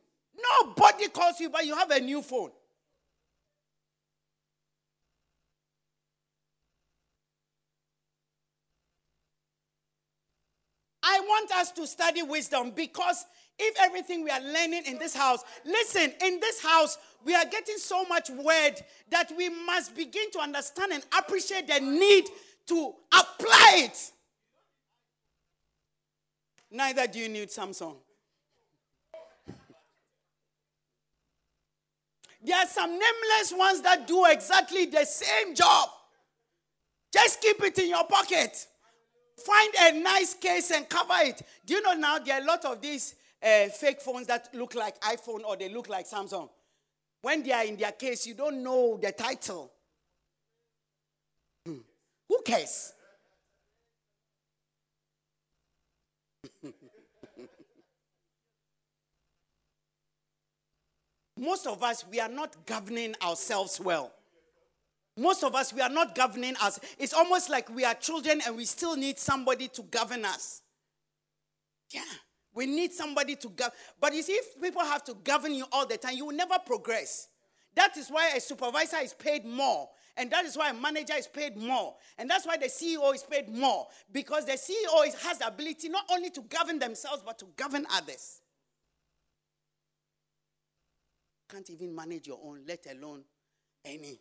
Nobody 0.61 1.07
calls 1.07 1.39
you, 1.39 1.49
but 1.49 1.65
you 1.65 1.75
have 1.75 1.89
a 1.89 1.99
new 1.99 2.21
phone. 2.21 2.51
I 11.09 11.21
want 11.21 11.51
us 11.53 11.71
to 11.71 11.87
study 11.87 12.21
wisdom 12.21 12.71
because 12.75 13.25
if 13.57 13.77
everything 13.79 14.25
we 14.25 14.29
are 14.29 14.41
learning 14.41 14.83
in 14.85 14.99
this 14.99 15.15
house, 15.15 15.41
listen, 15.65 16.13
in 16.21 16.39
this 16.41 16.61
house, 16.61 16.97
we 17.23 17.33
are 17.33 17.45
getting 17.45 17.77
so 17.77 18.03
much 18.05 18.29
word 18.29 18.73
that 19.09 19.31
we 19.37 19.47
must 19.47 19.95
begin 19.95 20.29
to 20.31 20.39
understand 20.39 20.91
and 20.91 21.05
appreciate 21.17 21.65
the 21.65 21.79
need 21.79 22.25
to 22.67 22.93
apply 23.11 23.71
it. 23.85 24.11
Neither 26.69 27.07
do 27.07 27.19
you 27.19 27.29
need 27.29 27.49
Samsung. 27.49 27.95
There 32.43 32.57
are 32.57 32.67
some 32.67 32.91
nameless 32.91 33.53
ones 33.53 33.81
that 33.81 34.07
do 34.07 34.25
exactly 34.25 34.87
the 34.87 35.05
same 35.05 35.55
job. 35.55 35.89
Just 37.13 37.41
keep 37.41 37.63
it 37.63 37.79
in 37.79 37.89
your 37.89 38.03
pocket. 38.03 38.67
Find 39.37 39.73
a 39.79 39.99
nice 39.99 40.33
case 40.33 40.71
and 40.71 40.89
cover 40.89 41.13
it. 41.19 41.41
Do 41.65 41.75
you 41.75 41.81
know 41.81 41.93
now 41.93 42.17
there 42.19 42.35
are 42.39 42.41
a 42.41 42.45
lot 42.45 42.65
of 42.65 42.81
these 42.81 43.15
uh, 43.41 43.67
fake 43.69 44.01
phones 44.01 44.27
that 44.27 44.49
look 44.53 44.75
like 44.75 44.99
iPhone 45.01 45.43
or 45.45 45.55
they 45.55 45.69
look 45.69 45.87
like 45.89 46.07
Samsung. 46.07 46.49
When 47.21 47.43
they 47.43 47.51
are 47.51 47.65
in 47.65 47.77
their 47.77 47.91
case, 47.91 48.25
you 48.25 48.33
don't 48.33 48.63
know 48.63 48.97
the 49.01 49.11
title. 49.11 49.71
Hmm. 51.65 51.77
Who 52.29 52.41
cares? 52.43 52.93
Most 61.37 61.67
of 61.67 61.83
us, 61.83 62.03
we 62.09 62.19
are 62.19 62.29
not 62.29 62.65
governing 62.65 63.13
ourselves 63.21 63.79
well. 63.79 64.11
Most 65.17 65.43
of 65.43 65.55
us, 65.55 65.73
we 65.73 65.81
are 65.81 65.89
not 65.89 66.13
governing 66.13 66.55
us. 66.61 66.79
It's 66.99 67.13
almost 67.13 67.49
like 67.49 67.73
we 67.73 67.83
are 67.83 67.95
children 67.95 68.39
and 68.45 68.55
we 68.55 68.65
still 68.65 68.95
need 68.95 69.17
somebody 69.17 69.67
to 69.69 69.81
govern 69.81 70.23
us. 70.23 70.61
Yeah, 71.91 72.01
we 72.53 72.67
need 72.67 72.93
somebody 72.93 73.35
to 73.37 73.49
govern. 73.49 73.73
But 73.99 74.13
you 74.13 74.21
see, 74.21 74.33
if 74.33 74.61
people 74.61 74.83
have 74.83 75.03
to 75.05 75.15
govern 75.15 75.53
you 75.53 75.65
all 75.71 75.87
the 75.87 75.97
time, 75.97 76.15
you 76.15 76.25
will 76.27 76.35
never 76.35 76.59
progress. 76.63 77.29
That 77.75 77.97
is 77.97 78.09
why 78.09 78.33
a 78.35 78.39
supervisor 78.39 78.97
is 78.97 79.13
paid 79.13 79.43
more. 79.43 79.89
And 80.17 80.31
that 80.31 80.45
is 80.45 80.55
why 80.57 80.69
a 80.69 80.73
manager 80.73 81.13
is 81.15 81.27
paid 81.27 81.57
more. 81.57 81.95
And 82.17 82.29
that's 82.29 82.45
why 82.45 82.57
the 82.57 82.65
CEO 82.65 83.13
is 83.13 83.23
paid 83.23 83.49
more. 83.49 83.87
Because 84.11 84.45
the 84.45 84.53
CEO 84.53 85.15
has 85.23 85.39
the 85.39 85.47
ability 85.47 85.89
not 85.89 86.05
only 86.11 86.29
to 86.31 86.41
govern 86.41 86.79
themselves, 86.79 87.23
but 87.25 87.37
to 87.39 87.45
govern 87.55 87.85
others. 87.91 88.41
Can't 91.49 91.69
even 91.69 91.95
manage 91.95 92.27
your 92.27 92.39
own, 92.43 92.61
let 92.67 92.85
alone 92.91 93.23
any. 93.85 94.19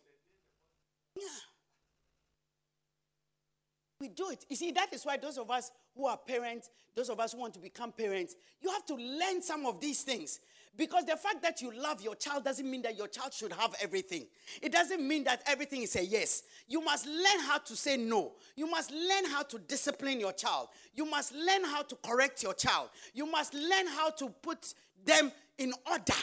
We 3.99 4.09
do 4.09 4.29
it. 4.29 4.45
You 4.49 4.55
see, 4.55 4.71
that 4.71 4.93
is 4.93 5.05
why 5.05 5.17
those 5.17 5.37
of 5.37 5.49
us 5.49 5.71
who 5.95 6.05
are 6.05 6.17
parents, 6.17 6.69
those 6.95 7.09
of 7.09 7.19
us 7.19 7.33
who 7.33 7.39
want 7.39 7.53
to 7.55 7.59
become 7.59 7.91
parents, 7.91 8.35
you 8.61 8.69
have 8.69 8.85
to 8.85 8.95
learn 8.95 9.41
some 9.41 9.65
of 9.65 9.79
these 9.79 10.03
things. 10.03 10.39
Because 10.75 11.05
the 11.05 11.17
fact 11.17 11.41
that 11.41 11.59
you 11.59 11.71
love 11.75 12.01
your 12.01 12.13
child 12.13 12.43
doesn't 12.43 12.69
mean 12.69 12.83
that 12.83 12.95
your 12.95 13.07
child 13.07 13.33
should 13.33 13.51
have 13.51 13.73
everything. 13.81 14.27
It 14.61 14.71
doesn't 14.71 15.05
mean 15.05 15.23
that 15.23 15.41
everything 15.47 15.81
is 15.81 15.95
a 15.95 16.05
yes. 16.05 16.43
You 16.67 16.81
must 16.81 17.07
learn 17.07 17.39
how 17.47 17.57
to 17.57 17.75
say 17.75 17.97
no. 17.97 18.33
You 18.55 18.69
must 18.69 18.91
learn 18.91 19.25
how 19.31 19.41
to 19.41 19.57
discipline 19.57 20.19
your 20.19 20.33
child. 20.33 20.67
You 20.93 21.05
must 21.05 21.33
learn 21.33 21.63
how 21.63 21.81
to 21.81 21.95
correct 21.95 22.43
your 22.43 22.53
child. 22.53 22.89
You 23.15 23.25
must 23.25 23.55
learn 23.55 23.87
how 23.87 24.11
to 24.11 24.29
put 24.29 24.75
them 25.03 25.31
in 25.57 25.73
order. 25.89 26.13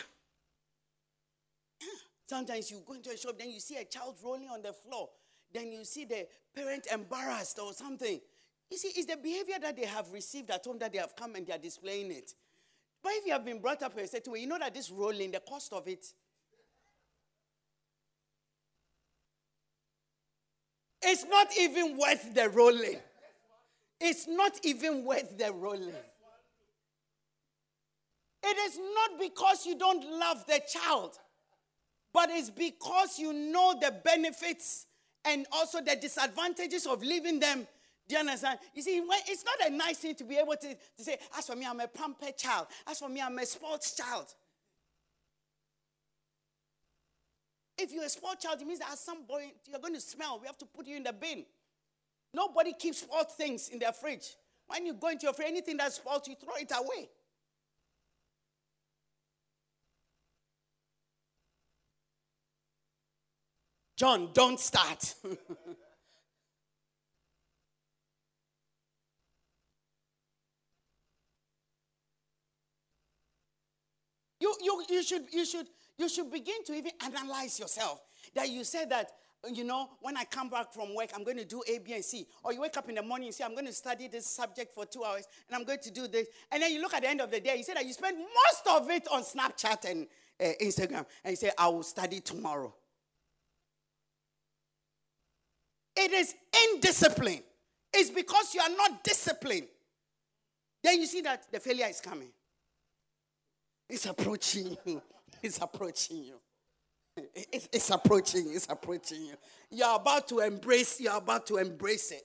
Sometimes 2.26 2.70
you 2.70 2.82
go 2.86 2.94
into 2.94 3.10
a 3.10 3.16
shop, 3.16 3.38
then 3.38 3.50
you 3.50 3.60
see 3.60 3.76
a 3.76 3.84
child 3.84 4.16
rolling 4.24 4.48
on 4.48 4.62
the 4.62 4.72
floor. 4.72 5.10
Then 5.52 5.70
you 5.70 5.84
see 5.84 6.04
the 6.04 6.26
parent 6.54 6.86
embarrassed 6.92 7.58
or 7.58 7.72
something. 7.72 8.20
You 8.70 8.78
see, 8.78 8.88
it's 8.96 9.06
the 9.06 9.16
behavior 9.16 9.56
that 9.60 9.76
they 9.76 9.84
have 9.84 10.10
received 10.12 10.50
at 10.50 10.64
home 10.64 10.78
that 10.78 10.92
they 10.92 10.98
have 10.98 11.14
come 11.14 11.34
and 11.34 11.46
they 11.46 11.52
are 11.52 11.58
displaying 11.58 12.10
it. 12.10 12.32
But 13.02 13.12
if 13.16 13.26
you 13.26 13.32
have 13.32 13.44
been 13.44 13.60
brought 13.60 13.82
up 13.82 13.96
in 13.98 14.04
a 14.04 14.08
certain 14.08 14.32
way, 14.32 14.40
you 14.40 14.46
know 14.46 14.58
that 14.58 14.72
this 14.72 14.90
rolling, 14.90 15.30
the 15.30 15.40
cost 15.40 15.72
of 15.72 15.86
it. 15.86 16.06
It's 21.02 21.26
not 21.26 21.48
even 21.58 21.98
worth 21.98 22.34
the 22.34 22.48
rolling. 22.48 22.98
It's 24.00 24.26
not 24.26 24.58
even 24.64 25.04
worth 25.04 25.36
the 25.36 25.52
rolling. 25.52 25.92
It 28.42 28.56
is 28.58 28.78
not 28.78 29.20
because 29.20 29.66
you 29.66 29.78
don't 29.78 30.02
love 30.18 30.44
the 30.46 30.62
child 30.66 31.18
but 32.14 32.30
it's 32.30 32.48
because 32.48 33.18
you 33.18 33.32
know 33.32 33.74
the 33.78 33.92
benefits 34.04 34.86
and 35.24 35.46
also 35.52 35.80
the 35.82 35.96
disadvantages 35.96 36.86
of 36.86 37.02
leaving 37.02 37.40
them. 37.40 37.66
Do 38.08 38.14
you 38.14 38.20
understand? 38.20 38.60
You 38.72 38.82
see, 38.82 39.02
it's 39.26 39.44
not 39.44 39.68
a 39.68 39.74
nice 39.74 39.98
thing 39.98 40.14
to 40.14 40.24
be 40.24 40.36
able 40.36 40.54
to, 40.54 40.68
to 40.68 41.04
say, 41.04 41.18
as 41.36 41.46
for 41.46 41.56
me, 41.56 41.66
I'm 41.66 41.80
a 41.80 41.88
pampered 41.88 42.36
child. 42.38 42.68
As 42.86 43.00
for 43.00 43.08
me, 43.08 43.20
I'm 43.20 43.36
a 43.38 43.44
sports 43.44 43.96
child. 43.96 44.26
If 47.76 47.92
you're 47.92 48.04
a 48.04 48.08
sports 48.08 48.44
child, 48.44 48.60
it 48.60 48.66
means 48.66 48.78
that 48.78 48.92
at 48.92 48.98
some 48.98 49.24
point 49.24 49.52
you're 49.68 49.80
going 49.80 49.94
to 49.94 50.00
smell. 50.00 50.38
We 50.40 50.46
have 50.46 50.58
to 50.58 50.66
put 50.66 50.86
you 50.86 50.96
in 50.96 51.02
the 51.02 51.12
bin. 51.12 51.44
Nobody 52.32 52.74
keeps 52.74 53.00
spoiled 53.00 53.32
things 53.32 53.70
in 53.70 53.80
their 53.80 53.92
fridge. 53.92 54.36
When 54.68 54.86
you 54.86 54.94
go 54.94 55.08
into 55.08 55.24
your 55.24 55.32
fridge, 55.32 55.48
anything 55.48 55.78
that's 55.78 55.96
spoiled, 55.96 56.28
you 56.28 56.36
throw 56.36 56.54
it 56.60 56.70
away. 56.70 57.08
John, 63.96 64.30
don't 64.32 64.58
start. 64.58 65.14
you, 74.40 74.54
you, 74.60 74.84
you, 74.90 75.02
should, 75.02 75.22
you, 75.32 75.44
should, 75.44 75.66
you 75.96 76.08
should 76.08 76.30
begin 76.32 76.64
to 76.64 76.74
even 76.74 76.90
analyze 77.04 77.60
yourself. 77.60 78.00
That 78.34 78.48
you 78.48 78.64
said 78.64 78.90
that, 78.90 79.12
you 79.52 79.62
know, 79.62 79.90
when 80.00 80.16
I 80.16 80.24
come 80.24 80.48
back 80.48 80.72
from 80.72 80.92
work, 80.96 81.10
I'm 81.14 81.22
going 81.22 81.36
to 81.36 81.44
do 81.44 81.62
A, 81.68 81.78
B, 81.78 81.92
and 81.92 82.04
C. 82.04 82.26
Or 82.42 82.52
you 82.52 82.60
wake 82.60 82.76
up 82.76 82.88
in 82.88 82.96
the 82.96 83.02
morning 83.02 83.28
and 83.28 83.34
say, 83.34 83.44
I'm 83.44 83.54
going 83.54 83.66
to 83.66 83.72
study 83.72 84.08
this 84.08 84.26
subject 84.26 84.74
for 84.74 84.86
two 84.86 85.04
hours 85.04 85.28
and 85.48 85.54
I'm 85.54 85.64
going 85.64 85.78
to 85.80 85.90
do 85.92 86.08
this. 86.08 86.26
And 86.50 86.60
then 86.62 86.72
you 86.72 86.80
look 86.80 86.94
at 86.94 87.02
the 87.02 87.10
end 87.10 87.20
of 87.20 87.30
the 87.30 87.38
day, 87.38 87.56
you 87.58 87.62
say 87.62 87.74
that 87.74 87.86
you 87.86 87.92
spend 87.92 88.18
most 88.18 88.66
of 88.68 88.90
it 88.90 89.06
on 89.12 89.22
Snapchat 89.22 89.88
and 89.88 90.08
uh, 90.40 90.46
Instagram. 90.60 91.06
And 91.22 91.30
you 91.30 91.36
say, 91.36 91.52
I 91.56 91.68
will 91.68 91.84
study 91.84 92.18
tomorrow. 92.20 92.74
It 95.96 96.12
is 96.12 96.34
indiscipline. 96.72 97.42
It's 97.92 98.10
because 98.10 98.54
you 98.54 98.60
are 98.60 98.76
not 98.76 99.04
disciplined. 99.04 99.68
Then 100.82 101.00
you 101.00 101.06
see 101.06 101.20
that 101.22 101.44
the 101.50 101.60
failure 101.60 101.86
is 101.88 102.00
coming. 102.00 102.30
It's 103.88 104.06
approaching 104.06 104.76
you. 104.84 105.02
It's 105.42 105.58
approaching 105.58 106.24
you. 106.24 106.34
It's, 107.16 107.68
it's 107.72 107.90
approaching. 107.90 108.50
It's 108.52 108.66
approaching 108.68 109.22
you. 109.22 109.34
You're 109.70 109.94
about 109.94 110.26
to 110.28 110.40
embrace. 110.40 111.00
You're 111.00 111.16
about 111.16 111.46
to 111.46 111.58
embrace 111.58 112.10
it. 112.10 112.24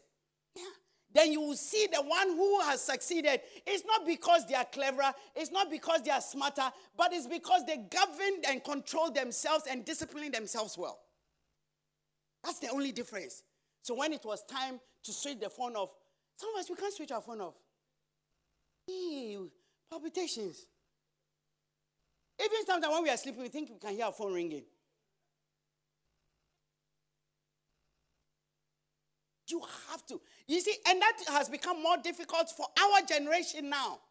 Then 1.13 1.32
you 1.32 1.41
will 1.41 1.55
see 1.55 1.88
the 1.91 2.01
one 2.01 2.30
who 2.30 2.61
has 2.61 2.82
succeeded. 2.82 3.41
It's 3.65 3.84
not 3.86 4.05
because 4.05 4.45
they 4.47 4.53
are 4.53 4.65
cleverer. 4.65 5.11
It's 5.36 5.51
not 5.51 5.72
because 5.72 6.01
they 6.03 6.11
are 6.11 6.22
smarter, 6.22 6.72
but 6.95 7.13
it's 7.13 7.28
because 7.28 7.65
they 7.65 7.78
govern 7.78 8.41
and 8.47 8.63
control 8.63 9.11
themselves 9.11 9.65
and 9.70 9.84
discipline 9.84 10.32
themselves 10.32 10.78
well. 10.78 10.99
That's 12.43 12.59
the 12.59 12.70
only 12.70 12.91
difference. 12.91 13.43
So 13.90 13.96
when 13.96 14.14
it 14.14 14.24
was 14.24 14.44
time 14.44 14.80
to 15.04 15.12
switch 15.12 15.40
the 15.40 15.50
phone 15.50 15.76
off, 15.76 15.90
some 16.36 16.54
of 16.54 16.60
us 16.60 16.70
we 16.70 16.76
can't 16.76 16.94
switch 16.94 17.12
our 17.12 17.22
phone 17.22 17.42
off. 17.42 17.56
Ew, 18.88 19.50
palpitations. 19.90 20.68
Even 22.40 22.68
sometimes 22.68 22.94
when 22.94 23.02
we 23.02 23.10
are 23.10 23.18
sleeping, 23.18 23.42
we 23.42 23.50
think 23.50 23.72
we 23.72 23.80
can 23.80 23.96
hear 23.96 24.06
our 24.06 24.12
phone 24.12 24.36
ringing. 24.36 24.62
You 29.48 29.60
have 29.90 30.06
to. 30.06 30.22
You 30.46 30.62
see, 30.62 30.76
and 30.88 31.02
that 31.02 31.18
has 31.30 31.50
become 31.50 31.82
more 31.82 31.98
difficult 31.98 32.52
for 32.56 32.68
our 32.80 33.02
generation 33.08 33.72
now 33.72 34.02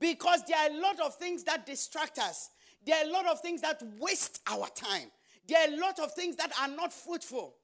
because 0.00 0.42
there 0.48 0.58
are 0.58 0.76
a 0.76 0.80
lot 0.80 0.98
of 0.98 1.14
things 1.14 1.44
that 1.44 1.64
distract 1.64 2.18
us. 2.18 2.50
There 2.84 2.96
are 2.96 3.08
a 3.08 3.12
lot 3.12 3.26
of 3.26 3.40
things 3.40 3.60
that 3.60 3.84
waste 4.00 4.40
our 4.48 4.66
time. 4.70 5.12
There 5.46 5.60
are 5.60 5.72
a 5.72 5.76
lot 5.76 6.00
of 6.00 6.12
things 6.14 6.34
that 6.38 6.50
are 6.60 6.66
not 6.66 6.92
fruitful. 6.92 7.54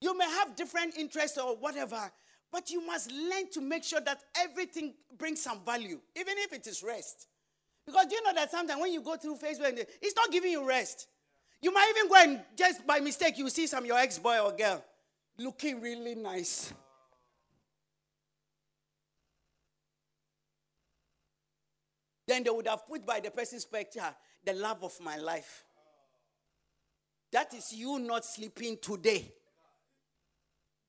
You 0.00 0.16
may 0.16 0.24
have 0.24 0.54
different 0.56 0.96
interests 0.96 1.38
or 1.38 1.56
whatever, 1.56 2.10
but 2.52 2.70
you 2.70 2.86
must 2.86 3.10
learn 3.10 3.50
to 3.52 3.60
make 3.60 3.84
sure 3.84 4.00
that 4.00 4.22
everything 4.36 4.94
brings 5.18 5.42
some 5.42 5.60
value, 5.64 6.00
even 6.16 6.34
if 6.38 6.52
it 6.52 6.66
is 6.66 6.82
rest. 6.82 7.26
Because 7.86 8.06
you 8.10 8.22
know 8.22 8.32
that 8.34 8.50
sometimes 8.50 8.80
when 8.80 8.92
you 8.92 9.02
go 9.02 9.16
through 9.16 9.36
Facebook, 9.36 9.78
it's 10.00 10.16
not 10.16 10.30
giving 10.30 10.52
you 10.52 10.66
rest. 10.66 11.08
You 11.60 11.72
might 11.72 11.92
even 11.96 12.08
go 12.08 12.16
and 12.16 12.40
just 12.56 12.86
by 12.86 13.00
mistake 13.00 13.38
you 13.38 13.48
see 13.48 13.66
some 13.66 13.86
your 13.86 13.98
ex 13.98 14.18
boy 14.18 14.38
or 14.38 14.52
girl 14.52 14.84
looking 15.38 15.80
really 15.80 16.14
nice. 16.14 16.72
Then 22.26 22.42
they 22.42 22.50
would 22.50 22.66
have 22.66 22.86
put 22.86 23.04
by 23.04 23.20
the 23.20 23.30
person's 23.30 23.64
picture 23.64 24.14
the 24.44 24.52
love 24.54 24.82
of 24.82 24.98
my 25.00 25.16
life. 25.16 25.64
That 27.32 27.52
is 27.54 27.72
you 27.72 27.98
not 27.98 28.24
sleeping 28.24 28.78
today 28.80 29.32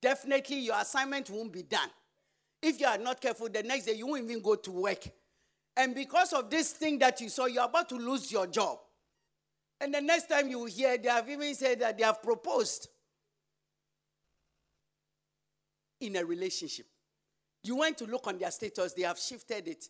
definitely 0.06 0.60
your 0.60 0.80
assignment 0.80 1.32
won't 1.32 1.52
be 1.52 1.64
done. 1.64 1.90
If 2.62 2.80
you 2.80 2.86
are 2.86 3.00
not 3.00 3.20
careful, 3.20 3.50
the 3.50 3.64
next 3.64 3.86
day 3.86 3.94
you 3.94 4.06
won't 4.06 4.24
even 4.26 4.40
go 4.40 4.54
to 4.54 4.72
work. 4.72 5.04
And 5.76 5.96
because 5.96 6.32
of 6.32 6.52
this 6.52 6.74
thing 6.74 7.00
that 7.00 7.20
you 7.22 7.30
saw, 7.30 7.48
you're 7.48 7.66
about 7.66 7.90
to 7.90 7.96
lose 7.96 8.32
your 8.32 8.46
job. 8.46 8.78
And 9.82 9.92
the 9.92 10.02
next 10.02 10.30
time 10.30 10.48
you 10.48 10.66
hear, 10.66 10.96
they 11.00 11.10
have 11.10 11.28
even 11.28 11.56
said 11.56 11.80
that 11.80 11.98
they 11.98 12.04
have 12.04 12.22
proposed 12.22 12.88
in 16.02 16.16
a 16.18 16.24
relationship. 16.24 16.86
You 17.64 17.78
went 17.78 17.98
to 17.98 18.06
look 18.06 18.28
on 18.28 18.38
their 18.38 18.52
status, 18.52 18.94
they 18.94 19.02
have 19.02 19.18
shifted 19.18 19.68
it. 19.68 19.90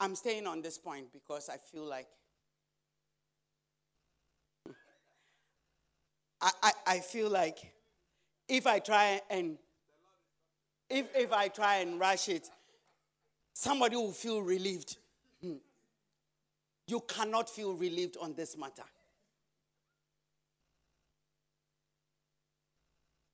I'm 0.00 0.14
staying 0.14 0.46
on 0.46 0.62
this 0.62 0.78
point 0.78 1.12
because 1.12 1.50
I 1.50 1.58
feel 1.58 1.84
like 1.84 2.08
I, 6.40 6.50
I, 6.62 6.72
I 6.86 6.98
feel 7.00 7.28
like 7.28 7.58
if 8.48 8.66
I 8.66 8.78
try 8.78 9.20
and 9.30 9.58
if, 10.88 11.06
if 11.14 11.32
I 11.32 11.48
try 11.48 11.76
and 11.76 12.00
rush 12.00 12.28
it, 12.28 12.48
somebody 13.52 13.94
will 13.94 14.12
feel 14.12 14.42
relieved. 14.42 14.96
Hmm. 15.42 15.58
You 16.88 17.00
cannot 17.06 17.48
feel 17.48 17.74
relieved 17.74 18.16
on 18.20 18.34
this 18.34 18.56
matter. 18.56 18.82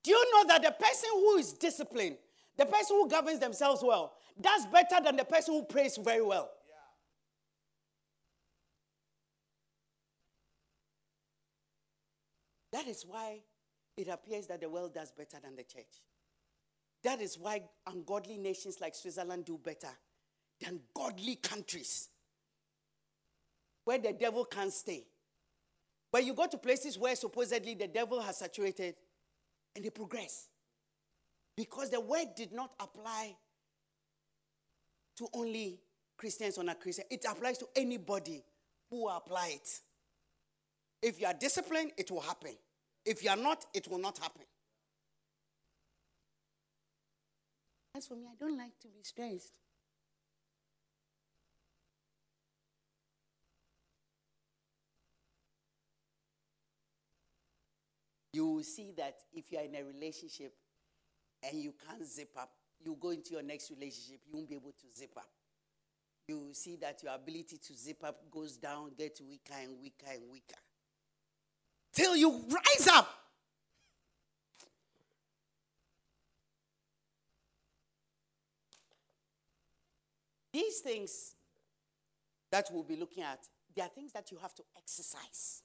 Do 0.03 0.11
you 0.11 0.33
know 0.35 0.49
that 0.49 0.63
the 0.63 0.73
person 0.73 1.09
who 1.15 1.37
is 1.39 1.53
disciplined, 1.53 2.17
the 2.57 2.67
person 2.67 2.97
who 2.97 3.09
governs 3.09 3.39
themselves 3.39 3.83
well, 3.83 4.13
does 4.41 4.67
better 4.67 5.03
than 5.03 5.17
the 5.17 5.25
person 5.25 5.55
who 5.55 5.63
prays 5.65 5.97
very 5.97 6.23
well? 6.23 6.51
That 12.77 12.89
is 12.89 13.07
why 13.09 13.39
it 13.97 14.09
appears 14.09 14.49
that 14.49 14.61
the 14.61 14.69
world 14.69 14.93
does 14.93 15.11
better 15.11 15.39
than 15.43 15.57
the 15.57 15.63
church. 15.63 16.03
That 17.05 17.23
is 17.23 17.39
why 17.39 17.63
ungodly 17.87 18.37
nations 18.37 18.83
like 18.83 18.95
Switzerland 18.95 19.47
do 19.47 19.57
better 19.57 19.89
than 20.61 20.81
godly 20.93 21.37
countries 21.37 22.11
where 23.85 23.97
the 23.97 24.13
devil 24.13 24.45
can't 24.45 24.75
stay. 24.75 25.07
But 26.13 26.27
you 26.27 26.35
go 26.35 26.47
to 26.47 26.59
places 26.59 26.99
where 26.99 27.17
supposedly 27.17 27.73
the 27.77 27.89
devil 27.89 28.21
has 28.21 28.37
saturated 28.37 28.95
and 29.75 29.83
they 29.83 29.89
progress. 29.89 30.49
Because 31.57 31.89
the 31.89 32.01
word 32.01 32.35
did 32.37 32.53
not 32.53 32.73
apply 32.79 33.37
to 35.17 35.29
only 35.33 35.81
Christians 36.19 36.59
or 36.59 36.65
not 36.65 36.79
Christians, 36.79 37.09
it 37.11 37.25
applies 37.27 37.57
to 37.57 37.69
anybody 37.75 38.45
who 38.91 39.09
apply 39.09 39.53
it. 39.55 39.81
If 41.01 41.19
you 41.19 41.27
are 41.27 41.33
disciplined, 41.33 41.93
it 41.97 42.11
will 42.11 42.21
happen. 42.21 42.53
If 43.07 43.23
you 43.23 43.31
are 43.31 43.37
not, 43.37 43.65
it 43.73 43.87
will 43.87 43.99
not 43.99 44.19
happen. 44.19 44.43
As 47.97 48.09
for 48.09 48.17
me, 48.17 48.27
I 48.27 48.35
don't 48.39 48.59
like 48.59 48.79
to 48.81 48.89
be 48.89 49.01
stressed. 49.03 49.53
You 58.33 58.47
will 58.49 58.65
see 58.65 58.93
that 58.99 59.15
if 59.33 59.51
you 59.51 59.59
are 59.59 59.65
in 59.65 59.77
a 59.77 59.85
relationship 59.85 60.53
and 61.49 61.63
you 61.63 61.75
can't 61.89 62.05
zip 62.05 62.33
up, 62.37 62.51
you 62.85 62.99
go 63.01 63.11
into 63.11 63.33
your 63.33 63.43
next 63.43 63.71
relationship, 63.71 64.21
you 64.27 64.35
won't 64.35 64.49
be 64.49 64.57
able 64.57 64.73
to 64.73 64.99
zip 64.99 65.13
up. 65.17 65.31
You 66.29 66.41
will 66.41 66.55
see 66.55 66.77
that 66.83 67.03
your 67.05 67.15
ability 67.15 67.57
to 67.57 67.73
zip 67.73 68.05
up 68.05 68.31
goes 68.31 68.57
down, 68.57 68.91
gets 68.99 69.23
weaker 69.23 69.55
and 69.63 69.81
weaker 69.81 70.07
and 70.13 70.25
weaker 70.31 70.57
till 71.97 72.15
you 72.15 72.45
rise 72.51 72.89
up. 72.89 73.09
These 80.53 80.81
things 80.81 81.35
that 82.53 82.69
we'll 82.71 82.83
be 82.83 82.97
looking 82.97 83.23
at, 83.23 83.41
they 83.75 83.83
are 83.83 83.89
things 83.89 84.13
that 84.13 84.31
you 84.31 84.39
have 84.39 84.55
to 84.55 84.63
exercise. 84.77 85.63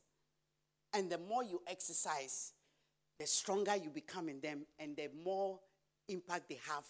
And 0.94 1.10
the 1.10 1.18
more 1.18 1.44
you 1.44 1.62
exercise, 1.68 2.54
the 3.20 3.28
stronger 3.28 3.76
you 3.76 3.90
become 3.90 4.28
in 4.28 4.42
them 4.42 4.66
and 4.80 4.96
the 4.96 5.10
more 5.24 5.60
impact 6.10 6.50
they 6.50 6.60
have. 6.68 6.86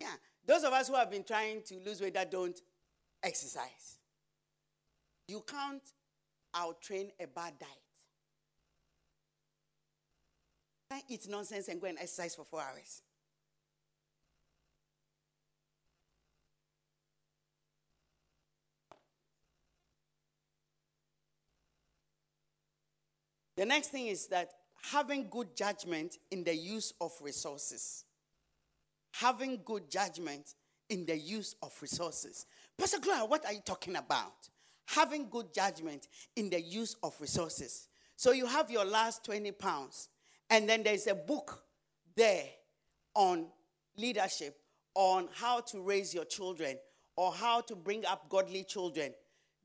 Yeah. 0.00 0.14
Those 0.46 0.64
of 0.64 0.72
us 0.72 0.88
who 0.88 0.94
have 0.94 1.10
been 1.10 1.24
trying 1.24 1.62
to 1.66 1.74
lose 1.84 2.00
weight 2.00 2.14
that 2.14 2.30
don't 2.30 2.60
exercise, 3.22 3.98
you 5.28 5.44
can't 5.46 5.82
outtrain 6.56 7.10
a 7.20 7.26
bad 7.26 7.58
diet. 7.58 7.89
Can't 10.90 11.04
eat 11.08 11.28
nonsense 11.28 11.68
and 11.68 11.80
go 11.80 11.86
and 11.86 11.98
exercise 11.98 12.34
for 12.34 12.44
four 12.44 12.60
hours. 12.60 13.02
The 23.56 23.66
next 23.66 23.88
thing 23.88 24.06
is 24.06 24.26
that 24.28 24.50
having 24.90 25.28
good 25.28 25.54
judgment 25.54 26.16
in 26.30 26.42
the 26.44 26.54
use 26.54 26.92
of 27.00 27.12
resources. 27.20 28.04
Having 29.12 29.60
good 29.64 29.90
judgment 29.90 30.54
in 30.88 31.04
the 31.04 31.16
use 31.16 31.54
of 31.62 31.72
resources. 31.82 32.46
Pastor 32.78 32.98
Gloria, 33.00 33.26
what 33.26 33.44
are 33.44 33.52
you 33.52 33.60
talking 33.64 33.96
about? 33.96 34.48
Having 34.86 35.28
good 35.28 35.52
judgment 35.52 36.08
in 36.34 36.48
the 36.48 36.60
use 36.60 36.96
of 37.02 37.14
resources. 37.20 37.88
So 38.16 38.32
you 38.32 38.46
have 38.46 38.70
your 38.70 38.84
last 38.84 39.24
20 39.24 39.52
pounds 39.52 40.08
and 40.50 40.68
then 40.68 40.82
there's 40.82 41.06
a 41.06 41.14
book 41.14 41.62
there 42.16 42.44
on 43.14 43.46
leadership, 43.96 44.56
on 44.94 45.28
how 45.32 45.60
to 45.60 45.80
raise 45.80 46.12
your 46.12 46.24
children, 46.24 46.76
or 47.16 47.32
how 47.32 47.60
to 47.62 47.76
bring 47.76 48.04
up 48.04 48.28
godly 48.28 48.64
children. 48.64 49.12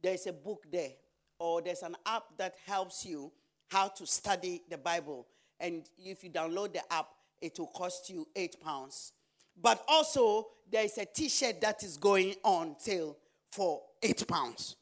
There's 0.01 0.27
a 0.27 0.33
book 0.33 0.63
there, 0.71 0.91
or 1.39 1.61
there's 1.61 1.81
an 1.81 1.95
app 2.05 2.23
that 2.38 2.55
helps 2.65 3.05
you 3.05 3.31
how 3.69 3.88
to 3.89 4.05
study 4.05 4.61
the 4.69 4.77
Bible. 4.77 5.27
And 5.59 5.89
if 5.97 6.23
you 6.23 6.29
download 6.29 6.73
the 6.73 6.93
app, 6.93 7.07
it 7.41 7.57
will 7.57 7.67
cost 7.67 8.09
you 8.09 8.27
eight 8.36 8.61
pounds. 8.61 9.13
But 9.59 9.83
also, 9.88 10.47
there 10.71 10.86
is 10.86 10.97
a 10.97 11.05
t 11.05 11.29
shirt 11.29 11.61
that 11.61 11.83
is 11.83 11.97
going 11.97 12.36
on 12.43 12.75
sale 12.77 13.17
for 13.51 13.81
eight 14.03 14.27
pounds. 14.27 14.75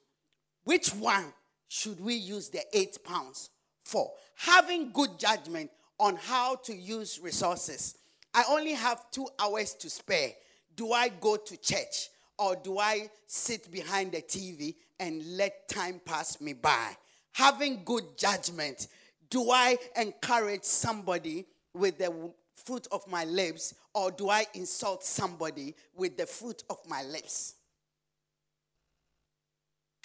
Which 0.63 0.89
one 0.89 1.33
should 1.67 1.99
we 1.99 2.15
use 2.15 2.49
the 2.49 2.61
eight 2.73 2.97
pounds 3.03 3.49
for? 3.83 4.11
Having 4.35 4.91
good 4.91 5.19
judgment 5.19 5.69
on 6.03 6.17
how 6.17 6.55
to 6.55 6.75
use 6.75 7.17
resources. 7.23 7.95
I 8.33 8.43
only 8.49 8.73
have 8.73 9.09
two 9.09 9.25
hours 9.39 9.73
to 9.75 9.89
spare. 9.89 10.31
Do 10.75 10.91
I 10.91 11.07
go 11.07 11.37
to 11.37 11.57
church 11.57 12.09
or 12.37 12.57
do 12.57 12.77
I 12.77 13.09
sit 13.25 13.71
behind 13.71 14.11
the 14.11 14.21
TV 14.21 14.75
and 14.99 15.37
let 15.37 15.69
time 15.69 16.01
pass 16.03 16.41
me 16.41 16.51
by? 16.51 16.97
Having 17.31 17.85
good 17.85 18.17
judgment, 18.17 18.89
do 19.29 19.49
I 19.49 19.77
encourage 19.95 20.65
somebody 20.65 21.45
with 21.73 21.97
the 21.99 22.13
fruit 22.53 22.85
of 22.91 23.07
my 23.07 23.23
lips 23.23 23.73
or 23.93 24.11
do 24.11 24.29
I 24.29 24.45
insult 24.55 25.05
somebody 25.05 25.73
with 25.95 26.17
the 26.17 26.25
fruit 26.25 26.65
of 26.69 26.79
my 26.85 27.01
lips? 27.03 27.55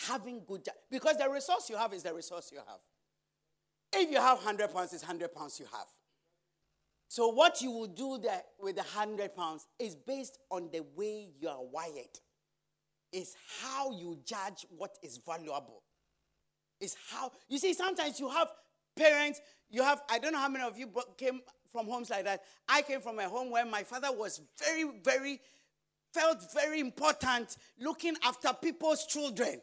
Having 0.07 0.43
good. 0.47 0.69
Because 0.93 1.17
the 1.17 1.29
resource 1.29 1.69
you 1.69 1.77
have 1.77 1.93
is 1.93 2.05
the 2.05 2.15
resource 2.15 2.53
you 2.53 2.59
have. 2.59 2.79
If 3.93 4.11
you 4.11 4.19
have 4.19 4.39
100 4.39 4.73
pounds, 4.73 4.93
it's 4.93 5.03
100 5.03 5.35
pounds 5.35 5.59
you 5.59 5.67
have. 5.73 5.87
So, 7.09 7.29
what 7.29 7.63
you 7.63 7.71
will 7.71 7.87
do 7.87 8.19
there 8.23 8.43
with 8.61 8.77
the 8.77 8.83
100 8.83 9.35
pounds 9.35 9.67
is 9.79 9.97
based 9.97 10.39
on 10.51 10.69
the 10.71 10.85
way 10.95 11.31
you 11.41 11.49
are 11.49 11.65
wired. 11.65 12.19
Is 13.11 13.35
how 13.63 13.91
you 13.91 14.19
judge 14.27 14.67
what 14.77 14.99
is 15.03 15.19
valuable. 15.27 15.83
Is 16.81 16.95
how, 17.11 17.33
you 17.49 17.57
see, 17.59 17.73
sometimes 17.73 18.21
you 18.21 18.29
have 18.29 18.49
parents, 18.95 19.41
you 19.71 19.83
have, 19.83 20.03
I 20.11 20.19
don't 20.19 20.33
know 20.33 20.39
how 20.39 20.51
many 20.51 20.65
of 20.65 20.79
you 20.79 20.93
came 21.17 21.41
from 21.73 21.87
homes 21.87 22.11
like 22.11 22.25
that. 22.25 22.43
I 22.69 22.83
came 22.83 23.01
from 23.01 23.19
a 23.19 23.29
home 23.29 23.51
where 23.51 23.65
my 23.65 23.83
father 23.83 24.13
was 24.13 24.43
very, 24.63 24.85
very, 25.03 25.41
felt 26.13 26.45
very 26.53 26.81
important 26.81 27.57
looking 27.79 28.15
after 28.23 28.53
people's 28.53 29.07
children. 29.07 29.61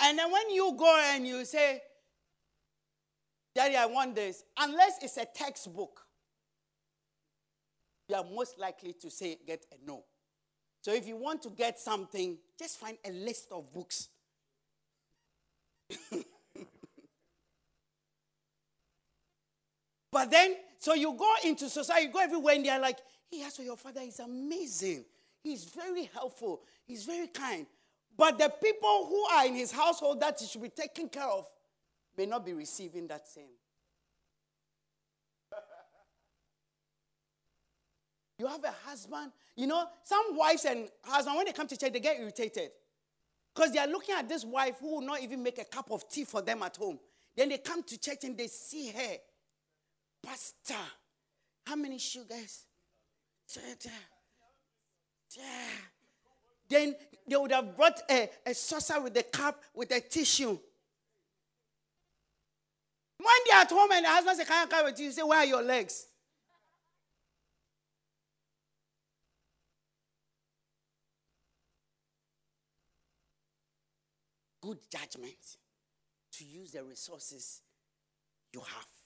And 0.00 0.18
then 0.18 0.30
when 0.30 0.50
you 0.50 0.74
go 0.78 1.00
and 1.12 1.26
you 1.26 1.44
say, 1.44 1.82
Daddy, 3.54 3.76
I 3.76 3.86
want 3.86 4.14
this, 4.14 4.44
unless 4.56 4.98
it's 5.02 5.16
a 5.16 5.24
textbook, 5.24 6.06
you 8.08 8.14
are 8.14 8.24
most 8.24 8.58
likely 8.58 8.92
to 8.94 9.10
say, 9.10 9.38
get 9.46 9.66
a 9.72 9.76
no. 9.86 10.04
So 10.80 10.92
if 10.94 11.06
you 11.06 11.16
want 11.16 11.42
to 11.42 11.50
get 11.50 11.78
something, 11.78 12.38
just 12.58 12.78
find 12.78 12.96
a 13.04 13.10
list 13.10 13.48
of 13.50 13.72
books. 13.72 14.08
but 20.12 20.30
then, 20.30 20.56
so 20.78 20.94
you 20.94 21.12
go 21.14 21.34
into 21.44 21.68
society, 21.68 22.06
you 22.06 22.12
go 22.12 22.20
everywhere, 22.20 22.54
and 22.54 22.64
they're 22.64 22.78
like, 22.78 22.98
as 23.44 23.56
for 23.56 23.62
your 23.62 23.76
father, 23.76 24.00
is 24.02 24.20
amazing. 24.20 25.04
He's 25.42 25.64
very 25.64 26.04
helpful. 26.04 26.62
He's 26.86 27.04
very 27.04 27.26
kind. 27.26 27.66
But 28.18 28.36
the 28.36 28.52
people 28.60 29.06
who 29.08 29.24
are 29.32 29.46
in 29.46 29.54
his 29.54 29.70
household 29.70 30.20
that 30.20 30.40
he 30.40 30.46
should 30.46 30.60
be 30.60 30.70
taken 30.70 31.08
care 31.08 31.28
of 31.28 31.46
may 32.16 32.26
not 32.26 32.44
be 32.44 32.52
receiving 32.52 33.06
that 33.06 33.28
same. 33.28 33.44
You 38.40 38.48
have 38.48 38.62
a 38.64 38.74
husband. 38.84 39.32
You 39.56 39.68
know, 39.68 39.86
some 40.02 40.36
wives 40.36 40.64
and 40.64 40.88
husbands, 41.04 41.36
when 41.36 41.46
they 41.46 41.52
come 41.52 41.68
to 41.68 41.76
church, 41.76 41.92
they 41.92 42.00
get 42.00 42.18
irritated. 42.18 42.70
Because 43.54 43.72
they 43.72 43.78
are 43.78 43.86
looking 43.88 44.14
at 44.16 44.28
this 44.28 44.44
wife 44.44 44.76
who 44.80 44.94
will 44.96 45.00
not 45.00 45.20
even 45.22 45.42
make 45.42 45.58
a 45.58 45.64
cup 45.64 45.90
of 45.90 46.08
tea 46.08 46.24
for 46.24 46.42
them 46.42 46.62
at 46.62 46.76
home. 46.76 46.98
Then 47.36 47.48
they 47.48 47.58
come 47.58 47.82
to 47.84 48.00
church 48.00 48.24
and 48.24 48.36
they 48.36 48.48
see 48.48 48.90
her. 48.90 49.16
Pastor, 50.24 50.74
how 51.64 51.76
many 51.76 51.98
sugars? 51.98 52.64
Then 56.68 56.94
they 57.26 57.36
would 57.36 57.52
have 57.52 57.76
brought 57.76 58.00
a, 58.10 58.28
a 58.46 58.54
saucer 58.54 59.00
with 59.00 59.16
a 59.16 59.22
cup 59.22 59.62
with 59.74 59.90
a 59.90 60.00
tissue. 60.00 60.58
When 63.18 63.36
they're 63.46 63.60
at 63.60 63.70
home 63.70 63.90
and 63.92 64.04
the 64.04 64.08
husband 64.08 64.36
says, 64.38 64.46
Can 64.46 64.66
I 64.66 64.70
come 64.70 64.84
with 64.86 64.98
you? 64.98 65.06
You 65.06 65.12
say, 65.12 65.22
Where 65.22 65.38
are 65.38 65.44
your 65.44 65.62
legs? 65.62 66.06
Good 74.60 74.78
judgment 74.90 75.56
to 76.32 76.44
use 76.44 76.72
the 76.72 76.84
resources 76.84 77.62
you 78.52 78.60
have. 78.60 78.97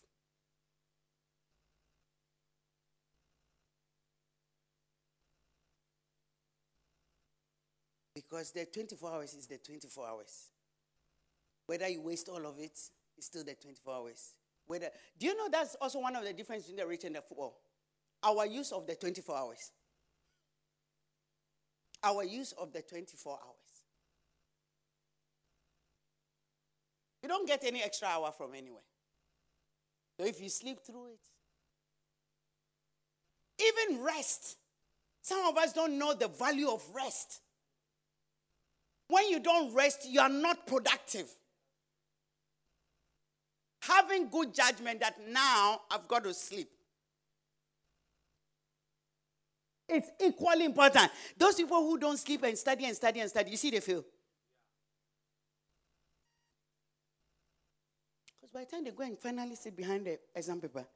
Because 8.32 8.50
the 8.52 8.64
24 8.64 9.12
hours 9.12 9.34
is 9.34 9.46
the 9.46 9.58
24 9.58 10.08
hours. 10.08 10.48
Whether 11.66 11.86
you 11.88 12.00
waste 12.00 12.30
all 12.30 12.46
of 12.46 12.58
it, 12.58 12.78
it's 13.18 13.26
still 13.26 13.44
the 13.44 13.52
24 13.52 13.94
hours. 13.94 14.32
Whether, 14.66 14.88
do 15.18 15.26
you 15.26 15.36
know 15.36 15.50
that's 15.52 15.74
also 15.74 16.00
one 16.00 16.16
of 16.16 16.24
the 16.24 16.32
differences 16.32 16.70
between 16.70 16.82
the 16.82 16.88
rich 16.88 17.04
and 17.04 17.14
the 17.14 17.20
poor? 17.20 17.52
Our 18.22 18.46
use 18.46 18.72
of 18.72 18.86
the 18.86 18.94
24 18.94 19.36
hours. 19.36 19.70
Our 22.02 22.24
use 22.24 22.52
of 22.52 22.72
the 22.72 22.80
24 22.80 23.32
hours. 23.34 23.44
You 27.22 27.28
don't 27.28 27.46
get 27.46 27.62
any 27.64 27.82
extra 27.82 28.08
hour 28.08 28.32
from 28.32 28.54
anywhere. 28.54 28.80
So 30.18 30.24
if 30.24 30.40
you 30.40 30.48
sleep 30.48 30.78
through 30.86 31.08
it, 31.08 31.20
even 33.60 34.02
rest. 34.02 34.56
Some 35.20 35.46
of 35.46 35.58
us 35.58 35.74
don't 35.74 35.98
know 35.98 36.14
the 36.14 36.28
value 36.28 36.70
of 36.70 36.82
rest. 36.94 37.41
When 39.12 39.28
you 39.28 39.40
don't 39.40 39.74
rest, 39.74 40.08
you 40.08 40.20
are 40.20 40.28
not 40.30 40.66
productive. 40.66 41.28
Having 43.82 44.30
good 44.30 44.54
judgment 44.54 45.00
that 45.00 45.16
now 45.28 45.82
I've 45.90 46.08
got 46.08 46.24
to 46.24 46.32
sleep. 46.32 46.70
It's 49.86 50.08
equally 50.18 50.64
important. 50.64 51.10
Those 51.36 51.56
people 51.56 51.76
who 51.82 51.98
don't 51.98 52.16
sleep 52.16 52.42
and 52.44 52.56
study 52.56 52.86
and 52.86 52.96
study 52.96 53.20
and 53.20 53.28
study, 53.28 53.50
you 53.50 53.58
see, 53.58 53.70
they 53.70 53.80
fail. 53.80 54.02
Because 58.40 58.50
by 58.50 58.60
the 58.60 58.66
time 58.70 58.84
they 58.84 58.92
go 58.92 59.02
and 59.02 59.18
finally 59.18 59.56
sit 59.56 59.76
behind 59.76 60.06
the 60.06 60.18
exam 60.34 60.58
paper, 60.58 60.86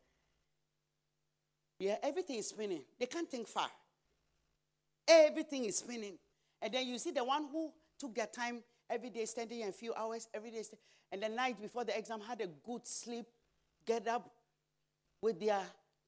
yeah, 1.79 1.97
everything 2.03 2.37
is 2.37 2.49
spinning. 2.49 2.81
They 2.99 3.05
can't 3.05 3.31
think 3.31 3.47
far. 3.47 3.69
Everything 5.07 5.67
is 5.67 5.77
spinning. 5.77 6.15
And 6.63 6.73
then 6.73 6.87
you 6.87 6.99
see 6.99 7.11
the 7.11 7.23
one 7.23 7.49
who 7.53 7.71
took 7.99 8.15
their 8.15 8.27
time 8.27 8.63
every 8.89 9.11
day, 9.11 9.25
studying 9.25 9.69
a 9.69 9.73
few 9.73 9.95
hours 9.95 10.29
every 10.35 10.51
day, 10.51 10.63
and 11.13 11.23
the 11.23 11.29
night 11.29 11.61
before 11.61 11.85
the 11.85 11.97
exam 11.97 12.21
had 12.21 12.41
a 12.41 12.47
good 12.47 12.87
sleep, 12.87 13.27
get 13.87 14.07
up 14.09 14.31
with 15.23 15.41
their 15.41 15.61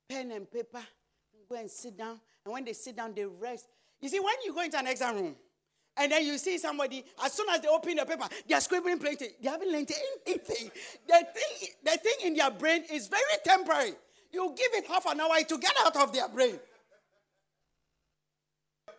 pen 0.08 0.30
and 0.32 0.50
paper, 0.50 0.78
and 0.78 1.48
go 1.48 1.56
and 1.56 1.70
sit 1.70 1.96
down. 1.96 2.20
And 2.44 2.52
when 2.52 2.64
they 2.64 2.72
sit 2.72 2.96
down, 2.96 3.14
they 3.14 3.24
rest. 3.24 3.66
You 4.00 4.08
see, 4.08 4.20
when 4.20 4.34
you 4.44 4.54
go 4.54 4.62
into 4.62 4.78
an 4.78 4.86
exam 4.86 5.16
room, 5.16 5.36
and 5.96 6.12
then 6.12 6.24
you 6.24 6.38
see 6.38 6.58
somebody, 6.58 7.04
as 7.24 7.32
soon 7.32 7.48
as 7.50 7.60
they 7.60 7.68
open 7.68 7.96
the 7.96 8.06
paper, 8.06 8.28
they 8.46 8.54
are 8.54 8.60
scribbling 8.60 8.98
plenty. 8.98 9.28
They 9.42 9.48
haven't 9.48 9.70
learned 9.70 9.90
anything. 10.26 10.70
The 11.08 11.26
thing, 11.34 11.68
the 11.84 11.90
thing 11.90 12.14
in 12.26 12.34
their 12.34 12.50
brain 12.52 12.84
is 12.92 13.08
very 13.08 13.22
temporary. 13.44 13.94
You 14.32 14.54
give 14.56 14.68
it 14.74 14.86
half 14.86 15.06
an 15.06 15.20
hour 15.20 15.40
to 15.40 15.58
get 15.58 15.72
out 15.84 15.96
of 15.96 16.12
their 16.12 16.28
brain. 16.28 16.58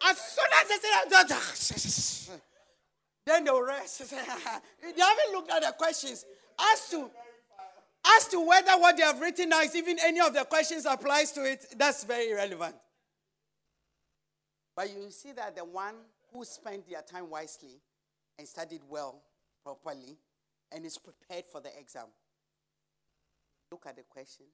As 0.06 0.18
soon 0.18 0.46
as 0.62 0.68
they 0.68 0.76
say 0.76 0.90
that, 1.10 2.40
then 3.30 3.44
they'll 3.44 3.64
rest. 3.64 4.00
they 4.12 4.18
haven't 4.18 5.32
looked 5.32 5.52
at 5.52 5.62
the 5.62 5.74
questions. 5.78 6.26
As 6.60 6.90
to, 6.90 7.10
as 8.18 8.28
to 8.30 8.46
whether 8.46 8.72
what 8.74 8.98
they 8.98 9.04
have 9.04 9.20
written 9.20 9.50
now 9.50 9.62
is 9.62 9.76
even 9.76 9.98
any 10.04 10.20
of 10.20 10.34
the 10.34 10.44
questions 10.46 10.86
applies 10.86 11.32
to 11.34 11.44
it, 11.44 11.66
that's 11.78 12.04
very 12.04 12.32
irrelevant. 12.32 12.76
But 14.76 14.90
you 14.90 15.12
see 15.12 15.32
that 15.34 15.56
the 15.56 15.66
one 15.66 15.96
who 16.34 16.46
spent 16.46 16.90
their 16.90 17.02
time 17.02 17.30
wisely 17.30 17.82
and 18.38 18.48
studied 18.48 18.82
well, 18.90 19.22
properly, 19.64 20.18
and 20.72 20.86
is 20.86 20.98
prepared 20.98 21.46
for 21.52 21.60
the 21.62 21.70
exam. 21.78 22.06
Look 23.72 23.86
at 23.88 23.98
the 23.98 24.04
question, 24.04 24.46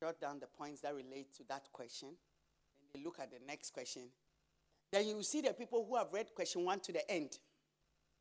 jot 0.00 0.20
down 0.20 0.40
the 0.40 0.46
points 0.46 0.80
that 0.80 0.94
relate 0.94 1.32
to 1.36 1.44
that 1.48 1.70
question, 1.72 2.08
then 2.80 2.88
they 2.92 3.04
look 3.04 3.18
at 3.20 3.30
the 3.30 3.38
next 3.46 3.72
question, 3.72 4.02
then 4.94 5.06
you 5.08 5.22
see 5.24 5.40
the 5.40 5.52
people 5.52 5.84
who 5.88 5.96
have 5.96 6.12
read 6.12 6.32
question 6.34 6.64
one 6.64 6.78
to 6.80 6.92
the 6.92 7.10
end, 7.10 7.38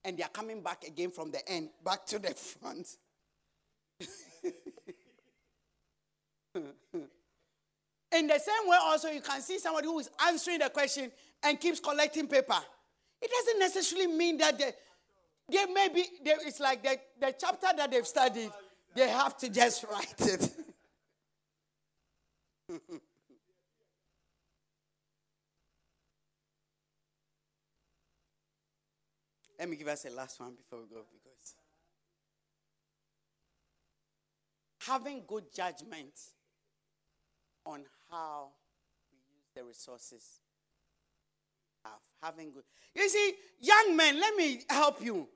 and 0.04 0.18
they 0.18 0.24
are 0.24 0.30
coming 0.30 0.64
back 0.64 0.84
again 0.84 1.12
from 1.12 1.30
the 1.30 1.48
end 1.48 1.70
back 1.86 2.04
to 2.08 2.18
the 2.18 2.34
front. 2.34 2.98
In 8.16 8.28
the 8.28 8.40
same 8.40 8.68
way, 8.68 8.78
also, 8.82 9.10
you 9.10 9.22
can 9.22 9.42
see 9.42 9.60
somebody 9.60 9.88
who 9.88 10.00
is 10.00 10.10
answering 10.28 10.60
the 10.60 10.70
question 10.70 11.12
and 11.44 11.60
keeps 11.60 11.80
collecting 11.80 12.28
paper. 12.28 12.60
It 13.22 13.30
doesn't 13.30 13.60
necessarily 13.60 14.08
mean 14.08 14.38
that 14.40 14.58
they, 14.58 14.72
they 15.50 15.66
may 15.72 15.90
be, 15.90 16.06
they, 16.24 16.32
it's 16.46 16.60
like 16.60 16.82
the, 16.84 16.98
the 17.20 17.36
chapter 17.40 17.68
that 17.76 17.92
they've 17.92 18.06
studied, 18.06 18.52
they 18.96 19.10
have 19.10 19.38
to 19.38 19.50
just 19.50 19.86
write 19.92 20.22
it. 20.22 20.50
Let 29.64 29.70
me 29.70 29.78
give 29.78 29.88
us 29.88 30.04
a 30.04 30.10
last 30.10 30.42
one 30.42 30.56
before 30.56 30.80
we 30.80 30.94
go 30.94 31.04
because 31.10 31.56
having 34.86 35.24
good 35.26 35.46
judgment 35.56 36.12
on 37.66 37.86
how 38.12 38.50
we 39.10 39.20
use 39.20 39.48
the 39.56 39.64
resources 39.64 40.42
have 41.86 41.94
having 42.22 42.52
good 42.52 42.64
you 42.94 43.08
see 43.08 43.36
young 43.62 43.96
men 43.96 44.20
let 44.20 44.36
me 44.36 44.64
help 44.70 45.02
you. 45.02 45.30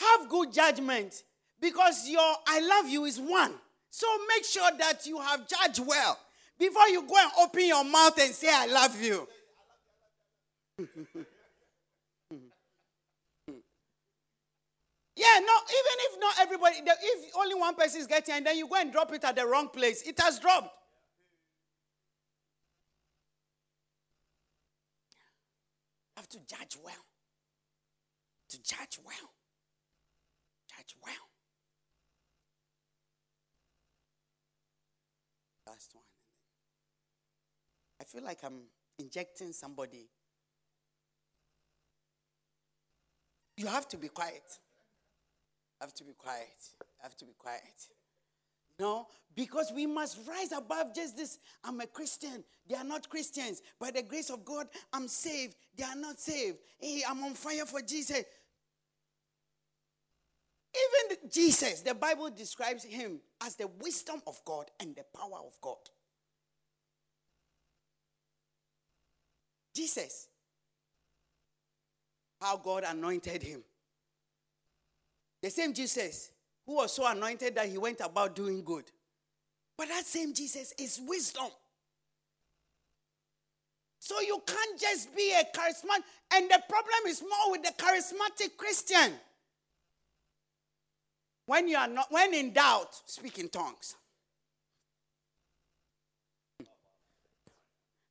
Have 0.00 0.28
good 0.28 0.52
judgment 0.52 1.22
because 1.60 2.08
your 2.08 2.34
i 2.48 2.58
love 2.58 2.90
you 2.90 3.04
is 3.04 3.20
one. 3.20 3.54
So 3.90 4.08
make 4.28 4.44
sure 4.44 4.72
that 4.76 5.06
you 5.06 5.20
have 5.20 5.46
judged 5.46 5.86
well 5.86 6.18
before 6.58 6.88
you 6.88 7.02
go 7.02 7.14
and 7.16 7.30
open 7.38 7.64
your 7.64 7.84
mouth 7.84 8.18
and 8.20 8.34
say 8.34 8.48
i 8.50 8.66
love 8.66 9.00
you 9.00 9.28
Yeah, 15.26 15.40
no, 15.40 15.54
even 15.54 15.96
if 15.98 16.20
not 16.20 16.34
everybody, 16.40 16.76
if 16.76 17.36
only 17.36 17.54
one 17.54 17.74
person 17.74 18.00
is 18.00 18.06
getting 18.06 18.34
and 18.34 18.46
then 18.46 18.56
you 18.56 18.68
go 18.68 18.76
and 18.76 18.92
drop 18.92 19.12
it 19.12 19.24
at 19.24 19.34
the 19.34 19.46
wrong 19.46 19.68
place, 19.68 20.02
it 20.02 20.18
has 20.20 20.38
dropped. 20.38 20.70
You 26.16 26.20
have 26.22 26.28
to 26.28 26.38
judge 26.38 26.76
well. 26.82 27.04
To 28.50 28.62
judge 28.62 28.98
well. 29.04 29.32
Judge 30.76 30.94
well. 31.02 31.14
Last 35.66 35.90
one. 35.92 36.04
I 38.00 38.04
feel 38.04 38.22
like 38.22 38.38
I'm 38.44 38.60
injecting 38.98 39.52
somebody. 39.52 40.06
You 43.56 43.66
have 43.66 43.88
to 43.88 43.96
be 43.96 44.08
quiet 44.08 44.44
have 45.80 45.94
to 45.94 46.04
be 46.04 46.12
quiet. 46.12 46.70
I 47.00 47.04
have 47.04 47.16
to 47.18 47.24
be 47.24 47.32
quiet. 47.38 47.62
No, 48.78 49.06
because 49.34 49.72
we 49.74 49.86
must 49.86 50.18
rise 50.28 50.52
above 50.52 50.94
just 50.94 51.16
this. 51.16 51.38
I'm 51.64 51.80
a 51.80 51.86
Christian. 51.86 52.44
They 52.68 52.76
are 52.76 52.84
not 52.84 53.08
Christians. 53.08 53.62
By 53.80 53.90
the 53.90 54.02
grace 54.02 54.28
of 54.28 54.44
God, 54.44 54.66
I'm 54.92 55.08
saved. 55.08 55.56
They 55.76 55.84
are 55.84 55.96
not 55.96 56.20
saved. 56.20 56.58
Hey, 56.78 57.02
I'm 57.08 57.22
on 57.24 57.32
fire 57.34 57.64
for 57.64 57.80
Jesus. 57.80 58.24
Even 60.76 61.30
Jesus, 61.30 61.80
the 61.80 61.94
Bible 61.94 62.28
describes 62.28 62.84
him 62.84 63.20
as 63.42 63.56
the 63.56 63.66
wisdom 63.80 64.20
of 64.26 64.38
God 64.44 64.70
and 64.78 64.94
the 64.94 65.04
power 65.16 65.38
of 65.46 65.58
God. 65.62 65.76
Jesus, 69.74 70.28
how 72.40 72.58
God 72.58 72.84
anointed 72.86 73.42
him. 73.42 73.62
The 75.46 75.52
same 75.52 75.72
Jesus 75.72 76.32
who 76.66 76.74
was 76.74 76.92
so 76.92 77.06
anointed 77.06 77.54
that 77.54 77.68
he 77.68 77.78
went 77.78 78.00
about 78.00 78.34
doing 78.34 78.64
good. 78.64 78.82
But 79.78 79.86
that 79.86 80.04
same 80.04 80.34
Jesus 80.34 80.74
is 80.76 81.00
wisdom. 81.06 81.46
So 84.00 84.20
you 84.22 84.42
can't 84.44 84.80
just 84.80 85.14
be 85.14 85.32
a 85.34 85.44
charismatic. 85.56 86.02
And 86.34 86.50
the 86.50 86.60
problem 86.68 86.98
is 87.06 87.22
more 87.22 87.52
with 87.52 87.62
the 87.62 87.72
charismatic 87.80 88.56
Christian. 88.56 89.12
When 91.46 91.68
you 91.68 91.76
are 91.76 91.86
not, 91.86 92.10
when 92.10 92.34
in 92.34 92.52
doubt, 92.52 93.00
speak 93.06 93.38
in 93.38 93.48
tongues. 93.48 93.94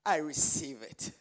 I 0.06 0.20
receive 0.20 0.82
it. 0.84 1.12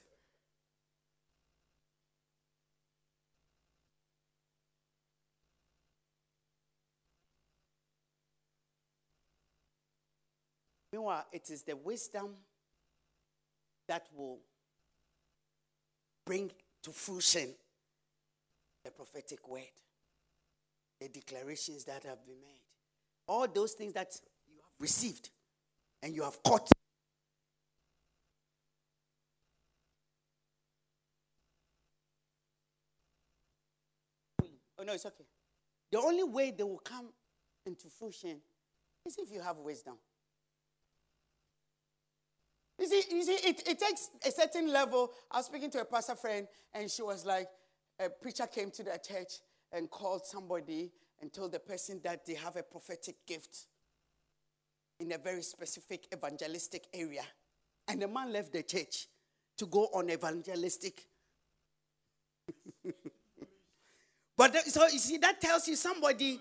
Meanwhile, 10.95 11.27
it 11.33 11.51
is 11.51 11.65
the 11.65 11.75
wisdom 11.75 12.37
that 13.89 14.07
will 14.15 14.39
bring 16.25 16.53
to 16.85 16.93
fruition 16.93 17.53
the 18.85 18.93
prophetic 18.93 19.49
word, 19.49 19.73
the 21.01 21.09
declarations 21.09 21.83
that 21.87 22.05
have 22.05 22.25
been 22.25 22.41
made, 22.41 22.61
all 23.27 23.49
those 23.49 23.73
things 23.73 23.93
that 23.95 24.17
you 24.47 24.55
have 24.55 24.71
received 24.79 25.31
and 26.01 26.15
you 26.15 26.23
have 26.23 26.41
caught. 26.45 26.71
Oh, 34.79 34.85
no, 34.85 34.93
it's 34.93 35.07
okay. 35.07 35.25
The 35.91 35.99
only 35.99 36.23
way 36.23 36.53
they 36.57 36.63
will 36.63 36.79
come 36.79 37.09
into 37.67 37.89
fruition 37.89 38.37
is 39.05 39.19
if 39.19 39.33
you 39.33 39.41
have 39.41 39.57
wisdom. 39.57 39.95
You 42.79 42.87
see, 42.87 43.03
you 43.11 43.23
see 43.23 43.49
it, 43.49 43.69
it 43.69 43.79
takes 43.79 44.11
a 44.27 44.31
certain 44.31 44.73
level. 44.73 45.13
I 45.31 45.39
was 45.39 45.47
speaking 45.47 45.71
to 45.71 45.81
a 45.81 45.85
pastor 45.85 46.17
friend, 46.17 46.47
and 46.73 46.91
she 46.91 47.03
was 47.03 47.25
like, 47.25 47.49
a 48.01 48.09
preacher 48.09 48.47
came 48.47 48.71
to 48.73 48.83
the 48.83 48.99
church 49.07 49.35
and 49.73 49.91
called 49.91 50.27
somebody 50.27 50.91
and 51.21 51.33
told 51.33 51.53
the 51.53 51.61
person 51.61 52.01
that 52.05 52.27
they 52.27 52.35
have 52.35 52.57
a 52.57 52.63
prophetic 52.63 53.15
gift 53.27 53.67
in 54.99 55.13
a 55.13 55.19
very 55.19 55.43
specific 55.43 56.07
evangelistic 56.13 56.87
area. 56.93 57.23
And 57.89 58.03
the 58.03 58.09
man 58.09 58.33
left 58.33 58.53
the 58.53 58.63
church 58.63 59.07
to 59.59 59.67
go 59.67 59.89
on 59.95 60.11
evangelistic. 60.11 61.07
but 64.37 64.53
the, 64.53 64.61
so 64.61 64.87
you 64.89 64.99
see, 64.99 65.19
that 65.19 65.41
tells 65.41 65.69
you 65.69 65.77
somebody 65.77 66.41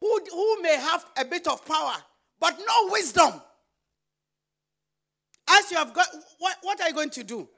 who, 0.00 0.20
who 0.30 0.62
may 0.62 0.76
have 0.76 1.04
a 1.16 1.24
bit 1.24 1.48
of 1.48 1.66
power, 1.66 1.94
but 2.38 2.56
no 2.58 2.92
wisdom. 2.92 3.40
As 5.48 5.70
you 5.70 5.76
have 5.76 5.94
got, 5.94 6.08
what, 6.38 6.56
what 6.62 6.80
are 6.80 6.88
you 6.88 6.94
going 6.94 7.10
to 7.10 7.24
do? 7.24 7.48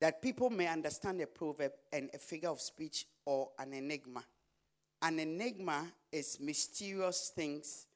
that 0.00 0.20
people 0.20 0.50
may 0.50 0.66
understand 0.66 1.18
a 1.22 1.26
proverb 1.26 1.72
and 1.90 2.10
a 2.12 2.18
figure 2.18 2.50
of 2.50 2.60
speech 2.60 3.06
or 3.24 3.48
an 3.58 3.72
enigma. 3.72 4.22
An 5.00 5.18
enigma 5.18 5.86
is 6.12 6.38
mysterious 6.40 7.32
things 7.34 7.86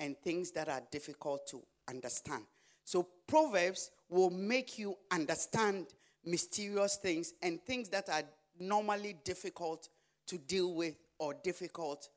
and 0.00 0.16
things 0.18 0.50
that 0.52 0.68
are 0.68 0.82
difficult 0.90 1.46
to 1.48 1.62
understand. 1.88 2.44
So, 2.84 3.06
proverbs 3.26 3.90
will 4.08 4.30
make 4.30 4.78
you 4.78 4.96
understand 5.10 5.88
mysterious 6.24 6.96
things 6.96 7.34
and 7.42 7.60
things 7.62 7.88
that 7.90 8.08
are 8.08 8.22
normally 8.58 9.16
difficult 9.24 9.88
to 10.26 10.38
deal 10.38 10.74
with 10.74 10.94
or 11.18 11.34
difficult 11.42 12.08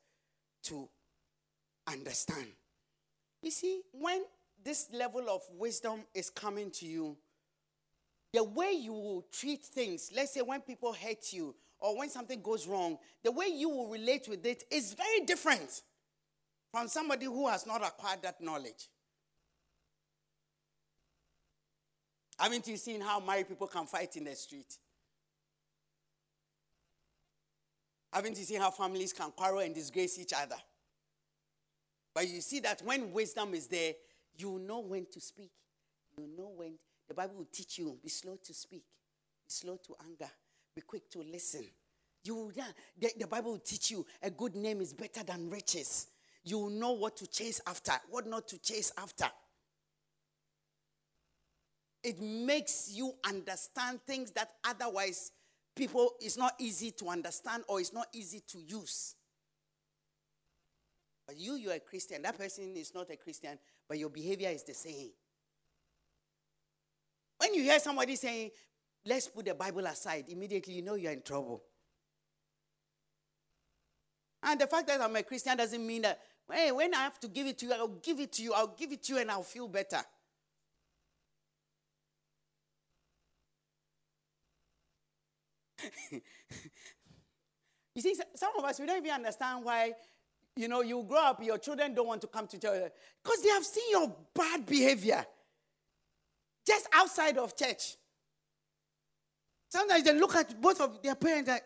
to 0.64 0.88
understand. 1.86 2.46
You 3.42 3.50
see, 3.50 3.82
when 3.92 4.22
this 4.64 4.88
level 4.92 5.28
of 5.28 5.42
wisdom 5.58 6.04
is 6.14 6.30
coming 6.30 6.70
to 6.72 6.86
you, 6.86 7.16
the 8.32 8.44
way 8.44 8.72
you 8.72 8.92
will 8.92 9.26
treat 9.32 9.62
things, 9.62 10.10
let's 10.14 10.32
say 10.32 10.40
when 10.40 10.60
people 10.60 10.92
hate 10.92 11.32
you 11.32 11.54
or 11.80 11.98
when 11.98 12.08
something 12.08 12.40
goes 12.40 12.66
wrong, 12.66 12.96
the 13.24 13.32
way 13.32 13.46
you 13.48 13.68
will 13.68 13.88
relate 13.88 14.26
with 14.28 14.46
it 14.46 14.64
is 14.70 14.94
very 14.94 15.26
different 15.26 15.82
from 16.72 16.88
somebody 16.88 17.26
who 17.26 17.48
has 17.48 17.66
not 17.66 17.82
acquired 17.82 18.22
that 18.22 18.40
knowledge. 18.40 18.88
Haven't 22.38 22.66
you 22.66 22.76
seen 22.76 23.00
how 23.00 23.20
married 23.20 23.48
people 23.48 23.66
can 23.66 23.86
fight 23.86 24.16
in 24.16 24.24
the 24.24 24.34
street? 24.34 24.78
Haven't 28.12 28.36
you 28.38 28.44
seen 28.44 28.60
how 28.60 28.70
families 28.70 29.12
can 29.12 29.30
quarrel 29.30 29.60
and 29.60 29.74
disgrace 29.74 30.18
each 30.18 30.32
other? 30.32 30.56
But 32.14 32.28
you 32.28 32.40
see 32.40 32.60
that 32.60 32.82
when 32.84 33.12
wisdom 33.12 33.54
is 33.54 33.68
there, 33.68 33.92
you 34.36 34.58
know 34.58 34.80
when 34.80 35.06
to 35.12 35.20
speak. 35.20 35.50
You 36.16 36.26
know 36.36 36.52
when 36.56 36.74
the 37.08 37.14
Bible 37.14 37.36
will 37.36 37.48
teach 37.52 37.78
you 37.78 37.98
be 38.02 38.10
slow 38.10 38.36
to 38.44 38.54
speak, 38.54 38.84
be 39.44 39.50
slow 39.50 39.78
to 39.86 39.94
anger, 40.04 40.30
be 40.74 40.82
quick 40.82 41.10
to 41.10 41.20
listen. 41.20 41.64
You, 42.24 42.52
the, 42.98 43.10
the 43.18 43.26
Bible 43.26 43.52
will 43.52 43.58
teach 43.58 43.90
you 43.90 44.06
a 44.22 44.30
good 44.30 44.54
name 44.54 44.80
is 44.80 44.92
better 44.92 45.22
than 45.22 45.50
riches. 45.50 46.06
You 46.44 46.70
know 46.70 46.92
what 46.92 47.16
to 47.18 47.26
chase 47.26 47.60
after, 47.66 47.92
what 48.10 48.26
not 48.26 48.48
to 48.48 48.58
chase 48.58 48.92
after. 48.98 49.26
It 52.02 52.20
makes 52.20 52.90
you 52.92 53.12
understand 53.24 54.00
things 54.06 54.32
that 54.32 54.50
otherwise 54.64 55.30
people 55.76 56.14
it's 56.20 56.36
not 56.36 56.54
easy 56.58 56.90
to 56.90 57.08
understand 57.08 57.62
or 57.68 57.80
it's 57.80 57.92
not 57.92 58.08
easy 58.12 58.42
to 58.48 58.58
use. 58.58 59.14
But 61.26 61.38
you, 61.38 61.54
you're 61.54 61.74
a 61.74 61.80
Christian. 61.80 62.22
That 62.22 62.36
person 62.36 62.76
is 62.76 62.92
not 62.92 63.08
a 63.10 63.16
Christian, 63.16 63.56
but 63.88 63.98
your 63.98 64.10
behavior 64.10 64.48
is 64.48 64.64
the 64.64 64.74
same. 64.74 65.10
When 67.38 67.54
you 67.54 67.62
hear 67.62 67.78
somebody 67.78 68.16
saying, 68.16 68.50
let's 69.06 69.28
put 69.28 69.46
the 69.46 69.54
Bible 69.54 69.86
aside, 69.86 70.24
immediately 70.28 70.74
you 70.74 70.82
know 70.82 70.94
you're 70.94 71.12
in 71.12 71.22
trouble. 71.22 71.62
And 74.42 74.60
the 74.60 74.66
fact 74.66 74.88
that 74.88 75.00
I'm 75.00 75.14
a 75.14 75.22
Christian 75.22 75.56
doesn't 75.56 75.86
mean 75.86 76.02
that 76.02 76.20
hey, 76.52 76.72
when 76.72 76.94
I 76.94 76.98
have 76.98 77.18
to 77.20 77.28
give 77.28 77.46
it 77.46 77.58
to 77.58 77.66
you, 77.66 77.72
I'll 77.72 77.88
give 77.88 78.20
it 78.20 78.32
to 78.32 78.42
you, 78.42 78.52
I'll 78.52 78.74
give 78.76 78.92
it 78.92 79.02
to 79.04 79.14
you, 79.14 79.18
and 79.20 79.30
I'll 79.30 79.42
feel 79.42 79.68
better. 79.68 80.02
you 87.94 88.02
see, 88.02 88.14
some 88.34 88.52
of 88.58 88.64
us, 88.64 88.78
we 88.78 88.86
don't 88.86 88.98
even 88.98 89.10
understand 89.10 89.64
why, 89.64 89.92
you 90.56 90.68
know, 90.68 90.82
you 90.82 91.02
grow 91.08 91.22
up, 91.22 91.42
your 91.42 91.58
children 91.58 91.94
don't 91.94 92.06
want 92.06 92.20
to 92.20 92.26
come 92.26 92.46
to 92.46 92.58
church 92.58 92.92
because 93.22 93.42
they 93.42 93.48
have 93.48 93.64
seen 93.64 93.90
your 93.90 94.14
bad 94.34 94.64
behavior 94.66 95.24
just 96.66 96.86
outside 96.92 97.38
of 97.38 97.56
church. 97.56 97.96
Sometimes 99.68 100.04
they 100.04 100.12
look 100.12 100.36
at 100.36 100.60
both 100.60 100.80
of 100.80 101.02
their 101.02 101.14
parents 101.14 101.48
like, 101.48 101.64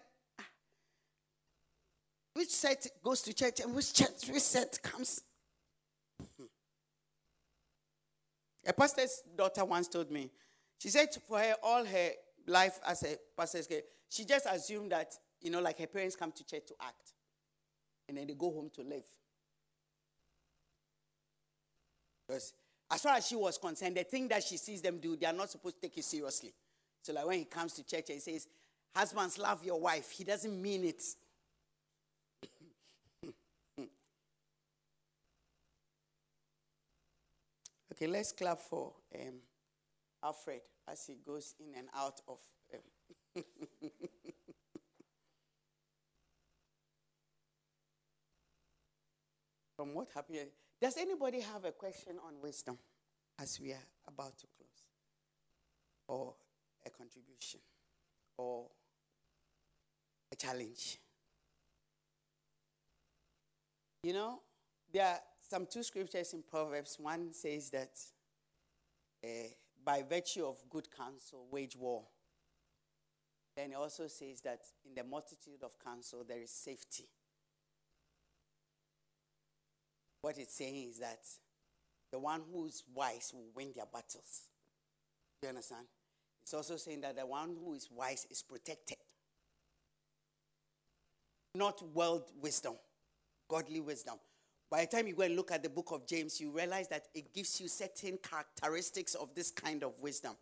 which 2.37 2.51
set 2.51 2.87
goes 3.03 3.23
to 3.23 3.33
church 3.33 3.61
and 3.61 3.75
which 3.75 3.95
church, 3.95 4.29
which 4.31 4.43
set 4.43 4.79
comes. 4.83 5.23
A 8.67 8.73
pastor's 8.75 9.23
daughter 9.35 9.65
once 9.65 9.89
told 9.89 10.11
me, 10.11 10.31
she 10.79 10.89
said 10.89 11.09
for 11.27 11.39
her, 11.39 11.55
all 11.63 11.83
her 11.83 12.11
life 12.47 12.79
as 12.87 13.03
a 13.05 13.17
pastor's 13.35 13.67
girl, 13.67 13.81
she 14.11 14.27
just 14.27 14.45
assumed 14.51 14.93
that, 14.93 15.15
you 15.41 15.51
know, 15.51 15.61
like 15.61 15.79
her 15.79 15.87
parents 15.87 16.15
come 16.15 16.31
to 16.33 16.45
church 16.45 16.67
to 16.67 16.75
act. 16.83 17.13
And 18.07 18.19
then 18.19 18.27
they 18.27 18.35
go 18.35 18.51
home 18.51 18.71
to 18.75 18.83
live. 18.83 19.07
Because 22.27 22.53
as 22.91 23.01
far 23.01 23.15
as 23.15 23.27
she 23.27 23.37
was 23.37 23.57
concerned, 23.57 23.97
the 23.97 24.05
thing 24.05 24.29
that 24.29 24.43
she 24.43 24.59
sees 24.59 24.83
them 24.83 24.99
do, 24.99 25.17
they 25.17 25.27
are 25.27 25.33
not 25.33 25.49
supposed 25.49 25.77
to 25.77 25.89
take 25.89 25.97
it 25.97 26.05
seriously. 26.05 26.53
So, 27.01 27.15
like 27.15 27.27
when 27.27 27.39
he 27.39 27.45
comes 27.47 27.73
to 27.75 27.83
church 27.87 28.11
and 28.11 28.17
he 28.17 28.21
says, 28.21 28.47
Husbands, 28.95 29.39
love 29.39 29.65
your 29.65 29.81
wife, 29.81 30.11
he 30.11 30.25
doesn't 30.25 30.61
mean 30.61 30.85
it. 30.85 31.03
Okay, 37.97 38.07
let's 38.07 38.33
clap 38.33 38.59
for 38.59 38.93
um, 39.15 39.41
Alfred 40.23 40.61
as 40.89 41.07
he 41.07 41.17
goes 41.25 41.55
in 41.59 41.75
and 41.77 41.89
out 41.95 42.21
of. 42.29 42.39
Um, 42.75 42.81
from 49.77 49.95
what 49.95 50.09
happened? 50.15 50.49
Does 50.81 50.97
anybody 50.97 51.41
have 51.41 51.65
a 51.65 51.73
question 51.73 52.17
on 52.27 52.41
wisdom 52.43 52.79
as 53.41 53.61
we 53.61 53.73
are 53.73 53.87
about 54.09 54.37
to 54.39 54.47
close? 54.57 54.85
Or 56.09 56.35
a 56.87 56.91
contribution? 56.91 57.61
Or 58.39 58.67
a 60.33 60.37
challenge? 60.37 60.99
You 64.03 64.13
know, 64.13 64.41
there 64.93 65.07
are 65.07 65.21
some 65.49 65.67
two 65.67 65.83
scriptures 65.83 66.33
in 66.33 66.43
Proverbs. 66.43 66.97
One 67.01 67.33
says 67.33 67.71
that 67.71 67.91
uh, 69.25 69.49
by 69.85 70.03
virtue 70.09 70.45
of 70.45 70.57
good 70.69 70.89
counsel, 70.91 71.47
wage 71.51 71.77
war. 71.77 72.03
Then 73.57 73.71
it 73.73 73.77
also 73.77 74.09
says 74.09 74.41
that 74.43 74.61
in 74.85 74.95
the 74.95 75.05
multitude 75.05 75.63
of 75.63 75.73
counsel, 75.83 76.25
there 76.29 76.43
is 76.43 76.51
safety. 76.51 77.05
What 80.21 80.37
it's 80.39 80.55
saying 80.55 80.91
is 80.91 80.99
that 80.99 81.21
the 82.11 82.19
one 82.19 82.43
who's 82.53 82.83
wise 82.93 83.31
will 83.33 83.49
win 83.55 83.73
their 83.75 83.87
battles. 83.87 84.49
Do 85.41 85.47
you 85.47 85.49
understand? 85.51 85.87
It's 86.43 86.55
also 86.55 86.77
saying 86.77 87.01
that 87.03 87.17
the 87.17 87.27
one 87.27 87.57
who 87.65 87.75
is 87.75 87.89
wise 87.91 88.27
is 88.31 88.43
protected. 88.43 88.99
Not 91.55 91.81
world 91.95 92.31
wisdom, 92.41 92.75
godly 93.49 93.81
wisdom. 93.81 94.17
By 94.71 94.81
the 94.85 94.97
time 94.97 95.07
you 95.07 95.15
go 95.15 95.23
and 95.23 95.37
look 95.37 95.53
at 95.53 95.63
the 95.63 95.69
book 95.69 95.93
of 95.93 96.07
James, 96.07 96.41
you 96.41 96.51
realize 96.51 96.89
that 96.89 97.07
it 97.15 97.33
gives 97.33 97.61
you 97.61 97.69
certain 97.69 98.19
characteristics 98.19 99.15
of 99.15 99.35
this 99.35 99.51
kind 99.51 99.85
of 99.85 99.93
wisdom. 100.01 100.35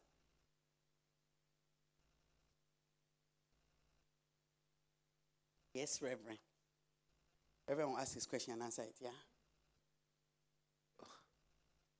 Yes, 5.75 6.01
Reverend. 6.01 6.39
Reverend 7.69 7.91
will 7.91 7.99
ask 7.99 8.15
his 8.15 8.27
question 8.27 8.55
and 8.55 8.63
answer 8.63 8.83
it, 8.83 8.95
yeah? 9.01 9.11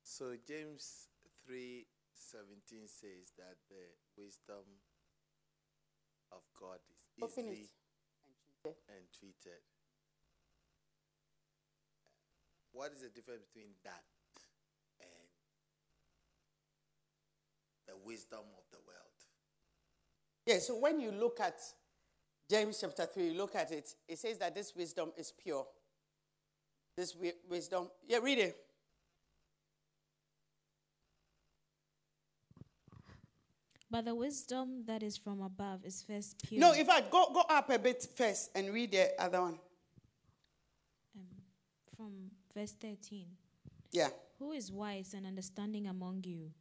So 0.01 0.37
James 0.47 1.09
3:17 1.45 2.87
says 2.87 3.33
that 3.37 3.57
the 3.69 3.91
wisdom 4.15 4.63
of 6.31 6.41
God 6.57 6.79
is 6.89 7.03
easily 7.17 7.69
and 8.63 9.11
treated. 9.11 9.61
What 12.75 12.91
is 12.93 13.01
the 13.01 13.07
difference 13.07 13.43
between 13.53 13.69
that 13.85 14.03
and 14.99 15.09
the 17.87 17.93
wisdom 18.05 18.41
of 18.57 18.63
the 18.69 18.77
world? 18.85 18.99
Yeah, 20.45 20.59
so 20.59 20.77
when 20.77 20.99
you 20.99 21.11
look 21.11 21.39
at 21.39 21.57
James 22.49 22.77
chapter 22.81 23.05
3, 23.05 23.29
you 23.29 23.37
look 23.37 23.55
at 23.55 23.71
it, 23.71 23.87
it 24.09 24.19
says 24.19 24.37
that 24.39 24.53
this 24.53 24.75
wisdom 24.75 25.13
is 25.17 25.31
pure. 25.31 25.65
This 26.97 27.13
wi- 27.13 27.33
wisdom, 27.49 27.87
yeah, 28.07 28.17
read 28.21 28.39
it. 28.39 28.57
But 33.89 34.03
the 34.03 34.15
wisdom 34.15 34.83
that 34.87 35.01
is 35.01 35.15
from 35.15 35.41
above 35.41 35.85
is 35.85 36.03
first 36.03 36.43
pure. 36.45 36.59
No, 36.59 36.73
in 36.73 36.85
fact, 36.85 37.09
go, 37.09 37.29
go 37.33 37.41
up 37.49 37.69
a 37.69 37.79
bit 37.79 38.05
first 38.17 38.51
and 38.53 38.73
read 38.73 38.91
the 38.91 39.11
other 39.17 39.41
one. 39.41 39.59
um, 41.17 41.27
from 41.95 42.31
verse 42.55 42.73
13. 42.79 43.27
Yeah. 43.91 44.09
Who 44.39 44.51
is 44.51 44.71
wise 44.71 45.13
and 45.13 45.25
understanding 45.25 45.87
among 45.87 46.23
you? 46.23 46.51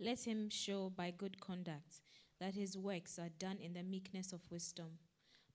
Let 0.00 0.26
him 0.26 0.48
show 0.50 0.90
by 0.96 1.12
good 1.16 1.40
conduct 1.40 2.00
that 2.40 2.54
his 2.54 2.76
works 2.76 3.18
are 3.18 3.28
done 3.38 3.58
in 3.60 3.74
the 3.74 3.82
meekness 3.82 4.32
of 4.32 4.40
wisdom. 4.50 4.98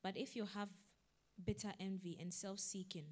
But 0.04 0.16
if 0.16 0.36
you 0.36 0.46
have 0.46 0.70
bitter 1.44 1.74
envy 1.80 2.18
and 2.20 2.34
self 2.34 2.60
seeking 2.60 3.08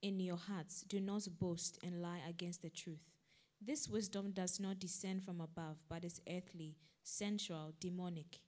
in 0.00 0.20
your 0.20 0.36
hearts, 0.36 0.82
do 0.82 1.00
not 1.00 1.26
boast 1.38 1.78
and 1.82 2.00
lie 2.00 2.20
against 2.28 2.62
the 2.62 2.70
truth. 2.70 3.12
This 3.60 3.88
wisdom 3.88 4.30
does 4.30 4.60
not 4.60 4.78
descend 4.78 5.24
from 5.24 5.40
above, 5.40 5.78
but 5.88 6.04
is 6.04 6.20
earthly, 6.30 6.76
sensual, 7.02 7.74
demonic. 7.80 8.40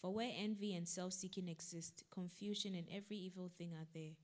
For 0.00 0.12
where 0.12 0.32
envy 0.36 0.74
and 0.74 0.86
self 0.86 1.12
seeking 1.12 1.48
exist, 1.48 2.04
confusion 2.10 2.74
and 2.74 2.86
every 2.92 3.16
evil 3.16 3.50
thing 3.56 3.72
are 3.74 3.86
there. 3.94 4.14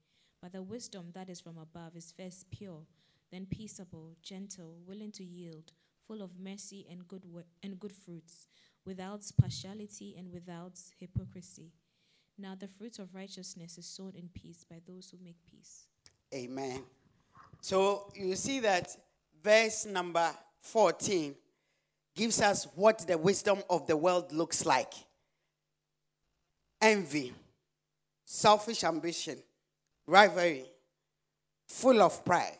But 0.42 0.52
the 0.52 0.62
wisdom 0.62 1.06
that 1.14 1.30
is 1.30 1.40
from 1.40 1.56
above 1.56 1.94
is 1.96 2.12
first 2.14 2.50
pure, 2.50 2.82
then 3.30 3.46
peaceable, 3.46 4.16
gentle, 4.22 4.74
willing 4.84 5.12
to 5.12 5.24
yield, 5.24 5.72
full 6.06 6.20
of 6.20 6.32
mercy 6.38 6.84
and 6.90 7.06
good, 7.06 7.24
wo- 7.24 7.44
and 7.62 7.78
good 7.78 7.92
fruits, 7.92 8.48
without 8.84 9.22
partiality 9.40 10.16
and 10.18 10.32
without 10.32 10.78
hypocrisy. 10.98 11.70
Now 12.36 12.56
the 12.58 12.66
fruit 12.66 12.98
of 12.98 13.14
righteousness 13.14 13.78
is 13.78 13.86
sown 13.86 14.14
in 14.16 14.28
peace 14.34 14.64
by 14.68 14.80
those 14.84 15.10
who 15.10 15.18
make 15.22 15.36
peace. 15.48 15.86
Amen. 16.34 16.82
So 17.60 18.10
you 18.16 18.34
see 18.34 18.58
that 18.60 18.88
verse 19.44 19.86
number 19.86 20.28
14 20.62 21.36
gives 22.16 22.40
us 22.42 22.66
what 22.74 23.06
the 23.06 23.16
wisdom 23.16 23.62
of 23.70 23.86
the 23.86 23.96
world 23.96 24.32
looks 24.32 24.66
like 24.66 24.92
envy, 26.80 27.32
selfish 28.24 28.82
ambition, 28.82 29.38
rivalry, 30.06 30.64
full 31.68 32.02
of 32.02 32.24
pride, 32.24 32.58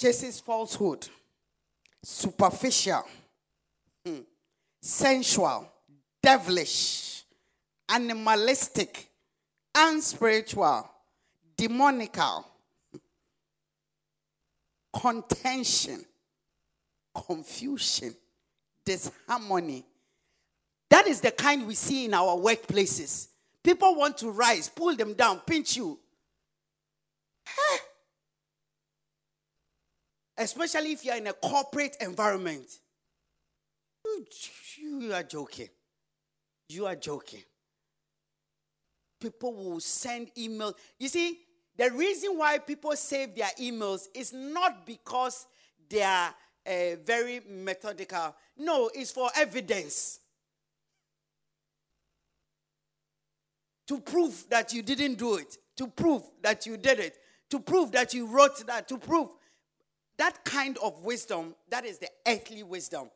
chases 0.00 0.40
falsehood, 0.40 1.08
superficial, 2.02 3.04
hmm, 4.04 4.20
sensual, 4.80 5.70
devilish, 6.22 7.24
animalistic, 7.88 9.08
unspiritual, 9.74 10.88
demonical, 11.56 12.46
contention, 14.92 16.04
confusion, 17.14 18.14
disharmony. 18.84 19.84
That 20.90 21.06
is 21.06 21.20
the 21.20 21.30
kind 21.30 21.66
we 21.66 21.74
see 21.74 22.04
in 22.04 22.14
our 22.14 22.36
workplaces. 22.36 23.28
People 23.64 23.94
want 23.94 24.18
to 24.18 24.30
rise, 24.30 24.68
pull 24.68 24.94
them 24.94 25.14
down, 25.14 25.40
pinch 25.46 25.76
you. 25.76 25.98
Especially 30.36 30.92
if 30.92 31.04
you're 31.04 31.16
in 31.16 31.28
a 31.28 31.32
corporate 31.32 31.96
environment. 32.00 32.66
You, 34.76 34.98
you 35.00 35.12
are 35.14 35.22
joking. 35.22 35.70
You 36.68 36.86
are 36.86 36.96
joking. 36.96 37.42
People 39.18 39.54
will 39.54 39.80
send 39.80 40.34
emails. 40.34 40.74
You 40.98 41.08
see, 41.08 41.38
the 41.76 41.90
reason 41.90 42.36
why 42.36 42.58
people 42.58 42.94
save 42.96 43.34
their 43.34 43.50
emails 43.60 44.08
is 44.14 44.32
not 44.34 44.84
because 44.84 45.46
they 45.88 46.02
are 46.02 46.34
uh, 46.66 46.96
very 47.04 47.40
methodical. 47.48 48.36
No, 48.58 48.90
it's 48.94 49.10
for 49.10 49.30
evidence. 49.34 50.20
To 53.88 54.00
prove 54.00 54.46
that 54.50 54.72
you 54.72 54.82
didn't 54.82 55.14
do 55.14 55.36
it, 55.36 55.58
to 55.76 55.86
prove 55.86 56.22
that 56.42 56.66
you 56.66 56.76
did 56.76 56.98
it, 56.98 57.18
to 57.50 57.60
prove 57.60 57.92
that 57.92 58.14
you 58.14 58.26
wrote 58.26 58.66
that, 58.66 58.88
to 58.88 58.98
prove 58.98 59.28
that 60.16 60.44
kind 60.44 60.78
of 60.82 61.04
wisdom, 61.04 61.54
that 61.68 61.84
is 61.84 61.98
the 61.98 62.08
earthly 62.26 62.62
wisdom. 62.62 63.10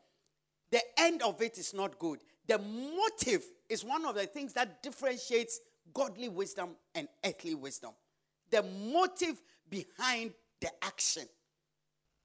The 0.71 0.81
end 0.99 1.23
of 1.23 1.41
it 1.41 1.59
is 1.59 1.73
not 1.73 1.99
good. 1.99 2.21
The 2.47 2.59
motive 2.59 3.45
is 3.69 3.85
one 3.85 4.05
of 4.05 4.15
the 4.15 4.27
things 4.27 4.53
that 4.55 4.83
differentiates 4.83 5.61
godly 5.95 6.29
wisdom 6.29 6.71
and 6.95 7.09
earthly 7.25 7.55
wisdom. 7.55 7.93
The 8.51 8.63
motive 8.63 9.41
behind 9.71 10.33
the 10.61 10.71
action. 10.83 11.25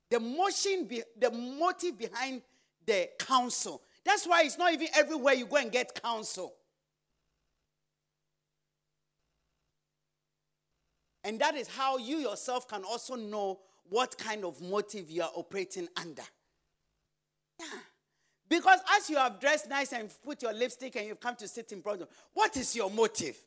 The 0.09 0.19
motion, 0.19 0.85
be, 0.85 1.03
the 1.19 1.31
motive 1.31 1.97
behind 1.97 2.41
the 2.85 3.09
counsel. 3.19 3.81
That's 4.03 4.27
why 4.27 4.43
it's 4.43 4.57
not 4.57 4.73
even 4.73 4.87
everywhere 4.95 5.33
you 5.33 5.45
go 5.45 5.57
and 5.57 5.71
get 5.71 6.01
counsel. 6.01 6.53
And 11.24 11.39
that 11.39 11.55
is 11.55 11.67
how 11.67 11.97
you 11.97 12.17
yourself 12.17 12.67
can 12.67 12.84
also 12.84 13.15
know 13.15 13.59
what 13.89 14.17
kind 14.17 14.43
of 14.43 14.61
motive 14.61 15.09
you 15.09 15.24
are 15.24 15.32
operating 15.36 15.88
under. 15.95 16.24
Yeah. 17.59 17.65
Because 18.49 18.80
as 18.97 19.09
you 19.09 19.17
have 19.17 19.39
dressed 19.39 19.69
nice 19.69 19.93
and 19.93 20.13
put 20.24 20.41
your 20.41 20.53
lipstick 20.53 20.95
and 20.95 21.07
you've 21.07 21.19
come 21.19 21.36
to 21.38 21.47
sit 21.47 21.71
in 21.71 21.82
front 21.82 22.01
of, 22.01 22.09
what 22.34 22.55
is 22.57 22.76
your 22.76 22.89
motive? 22.89 23.38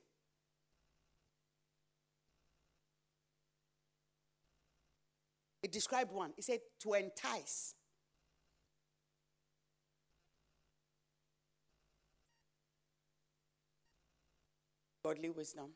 It 5.62 5.72
described 5.72 6.12
one. 6.12 6.32
It 6.36 6.44
said 6.44 6.60
to 6.80 6.94
entice. 6.94 7.74
Godly 15.04 15.30
wisdom, 15.30 15.70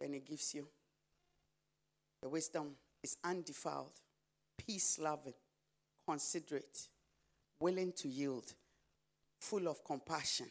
then 0.00 0.12
it 0.14 0.26
gives 0.26 0.54
you. 0.54 0.68
The 2.26 2.30
wisdom 2.30 2.72
is 3.04 3.16
undefiled, 3.22 3.92
peace 4.58 4.98
loving, 4.98 5.34
considerate, 6.08 6.88
willing 7.60 7.92
to 7.98 8.08
yield, 8.08 8.52
full 9.38 9.68
of 9.68 9.84
compassion. 9.84 10.48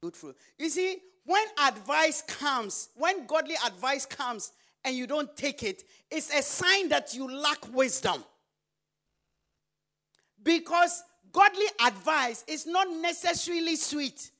Good 0.00 0.14
fruit. 0.14 0.36
You 0.60 0.68
see, 0.68 0.98
when 1.24 1.42
advice 1.66 2.22
comes, 2.22 2.90
when 2.94 3.26
godly 3.26 3.56
advice 3.66 4.06
comes 4.06 4.52
and 4.84 4.94
you 4.94 5.08
don't 5.08 5.36
take 5.36 5.64
it, 5.64 5.82
it's 6.08 6.32
a 6.32 6.40
sign 6.40 6.88
that 6.90 7.12
you 7.12 7.28
lack 7.28 7.74
wisdom. 7.74 8.22
Because 10.40 11.02
godly 11.32 11.66
advice 11.84 12.44
is 12.46 12.64
not 12.64 12.86
necessarily 12.88 13.74
sweet, 13.74 14.30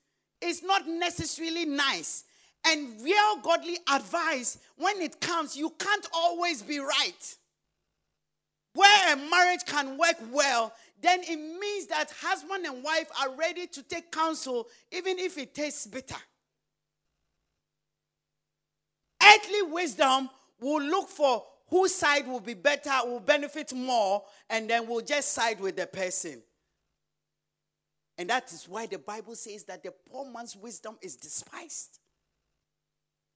it's 0.41 0.63
not 0.63 0.87
necessarily 0.87 1.65
nice. 1.65 2.23
And 2.65 3.01
real 3.01 3.37
godly 3.41 3.77
advice, 3.91 4.59
when 4.77 5.01
it 5.01 5.19
comes, 5.19 5.57
you 5.57 5.73
can't 5.79 6.07
always 6.13 6.61
be 6.61 6.79
right. 6.79 7.35
Where 8.73 9.13
a 9.13 9.17
marriage 9.17 9.65
can 9.65 9.97
work 9.97 10.17
well, 10.31 10.73
then 11.01 11.21
it 11.23 11.37
means 11.37 11.87
that 11.87 12.11
husband 12.21 12.65
and 12.65 12.83
wife 12.83 13.09
are 13.19 13.35
ready 13.35 13.67
to 13.67 13.83
take 13.83 14.11
counsel, 14.11 14.67
even 14.91 15.17
if 15.17 15.37
it 15.37 15.53
tastes 15.53 15.87
bitter. 15.87 16.15
Earthly 19.23 19.63
wisdom 19.63 20.29
will 20.59 20.81
look 20.81 21.09
for 21.09 21.43
whose 21.67 21.95
side 21.95 22.27
will 22.27 22.39
be 22.39 22.53
better, 22.53 22.91
will 23.05 23.19
benefit 23.19 23.73
more, 23.73 24.23
and 24.49 24.69
then 24.69 24.87
we'll 24.87 25.01
just 25.01 25.31
side 25.31 25.59
with 25.59 25.77
the 25.77 25.87
person. 25.87 26.41
And 28.17 28.29
that 28.29 28.51
is 28.51 28.67
why 28.67 28.85
the 28.85 28.99
Bible 28.99 29.35
says 29.35 29.63
that 29.63 29.81
the 29.81 29.91
poor 30.09 30.29
man's 30.29 30.55
wisdom 30.55 30.97
is 31.01 31.15
despised. 31.15 32.00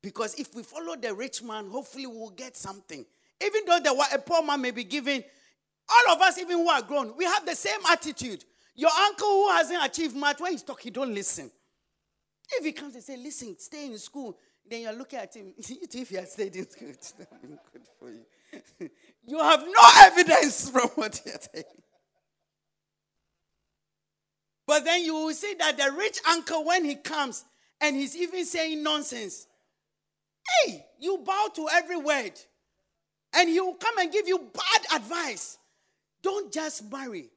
Because 0.05 0.35
if 0.35 0.53
we 0.53 0.61
follow 0.61 0.95
the 0.95 1.15
rich 1.15 1.41
man, 1.41 1.67
hopefully 1.67 2.05
we'll 2.05 2.29
get 2.29 2.55
something. 2.55 3.03
Even 3.43 3.61
though 3.65 3.79
the 3.79 4.05
a 4.13 4.19
poor 4.19 4.43
man 4.43 4.61
may 4.61 4.69
be 4.69 4.83
giving, 4.83 5.23
all 5.89 6.13
of 6.13 6.21
us, 6.21 6.37
even 6.37 6.57
who 6.57 6.69
are 6.69 6.83
grown, 6.83 7.17
we 7.17 7.25
have 7.25 7.43
the 7.43 7.55
same 7.55 7.79
attitude. 7.89 8.45
Your 8.75 8.91
uncle 8.95 9.27
who 9.27 9.49
hasn't 9.49 9.83
achieved 9.83 10.15
much, 10.15 10.39
when 10.39 10.51
he's 10.51 10.61
talking, 10.61 10.93
don't 10.93 11.11
listen. 11.11 11.49
If 12.51 12.63
he 12.63 12.71
comes 12.71 12.93
and 12.93 13.03
say, 13.03 13.17
listen, 13.17 13.57
stay 13.57 13.87
in 13.87 13.97
school, 13.97 14.37
then 14.69 14.83
you're 14.83 14.93
looking 14.93 15.17
at 15.17 15.35
him. 15.35 15.53
if 15.57 16.09
he 16.09 16.15
has 16.17 16.33
stayed 16.33 16.55
in 16.55 16.69
school, 16.69 16.89
it's 16.89 17.15
not 17.17 17.41
been 17.41 17.57
good 17.73 17.81
for 17.99 18.11
you. 18.11 18.89
you 19.25 19.39
have 19.39 19.61
no 19.61 19.89
evidence 20.03 20.69
from 20.69 20.87
what 20.89 21.19
you're 21.25 21.33
saying. 21.51 21.65
But 24.67 24.85
then 24.85 25.03
you 25.03 25.15
will 25.15 25.33
see 25.33 25.55
that 25.57 25.79
the 25.79 25.91
rich 25.97 26.19
uncle, 26.29 26.63
when 26.63 26.85
he 26.85 26.93
comes 26.93 27.43
and 27.81 27.95
he's 27.95 28.15
even 28.15 28.45
saying 28.45 28.83
nonsense, 28.83 29.47
hey, 30.47 30.85
you 30.99 31.17
bow 31.25 31.49
to 31.55 31.67
every 31.71 31.97
word. 31.97 32.33
And 33.33 33.49
he 33.49 33.59
will 33.59 33.75
come 33.75 33.97
and 33.97 34.11
give 34.11 34.27
you 34.27 34.39
bad 34.39 35.01
advice. 35.01 35.57
Don't 36.21 36.51
just 36.51 36.89
marry. 36.89 37.29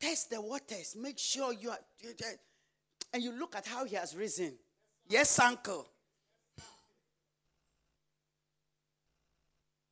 Test 0.00 0.30
the 0.30 0.40
waters. 0.40 0.96
Make 0.98 1.18
sure 1.18 1.52
you 1.52 1.70
are. 1.70 1.78
And 3.12 3.22
you 3.22 3.32
look 3.38 3.54
at 3.54 3.66
how 3.66 3.84
he 3.84 3.96
has 3.96 4.16
risen. 4.16 4.54
Yes, 5.08 5.38
uncle. 5.38 5.86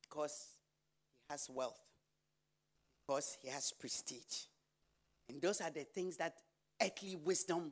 Because 0.01 0.47
he 1.27 1.33
has 1.33 1.49
wealth, 1.49 1.79
because 3.05 3.37
he 3.41 3.49
has 3.49 3.71
prestige. 3.71 4.47
And 5.29 5.41
those 5.41 5.61
are 5.61 5.69
the 5.69 5.83
things 5.83 6.17
that 6.17 6.33
earthly 6.81 7.15
wisdom 7.15 7.71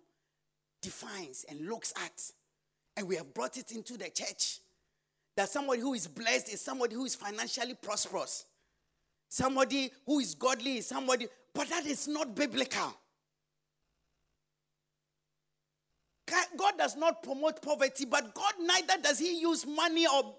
defines 0.82 1.45
and 1.49 1.67
looks 1.67 1.93
at. 2.05 2.21
And 2.95 3.07
we 3.07 3.15
have 3.15 3.34
brought 3.34 3.57
it 3.57 3.71
into 3.71 3.97
the 3.97 4.09
church. 4.09 4.59
That 5.38 5.49
somebody 5.49 5.81
who 5.81 5.93
is 5.93 6.07
blessed 6.07 6.51
is 6.51 6.61
somebody 6.61 6.95
who 6.95 7.05
is 7.05 7.15
financially 7.15 7.75
prosperous. 7.75 8.45
Somebody 9.29 9.91
who 10.05 10.19
is 10.19 10.33
godly 10.33 10.77
is 10.77 10.88
somebody, 10.88 11.27
but 11.53 11.69
that 11.69 11.85
is 11.85 12.07
not 12.07 12.35
biblical. 12.35 12.93
God 16.57 16.73
does 16.77 16.97
not 16.97 17.21
promote 17.21 17.61
poverty, 17.61 18.05
but 18.05 18.33
God 18.33 18.53
neither 18.59 19.01
does 19.01 19.19
He 19.19 19.39
use 19.39 19.65
money 19.65 20.07
or 20.07 20.35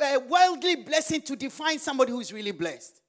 uh, 0.00 0.18
worldly 0.28 0.76
blessing 0.76 1.22
to 1.22 1.36
define 1.36 1.78
somebody 1.78 2.10
who 2.10 2.20
is 2.20 2.32
really 2.32 2.50
blessed. 2.50 3.01